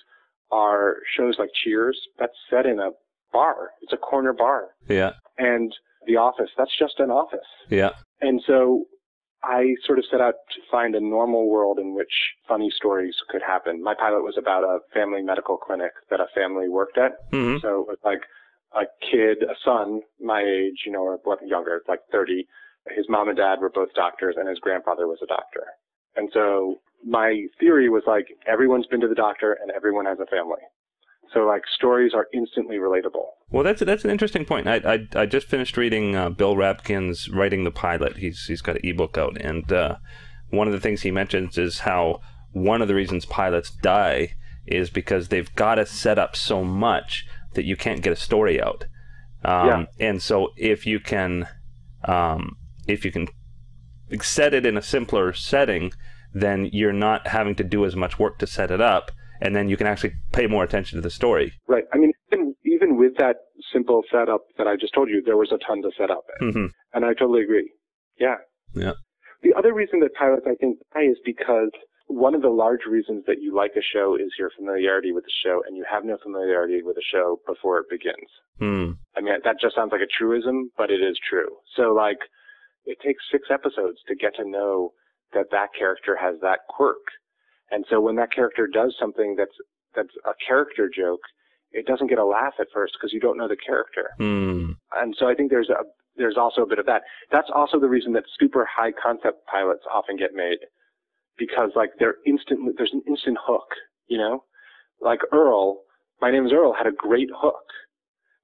are 0.52 0.96
shows 1.16 1.36
like 1.38 1.50
Cheers. 1.64 1.98
That's 2.18 2.32
set 2.50 2.66
in 2.66 2.78
a 2.78 2.90
bar. 3.32 3.70
It's 3.82 3.92
a 3.92 3.96
corner 3.96 4.32
bar. 4.32 4.68
Yeah. 4.88 5.12
And 5.38 5.72
The 6.06 6.16
Office, 6.16 6.50
that's 6.56 6.76
just 6.78 6.98
an 6.98 7.10
office. 7.10 7.48
Yeah. 7.68 7.90
And 8.20 8.40
so 8.46 8.84
I 9.42 9.74
sort 9.84 9.98
of 9.98 10.04
set 10.10 10.20
out 10.20 10.34
to 10.54 10.60
find 10.70 10.94
a 10.94 11.00
normal 11.00 11.48
world 11.48 11.78
in 11.78 11.94
which 11.94 12.12
funny 12.48 12.70
stories 12.74 13.14
could 13.28 13.42
happen. 13.42 13.82
My 13.82 13.94
pilot 13.94 14.22
was 14.22 14.36
about 14.38 14.64
a 14.64 14.78
family 14.92 15.22
medical 15.22 15.56
clinic 15.56 15.92
that 16.10 16.20
a 16.20 16.26
family 16.34 16.68
worked 16.68 16.98
at. 16.98 17.12
Mm-hmm. 17.32 17.58
So 17.60 17.80
it 17.80 17.86
was 17.88 17.98
like 18.04 18.22
a 18.72 18.86
kid, 19.00 19.42
a 19.42 19.54
son, 19.64 20.00
my 20.20 20.42
age, 20.42 20.82
you 20.84 20.92
know, 20.92 21.02
or 21.02 21.18
what 21.24 21.46
younger, 21.46 21.82
like 21.88 22.00
30, 22.10 22.46
his 22.94 23.06
mom 23.08 23.28
and 23.28 23.36
dad 23.36 23.60
were 23.60 23.70
both 23.70 23.92
doctors, 23.94 24.36
and 24.38 24.48
his 24.48 24.58
grandfather 24.58 25.06
was 25.06 25.18
a 25.22 25.26
doctor. 25.26 25.64
And 26.16 26.30
so 26.32 26.76
my 27.04 27.46
theory 27.60 27.88
was 27.88 28.02
like 28.06 28.26
everyone's 28.46 28.86
been 28.86 29.00
to 29.00 29.08
the 29.08 29.14
doctor 29.14 29.56
and 29.60 29.70
everyone 29.70 30.06
has 30.06 30.18
a 30.18 30.26
family. 30.26 30.62
So 31.34 31.40
like 31.40 31.62
stories 31.74 32.12
are 32.14 32.26
instantly 32.32 32.76
relatable. 32.76 33.26
Well, 33.50 33.64
that's 33.64 33.82
that's 33.82 34.04
an 34.04 34.10
interesting 34.10 34.44
point. 34.44 34.66
I 34.66 34.76
I, 34.76 35.22
I 35.22 35.26
just 35.26 35.48
finished 35.48 35.76
reading 35.76 36.14
uh, 36.14 36.30
Bill 36.30 36.54
Rabkin's 36.54 37.28
writing 37.28 37.64
the 37.64 37.70
pilot. 37.70 38.16
He's 38.16 38.44
he's 38.46 38.62
got 38.62 38.76
an 38.76 38.82
ebook 38.84 39.18
out, 39.18 39.36
and 39.40 39.70
uh, 39.72 39.96
one 40.50 40.66
of 40.66 40.72
the 40.72 40.80
things 40.80 41.02
he 41.02 41.10
mentions 41.10 41.58
is 41.58 41.80
how 41.80 42.20
one 42.52 42.80
of 42.80 42.88
the 42.88 42.94
reasons 42.94 43.26
pilots 43.26 43.70
die 43.70 44.34
is 44.66 44.88
because 44.88 45.28
they've 45.28 45.54
got 45.54 45.76
to 45.76 45.86
set 45.86 46.18
up 46.18 46.36
so 46.36 46.64
much 46.64 47.26
that 47.54 47.64
you 47.64 47.76
can't 47.76 48.02
get 48.02 48.12
a 48.12 48.16
story 48.16 48.60
out. 48.60 48.84
Um, 49.44 49.66
yeah. 49.66 49.84
And 50.00 50.22
so 50.22 50.52
if 50.56 50.86
you 50.86 51.00
can, 51.00 51.48
um, 52.04 52.56
if 52.86 53.04
you 53.04 53.12
can 53.12 53.28
set 54.20 54.54
it 54.54 54.64
in 54.64 54.76
a 54.76 54.82
simpler 54.82 55.32
setting, 55.32 55.92
then 56.32 56.68
you're 56.72 56.92
not 56.92 57.26
having 57.26 57.54
to 57.56 57.64
do 57.64 57.84
as 57.84 57.96
much 57.96 58.18
work 58.18 58.38
to 58.38 58.46
set 58.46 58.70
it 58.70 58.80
up, 58.80 59.10
and 59.40 59.54
then 59.56 59.68
you 59.68 59.76
can 59.76 59.86
actually 59.86 60.12
pay 60.32 60.46
more 60.46 60.64
attention 60.64 60.96
to 60.96 61.02
the 61.02 61.10
story. 61.10 61.52
Right. 61.66 61.84
I 61.92 61.98
mean, 61.98 62.12
even, 62.32 62.54
even 62.64 62.96
with 62.96 63.16
that 63.18 63.36
simple 63.72 64.02
setup 64.10 64.42
that 64.58 64.66
I 64.66 64.76
just 64.76 64.94
told 64.94 65.08
you, 65.08 65.22
there 65.24 65.36
was 65.36 65.52
a 65.52 65.58
ton 65.66 65.82
to 65.82 65.90
set 65.98 66.10
up, 66.10 66.24
mm-hmm. 66.40 66.66
and 66.94 67.04
I 67.04 67.14
totally 67.14 67.42
agree. 67.42 67.70
Yeah. 68.18 68.36
Yeah. 68.74 68.92
The 69.42 69.54
other 69.56 69.72
reason 69.72 70.00
that 70.00 70.14
pilots, 70.14 70.46
I 70.46 70.54
think, 70.54 70.78
die 70.94 71.04
is 71.04 71.18
because 71.24 71.70
one 72.08 72.34
of 72.34 72.42
the 72.42 72.48
large 72.48 72.86
reasons 72.88 73.24
that 73.26 73.40
you 73.40 73.54
like 73.54 73.72
a 73.76 73.82
show 73.82 74.16
is 74.16 74.30
your 74.38 74.50
familiarity 74.56 75.12
with 75.12 75.24
the 75.24 75.32
show, 75.44 75.62
and 75.66 75.76
you 75.76 75.84
have 75.90 76.04
no 76.04 76.16
familiarity 76.22 76.82
with 76.82 76.96
the 76.96 77.02
show 77.12 77.40
before 77.46 77.78
it 77.78 77.90
begins. 77.90 78.28
Hmm. 78.58 78.92
I 79.16 79.20
mean, 79.20 79.34
that 79.42 79.56
just 79.60 79.74
sounds 79.74 79.92
like 79.92 80.02
a 80.02 80.18
truism, 80.18 80.70
but 80.76 80.90
it 80.90 81.00
is 81.02 81.18
true. 81.28 81.48
So, 81.76 81.92
like, 81.92 82.18
it 82.86 82.98
takes 83.04 83.22
six 83.30 83.48
episodes 83.50 83.98
to 84.08 84.14
get 84.14 84.34
to 84.36 84.48
know 84.48 84.92
that 85.34 85.46
that 85.50 85.68
character 85.78 86.16
has 86.16 86.36
that 86.40 86.60
quirk. 86.68 87.02
And 87.70 87.84
so 87.90 88.00
when 88.00 88.16
that 88.16 88.32
character 88.32 88.68
does 88.72 88.94
something 88.98 89.34
that's 89.36 89.54
that's 89.94 90.14
a 90.24 90.32
character 90.46 90.88
joke, 90.94 91.20
it 91.72 91.86
doesn't 91.86 92.08
get 92.08 92.18
a 92.18 92.24
laugh 92.24 92.54
at 92.60 92.68
first 92.72 92.94
because 92.94 93.12
you 93.12 93.20
don't 93.20 93.36
know 93.36 93.48
the 93.48 93.56
character. 93.56 94.10
Mm. 94.20 94.76
And 94.96 95.14
so 95.18 95.28
I 95.28 95.34
think 95.34 95.50
there's 95.50 95.70
a 95.70 95.84
there's 96.16 96.36
also 96.36 96.62
a 96.62 96.66
bit 96.66 96.78
of 96.78 96.86
that. 96.86 97.02
That's 97.30 97.50
also 97.54 97.78
the 97.78 97.88
reason 97.88 98.12
that 98.14 98.24
super 98.38 98.66
high 98.70 98.92
concept 98.92 99.46
pilots 99.46 99.82
often 99.92 100.16
get 100.16 100.34
made 100.34 100.58
because 101.36 101.70
like 101.74 101.90
they're 101.98 102.16
instantly 102.26 102.72
there's 102.76 102.92
an 102.92 103.02
instant 103.06 103.38
hook, 103.40 103.68
you 104.06 104.18
know? 104.18 104.44
Like 105.00 105.20
Earl, 105.32 105.82
my 106.20 106.30
name 106.30 106.46
is 106.46 106.52
Earl 106.52 106.72
had 106.72 106.86
a 106.86 106.92
great 106.92 107.28
hook. 107.36 107.64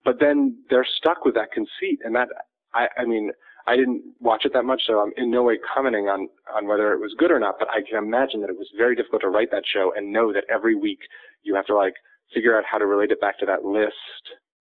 But 0.04 0.18
then 0.18 0.58
they're 0.68 0.86
stuck 0.98 1.24
with 1.24 1.34
that 1.34 1.52
conceit 1.52 2.00
and 2.04 2.14
that 2.16 2.28
I 2.74 2.88
I 2.98 3.04
mean 3.04 3.30
I 3.66 3.76
didn't 3.76 4.02
watch 4.20 4.44
it 4.44 4.52
that 4.54 4.64
much, 4.64 4.82
so 4.86 5.00
I'm 5.00 5.12
in 5.16 5.30
no 5.30 5.42
way 5.42 5.58
commenting 5.74 6.08
on, 6.08 6.28
on 6.54 6.66
whether 6.66 6.92
it 6.92 7.00
was 7.00 7.14
good 7.18 7.30
or 7.30 7.38
not, 7.38 7.56
but 7.58 7.68
I 7.70 7.80
can 7.88 8.02
imagine 8.02 8.40
that 8.40 8.50
it 8.50 8.58
was 8.58 8.68
very 8.76 8.96
difficult 8.96 9.22
to 9.22 9.28
write 9.28 9.50
that 9.52 9.62
show 9.72 9.92
and 9.96 10.12
know 10.12 10.32
that 10.32 10.44
every 10.52 10.74
week 10.74 10.98
you 11.42 11.54
have 11.54 11.66
to 11.66 11.76
like 11.76 11.94
figure 12.34 12.56
out 12.56 12.64
how 12.64 12.78
to 12.78 12.86
relate 12.86 13.10
it 13.10 13.20
back 13.20 13.38
to 13.38 13.46
that 13.46 13.64
list. 13.64 13.94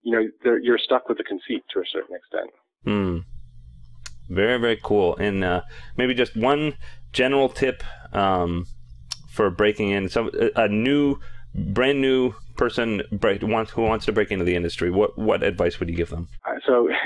You 0.03 0.31
know, 0.43 0.55
you're 0.61 0.77
stuck 0.77 1.09
with 1.09 1.17
the 1.17 1.23
conceit 1.23 1.63
to 1.73 1.79
a 1.79 1.83
certain 1.91 2.15
extent. 2.15 2.49
Hmm. 2.83 3.17
Very, 4.29 4.57
very 4.59 4.79
cool. 4.81 5.15
And 5.17 5.43
uh, 5.43 5.61
maybe 5.97 6.13
just 6.13 6.35
one 6.35 6.75
general 7.11 7.49
tip 7.49 7.83
um, 8.13 8.65
for 9.29 9.49
breaking 9.49 9.89
in 9.89 10.09
some 10.09 10.31
a 10.55 10.67
new, 10.67 11.17
brand 11.53 12.01
new 12.01 12.33
person 12.55 13.01
break, 13.11 13.41
wants, 13.41 13.71
who 13.71 13.81
wants 13.81 14.05
to 14.05 14.11
break 14.11 14.31
into 14.31 14.45
the 14.45 14.55
industry. 14.55 14.89
What 14.89 15.17
what 15.17 15.43
advice 15.43 15.79
would 15.79 15.89
you 15.89 15.95
give 15.95 16.09
them? 16.09 16.29
Uh, 16.45 16.59
so. 16.65 16.89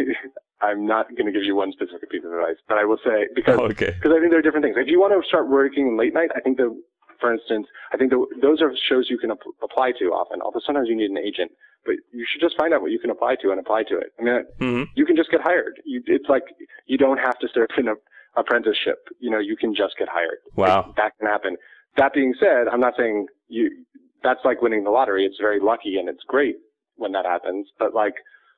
I'm 0.66 0.86
not 0.86 1.10
going 1.16 1.26
to 1.28 1.32
give 1.32 1.44
you 1.44 1.56
one 1.56 1.72
specific 1.72 2.10
piece 2.10 2.24
of 2.26 2.32
advice, 2.32 2.58
but 2.68 2.78
I 2.78 2.86
will 2.86 3.00
say 3.06 3.28
because 3.36 3.60
oh, 3.60 3.66
okay. 3.74 3.94
because 3.94 4.12
I 4.16 4.20
think 4.20 4.32
there 4.32 4.40
are 4.40 4.42
different 4.42 4.66
things. 4.66 4.76
If 4.78 4.88
you 4.88 5.00
want 5.00 5.14
to 5.14 5.28
start 5.28 5.50
working 5.50 5.98
late 5.98 6.14
night, 6.14 6.30
I 6.36 6.42
think 6.42 6.58
the, 6.58 6.74
for 7.20 7.34
instance, 7.34 7.68
I 7.94 7.98
think 7.98 8.12
the, 8.12 8.26
those 8.42 8.62
are 8.62 8.72
shows 8.90 9.08
you 9.10 9.18
can 9.18 9.32
ap- 9.32 9.56
apply 9.64 9.94
to 10.00 10.06
often. 10.12 10.42
Although 10.42 10.62
sometimes 10.66 10.90
you 10.90 10.96
need 10.96 11.12
an 11.12 11.18
agent, 11.18 11.52
but 11.86 11.96
you 12.12 12.26
should 12.30 12.42
just 12.42 12.58
find 12.58 12.74
out 12.74 12.82
what 12.82 12.92
you 12.92 13.00
can 13.00 13.12
apply 13.12 13.36
to 13.42 13.52
and 13.52 13.60
apply 13.60 13.84
to 13.84 13.98
it. 13.98 14.12
I 14.20 14.24
mean, 14.24 14.46
mm-hmm. 14.60 14.84
you 14.96 15.06
can 15.06 15.16
just 15.16 15.32
get 15.32 15.42
hired. 15.42 15.80
You, 15.86 16.02
it's 16.08 16.30
like 16.30 16.44
you 16.88 16.98
don't 16.98 17.20
have 17.20 17.38
to 17.40 17.48
start 17.48 17.72
an 17.78 17.94
apprenticeship. 18.36 19.08
You 19.20 19.30
know, 19.30 19.40
you 19.40 19.56
can 19.56 19.74
just 19.76 19.98
get 19.98 20.08
hired. 20.10 20.40
Wow, 20.56 20.94
that 20.98 21.14
can 21.20 21.28
happen. 21.28 21.58
That 21.98 22.14
being 22.14 22.34
said, 22.40 22.68
I'm 22.72 22.82
not 22.82 22.94
saying 22.98 23.28
you. 23.48 23.86
That's 24.24 24.40
like 24.44 24.62
winning 24.62 24.84
the 24.84 24.90
lottery. 24.90 25.24
It's 25.26 25.38
very 25.40 25.60
lucky 25.60 25.98
and 25.98 26.10
it's 26.10 26.24
great 26.28 26.56
when 26.96 27.12
that 27.12 27.26
happens. 27.26 27.68
But 27.78 27.94
like, 27.94 28.16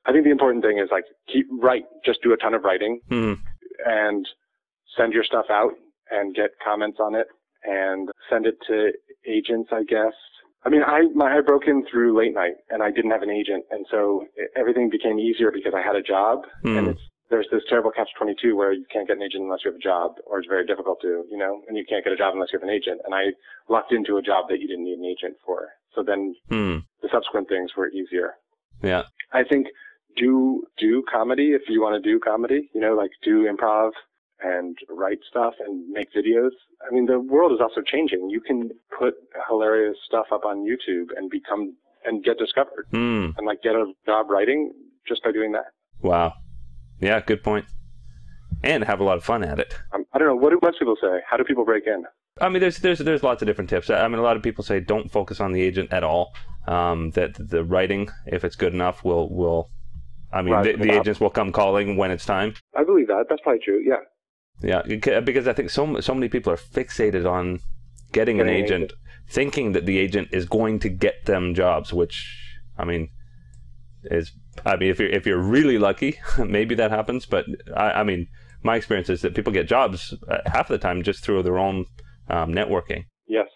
I 0.08 0.12
think 0.12 0.24
the 0.24 0.32
important 0.32 0.64
thing 0.64 0.80
is 0.80 0.90
like 0.92 1.06
keep 1.32 1.46
write. 1.62 1.86
Just 2.06 2.24
do 2.24 2.34
a 2.34 2.38
ton 2.38 2.54
of 2.54 2.64
writing 2.64 3.02
mm-hmm. 3.10 3.42
and 3.86 4.28
send 4.98 5.14
your 5.14 5.24
stuff 5.24 5.46
out 5.52 5.74
and 6.10 6.34
get 6.34 6.52
comments 6.64 6.98
on 7.00 7.14
it 7.14 7.28
and 7.64 8.10
send 8.30 8.46
it 8.46 8.56
to 8.68 8.92
agents, 9.28 9.70
I 9.74 9.84
guess, 9.84 10.14
I 10.68 10.70
mean, 10.70 10.84
I 10.84 11.04
my 11.16 11.38
I 11.38 11.40
broke 11.40 11.68
in 11.68 11.86
through 11.90 12.18
late 12.18 12.34
night, 12.34 12.56
and 12.70 12.84
I 12.84 12.92
didn't 12.92 13.12
have 13.12 13.22
an 13.22 13.30
agent, 13.30 13.64
and 13.72 13.86
so 13.90 14.26
everything 14.58 14.90
became 14.90 15.18
easier 15.18 15.50
because 15.50 15.74
I 15.74 15.82
had 15.82 15.96
a 15.96 16.02
job. 16.02 16.44
Mm. 16.66 16.78
And 16.78 16.88
it's 16.90 17.02
there's 17.30 17.48
this 17.52 17.64
terrible 17.70 17.92
catch 17.92 18.10
twenty 18.18 18.36
two 18.42 18.58
where 18.58 18.74
you 18.74 18.86
can't 18.92 19.08
get 19.08 19.16
an 19.16 19.24
agent 19.24 19.44
unless 19.44 19.60
you 19.64 19.72
have 19.72 19.80
a 19.80 19.84
job, 19.84 20.16
or 20.26 20.40
it's 20.40 20.48
very 20.48 20.66
difficult 20.66 21.00
to, 21.04 21.24
you 21.32 21.38
know, 21.38 21.62
and 21.70 21.78
you 21.78 21.86
can't 21.88 22.04
get 22.04 22.12
a 22.12 22.18
job 22.18 22.34
unless 22.34 22.50
you 22.52 22.60
have 22.60 22.68
an 22.68 22.74
agent. 22.74 23.00
And 23.06 23.16
I 23.16 23.28
lucked 23.70 23.94
into 23.94 24.18
a 24.18 24.22
job 24.22 24.46
that 24.50 24.60
you 24.60 24.68
didn't 24.68 24.84
need 24.84 25.00
an 25.00 25.06
agent 25.06 25.38
for. 25.46 25.70
So 25.96 26.04
then 26.04 26.36
mm. 26.52 26.84
the 27.02 27.10
subsequent 27.14 27.48
things 27.48 27.72
were 27.78 27.90
easier. 27.90 28.34
Yeah, 28.84 29.04
I 29.32 29.44
think 29.44 29.68
do 30.18 30.64
do 30.78 31.04
comedy 31.12 31.52
if 31.52 31.64
you 31.70 31.82
want 31.82 32.02
to 32.02 32.10
do 32.10 32.20
comedy. 32.20 32.70
You 32.74 32.82
know, 32.82 32.96
like 32.96 33.12
do 33.24 33.48
improv 33.52 33.92
and 34.42 34.78
write 34.90 35.20
stuff 35.30 35.54
and 35.66 35.90
make 35.90 36.10
videos. 36.14 36.52
I 36.88 36.94
mean, 36.94 37.06
the 37.06 37.20
world 37.20 37.52
is 37.52 37.60
also 37.62 37.82
changing. 37.82 38.30
You 38.30 38.42
can 38.42 38.70
put 38.98 39.16
hilarious 39.50 39.98
stuff 40.06 40.28
up 40.32 40.46
on 40.46 40.66
YouTube 40.66 41.08
and 41.16 41.30
become 41.30 41.76
and 42.06 42.24
get 42.24 42.38
discovered 42.38 42.88
mm. 42.94 43.34
and 43.38 43.48
like 43.48 43.62
get 43.62 43.76
a 43.76 43.92
job 44.06 44.30
writing 44.30 44.72
just 45.08 45.24
by 45.24 45.32
doing 45.32 45.52
that. 45.54 45.66
Wow. 46.02 46.34
Yeah, 47.00 47.20
good 47.20 47.44
point. 47.44 47.66
And 48.64 48.84
have 48.84 49.00
a 49.00 49.04
lot 49.04 49.18
of 49.18 49.24
fun 49.24 49.44
at 49.44 49.60
it. 49.60 49.76
Um, 49.94 50.06
I 50.14 50.18
don't 50.18 50.28
know. 50.28 50.36
What 50.36 50.50
do 50.50 50.60
most 50.62 50.80
people 50.80 50.96
say? 51.02 51.20
How 51.30 51.38
do 51.38 51.44
people 51.44 51.66
break 51.66 51.86
in? 51.86 52.06
I 52.42 52.50
mean, 52.50 52.60
there's 52.60 52.78
there's 52.80 53.00
there's 53.00 53.24
lots 53.24 53.42
of 53.42 53.48
different 53.48 53.70
tips. 53.70 53.90
I 53.90 54.08
mean, 54.08 54.20
a 54.20 54.24
lot 54.24 54.36
of 54.36 54.44
people 54.44 54.64
say 54.64 54.80
don't 54.80 55.12
focus 55.12 55.40
on 55.40 55.52
the 55.52 55.62
agent 55.62 55.92
at 55.92 56.04
all. 56.04 56.34
Um, 56.68 57.12
that 57.12 57.36
the 57.36 57.64
writing, 57.64 58.10
if 58.26 58.44
it's 58.44 58.56
good 58.56 58.74
enough, 58.74 59.04
will 59.04 59.30
will. 59.34 59.70
I 60.32 60.42
mean, 60.42 60.62
the, 60.62 60.74
the 60.74 60.92
agents 60.92 61.20
will 61.20 61.30
come 61.30 61.52
calling 61.52 61.96
when 61.96 62.12
it's 62.12 62.26
time. 62.26 62.54
I 62.76 62.84
believe 62.84 63.08
that. 63.08 63.26
That's 63.30 63.42
probably 63.42 63.62
true. 63.64 63.82
Yeah. 63.86 63.98
Yeah, 64.62 64.82
because 64.82 65.48
I 65.48 65.54
think 65.54 65.70
so 65.70 66.00
so 66.00 66.16
many 66.16 66.30
people 66.30 66.52
are 66.52 66.58
fixated 66.58 67.30
on 67.30 67.60
getting 68.12 68.42
an 68.42 68.50
agent, 68.50 68.92
thinking 69.30 69.74
that 69.74 69.86
the 69.86 70.00
agent 70.00 70.30
is 70.32 70.46
going 70.46 70.80
to 70.80 70.90
get 70.90 71.26
them 71.26 71.54
jobs. 71.54 71.94
Which 71.94 72.28
I 72.76 72.84
mean, 72.84 73.10
is 74.06 74.32
I 74.66 74.76
mean, 74.76 74.90
if 74.90 75.00
you're 75.00 75.10
if 75.10 75.28
you're 75.28 75.42
really 75.42 75.78
lucky, 75.78 76.20
maybe 76.40 76.74
that 76.76 76.90
happens. 76.90 77.28
But 77.28 77.46
I, 77.76 77.92
I 77.92 78.04
mean, 78.04 78.28
my 78.64 78.76
experience 78.76 79.10
is 79.10 79.22
that 79.22 79.36
people 79.36 79.54
get 79.54 79.68
jobs 79.68 80.14
uh, 80.28 80.40
half 80.48 80.70
of 80.70 80.80
the 80.80 80.86
time 80.86 81.04
just 81.04 81.24
through 81.24 81.44
their 81.44 81.60
own 81.60 81.86
um, 82.30 82.52
networking. 82.54 83.06
Yes, 83.28 83.48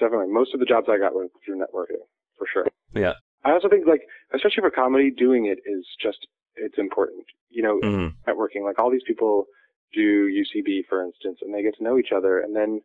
definitely. 0.00 0.32
Most 0.32 0.54
of 0.54 0.60
the 0.60 0.66
jobs 0.66 0.88
I 0.90 0.98
got 0.98 1.14
were 1.14 1.28
through 1.44 1.58
networking, 1.58 2.02
for 2.36 2.46
sure. 2.52 2.66
Yeah. 2.94 3.14
I 3.44 3.52
also 3.52 3.68
think 3.68 3.86
like, 3.86 4.02
especially 4.34 4.62
for 4.62 4.70
comedy, 4.70 5.10
doing 5.10 5.46
it 5.46 5.58
is 5.66 5.86
just 6.00 6.26
it's 6.56 6.78
important. 6.78 7.24
You 7.50 7.62
know, 7.62 7.80
mm-hmm. 7.80 8.30
networking. 8.30 8.64
Like 8.64 8.78
all 8.78 8.90
these 8.90 9.06
people 9.06 9.46
do 9.92 10.26
UCB, 10.26 10.86
for 10.88 11.02
instance, 11.02 11.38
and 11.42 11.54
they 11.54 11.62
get 11.62 11.76
to 11.78 11.84
know 11.84 11.98
each 11.98 12.12
other. 12.14 12.40
And 12.40 12.54
then 12.54 12.80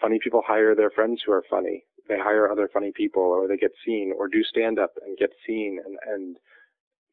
funny 0.00 0.18
people 0.22 0.42
hire 0.46 0.74
their 0.74 0.90
friends 0.90 1.22
who 1.24 1.32
are 1.32 1.44
funny. 1.48 1.84
They 2.08 2.18
hire 2.18 2.50
other 2.50 2.68
funny 2.72 2.92
people, 2.94 3.22
or 3.22 3.48
they 3.48 3.56
get 3.56 3.72
seen, 3.84 4.12
or 4.16 4.28
do 4.28 4.42
stand 4.42 4.78
up 4.78 4.92
and 5.06 5.16
get 5.16 5.30
seen. 5.46 5.80
And, 5.84 5.96
and 6.06 6.36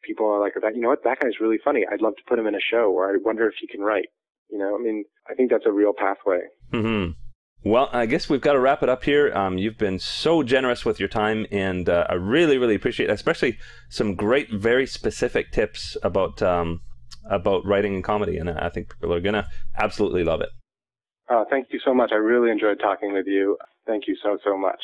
people 0.04 0.26
are 0.26 0.42
like, 0.42 0.54
that, 0.62 0.76
you 0.76 0.82
know 0.82 0.90
what, 0.90 1.04
that 1.06 1.22
guy's 1.22 1.40
really 1.40 1.60
funny. 1.64 1.86
I'd 1.90 2.02
love 2.02 2.16
to 2.18 2.24
put 2.28 2.40
him 2.40 2.48
in 2.48 2.56
a 2.56 2.60
show, 2.60 2.92
or 2.92 3.10
I 3.10 3.18
wonder 3.24 3.48
if 3.48 3.56
he 3.60 3.68
can 3.68 3.82
write. 3.82 4.10
You 4.50 4.58
know, 4.58 4.76
I 4.76 4.82
mean, 4.82 5.06
I 5.30 5.34
think 5.34 5.50
that's 5.50 5.66
a 5.66 5.72
real 5.72 5.94
pathway. 5.98 6.42
Mm-hmm. 6.74 7.12
Well, 7.64 7.90
I 7.94 8.08
guess 8.08 8.28
we've 8.28 8.42
got 8.42 8.54
to 8.54 8.60
wrap 8.60 8.82
it 8.82 8.90
up 8.90 9.04
here. 9.04 9.32
Um, 9.36 9.60
you've 9.60 9.78
been 9.78 10.00
so 10.00 10.42
generous 10.42 10.84
with 10.84 11.00
your 11.00 11.10
time, 11.10 11.46
and 11.52 11.88
uh, 11.88 12.08
I 12.10 12.16
really, 12.16 12.58
really 12.58 12.74
appreciate 12.74 13.10
it, 13.10 13.14
especially 13.14 13.60
some 13.88 14.16
great, 14.16 14.52
very 14.52 14.88
specific 14.88 15.52
tips 15.52 15.96
about 16.02 16.42
um, 16.42 16.82
about 17.30 17.64
writing 17.64 17.94
and 17.94 18.04
comedy, 18.04 18.38
and 18.38 18.50
I 18.50 18.70
think 18.70 18.90
people 19.00 19.14
are 19.14 19.22
gonna 19.22 19.48
absolutely 19.78 20.24
love 20.24 20.42
it. 20.42 20.50
Uh, 21.30 21.44
thank 21.52 21.68
you 21.72 21.80
so 21.86 21.94
much. 21.94 22.12
I 22.12 22.16
really 22.16 22.50
enjoyed 22.50 22.80
talking 22.80 23.14
with 23.14 23.28
you. 23.28 23.58
Thank 23.86 24.08
you 24.08 24.16
so 24.24 24.40
so 24.44 24.58
much. 24.58 24.82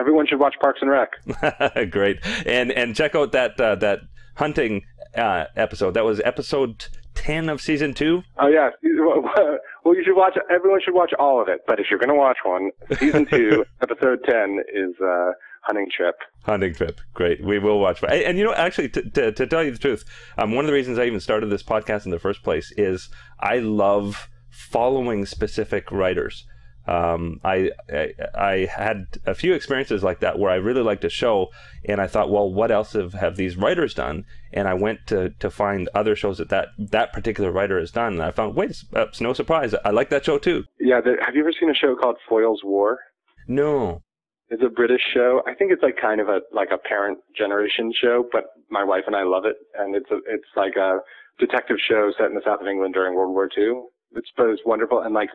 Everyone 0.00 0.26
should 0.26 0.40
watch 0.40 0.54
Parks 0.60 0.80
and 0.82 0.90
Rec. 0.90 1.90
Great, 1.90 2.18
and 2.44 2.72
and 2.72 2.96
check 2.96 3.14
out 3.14 3.30
that 3.30 3.60
uh, 3.60 3.76
that 3.76 4.00
hunting 4.34 4.82
uh, 5.16 5.44
episode. 5.54 5.94
That 5.94 6.04
was 6.04 6.20
episode 6.24 6.86
ten 7.18 7.48
of 7.48 7.60
season 7.60 7.94
two. 7.94 8.22
Oh 8.38 8.48
yeah. 8.48 8.70
Well, 9.84 9.96
you 9.96 10.04
should 10.04 10.16
watch. 10.16 10.36
Everyone 10.50 10.80
should 10.84 10.92
watch 10.92 11.12
all 11.18 11.40
of 11.40 11.48
it. 11.48 11.60
But 11.66 11.80
if 11.80 11.86
you're 11.88 11.98
going 11.98 12.10
to 12.10 12.14
watch 12.14 12.36
one, 12.44 12.72
season 12.98 13.24
two, 13.30 13.64
episode 13.80 14.18
ten 14.28 14.58
is 14.70 14.94
uh, 15.00 15.30
Hunting 15.62 15.86
Trip. 15.96 16.14
Hunting 16.42 16.74
Trip, 16.74 17.00
great. 17.14 17.42
We 17.42 17.58
will 17.58 17.80
watch. 17.80 18.02
And, 18.02 18.12
and 18.12 18.38
you 18.38 18.44
know, 18.44 18.52
actually, 18.52 18.90
to, 18.90 19.02
to, 19.10 19.32
to, 19.32 19.46
tell 19.46 19.64
you 19.64 19.70
the 19.70 19.78
truth, 19.78 20.04
um, 20.36 20.54
one 20.54 20.64
of 20.64 20.66
the 20.66 20.74
reasons 20.74 20.98
I 20.98 21.04
even 21.04 21.20
started 21.20 21.46
this 21.46 21.62
podcast 21.62 22.04
in 22.04 22.10
the 22.10 22.18
first 22.18 22.42
place 22.42 22.70
is 22.76 23.08
I 23.40 23.60
love 23.60 24.28
following 24.50 25.24
specific 25.24 25.90
writers. 25.90 26.44
Um, 26.88 27.38
I, 27.44 27.70
I, 27.92 28.14
I 28.34 28.52
had 28.64 29.18
a 29.26 29.34
few 29.34 29.52
experiences 29.52 30.02
like 30.02 30.20
that 30.20 30.38
where 30.38 30.50
I 30.50 30.54
really 30.54 30.80
liked 30.80 31.04
a 31.04 31.10
show, 31.10 31.48
and 31.84 32.00
I 32.00 32.06
thought, 32.06 32.30
well, 32.30 32.50
what 32.50 32.70
else 32.70 32.94
have, 32.94 33.12
have 33.12 33.36
these 33.36 33.56
writers 33.56 33.92
done? 33.92 34.24
And 34.54 34.66
I 34.66 34.72
went 34.72 35.00
to, 35.08 35.30
to 35.40 35.50
find 35.50 35.90
other 35.94 36.16
shows 36.16 36.38
that, 36.38 36.48
that 36.48 36.68
that 36.78 37.12
particular 37.12 37.52
writer 37.52 37.78
has 37.78 37.90
done, 37.90 38.14
and 38.14 38.22
I 38.22 38.30
found, 38.30 38.56
wait, 38.56 38.70
it's, 38.70 38.86
it's 38.90 39.20
no 39.20 39.34
surprise, 39.34 39.74
I 39.84 39.90
like 39.90 40.08
that 40.08 40.24
show 40.24 40.38
too. 40.38 40.64
Yeah, 40.80 41.00
have 41.24 41.34
you 41.34 41.42
ever 41.42 41.52
seen 41.52 41.68
a 41.68 41.74
show 41.74 41.94
called 41.94 42.16
Foyle's 42.26 42.62
War? 42.64 42.98
No. 43.46 44.02
It's 44.48 44.62
a 44.62 44.70
British 44.70 45.02
show. 45.12 45.42
I 45.46 45.52
think 45.52 45.72
it's 45.72 45.82
like 45.82 45.98
kind 46.00 46.22
of 46.22 46.28
a 46.28 46.40
like 46.54 46.70
a 46.72 46.78
parent 46.78 47.18
generation 47.36 47.92
show, 48.00 48.24
but 48.32 48.44
my 48.70 48.82
wife 48.82 49.04
and 49.06 49.14
I 49.14 49.22
love 49.22 49.44
it, 49.44 49.56
and 49.78 49.94
it's 49.94 50.10
a 50.10 50.16
it's 50.26 50.48
like 50.56 50.74
a 50.76 51.00
detective 51.38 51.76
show 51.86 52.10
set 52.16 52.28
in 52.28 52.34
the 52.34 52.40
south 52.46 52.62
of 52.62 52.66
England 52.66 52.94
during 52.94 53.14
World 53.14 53.34
War 53.34 53.50
II. 53.54 53.82
It's 54.12 54.28
but 54.38 54.46
it's 54.46 54.62
wonderful, 54.64 55.00
and 55.02 55.12
like 55.12 55.28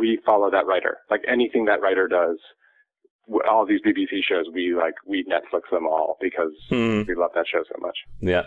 we 0.00 0.18
follow 0.26 0.50
that 0.50 0.66
writer. 0.66 0.98
Like 1.10 1.22
anything 1.28 1.64
that 1.66 1.80
writer 1.80 2.08
does, 2.08 2.36
all 3.48 3.66
these 3.66 3.80
BBC 3.86 4.22
shows, 4.28 4.46
we 4.52 4.74
like 4.74 4.94
we 5.06 5.24
Netflix 5.24 5.62
them 5.70 5.86
all 5.86 6.16
because 6.20 6.52
Hmm. 6.68 7.02
we 7.06 7.14
love 7.14 7.30
that 7.34 7.46
show 7.46 7.62
so 7.64 7.74
much. 7.80 7.96
Yeah. 8.20 8.44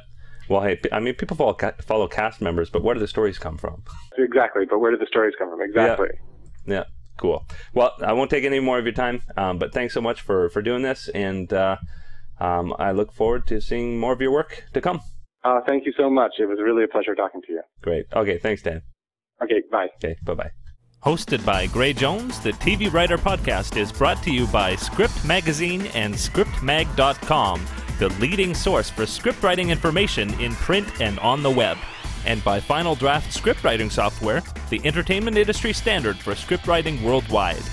Well, 0.50 0.62
hey, 0.62 0.80
I 0.92 1.00
mean, 1.00 1.14
people 1.14 1.38
follow, 1.38 1.56
follow 1.86 2.08
cast 2.08 2.42
members, 2.42 2.70
but 2.70 2.84
where 2.84 2.94
do 2.94 3.00
the 3.00 3.08
stories 3.08 3.38
come 3.38 3.58
from? 3.58 3.84
Exactly, 4.18 4.66
but 4.70 4.80
where 4.80 4.92
did 4.92 5.00
the 5.00 5.06
stories 5.06 5.34
come 5.38 5.50
from? 5.50 5.62
Exactly. 5.62 6.10
Yeah, 6.66 6.86
cool. 7.18 7.46
Well, 7.74 7.92
I 8.02 8.12
won't 8.14 8.30
take 8.32 8.44
any 8.44 8.60
more 8.60 8.78
of 8.78 8.84
your 8.86 8.94
time, 8.94 9.22
um, 9.38 9.60
but 9.60 9.72
thanks 9.72 9.94
so 9.94 10.02
much 10.02 10.20
for, 10.22 10.50
for 10.50 10.62
doing 10.62 10.82
this, 10.82 11.08
and 11.10 11.54
uh, 11.54 11.78
um, 12.40 12.74
I 12.80 12.92
look 12.92 13.14
forward 13.14 13.48
to 13.48 13.62
seeing 13.62 13.98
more 14.00 14.12
of 14.14 14.20
your 14.20 14.32
work 14.32 14.66
to 14.74 14.82
come. 14.82 15.00
Uh, 15.44 15.62
thank 15.66 15.86
you 15.86 15.94
so 15.96 16.10
much. 16.10 16.34
It 16.40 16.48
was 16.48 16.60
really 16.62 16.84
a 16.84 16.88
pleasure 16.88 17.16
talking 17.16 17.42
to 17.44 17.52
you. 17.54 17.62
Great. 17.82 18.08
Okay, 18.14 18.38
thanks, 18.38 18.62
Dan. 18.62 18.82
Okay, 19.42 19.62
bye. 19.72 19.88
Okay, 20.04 20.18
bye 20.24 20.34
bye. 20.34 20.52
Hosted 21.04 21.44
by 21.44 21.66
Gray 21.66 21.94
Jones, 21.94 22.40
the 22.42 22.52
TV 22.52 22.94
Writer 22.94 23.18
Podcast 23.18 23.76
is 23.76 23.92
brought 23.92 24.22
to 24.22 24.32
you 24.32 24.46
by 24.46 24.76
Script 24.76 25.26
Magazine 25.26 25.88
and 25.96 26.14
ScriptMag.com, 26.14 27.66
the 27.98 28.10
leading 28.20 28.54
source 28.54 28.92
for 28.92 29.06
scriptwriting 29.06 29.70
information 29.70 30.32
in 30.40 30.54
print 30.54 31.02
and 31.02 31.18
on 31.18 31.42
the 31.42 31.50
web. 31.50 31.80
And 32.28 32.44
by 32.44 32.60
Final 32.60 32.94
Draft 32.94 33.36
Scriptwriting 33.36 33.92
Software, 33.92 34.44
the 34.70 34.80
entertainment 34.86 35.38
industry 35.38 35.74
standard 35.74 36.18
for 36.20 36.36
scriptwriting 36.36 37.02
worldwide. 37.02 37.64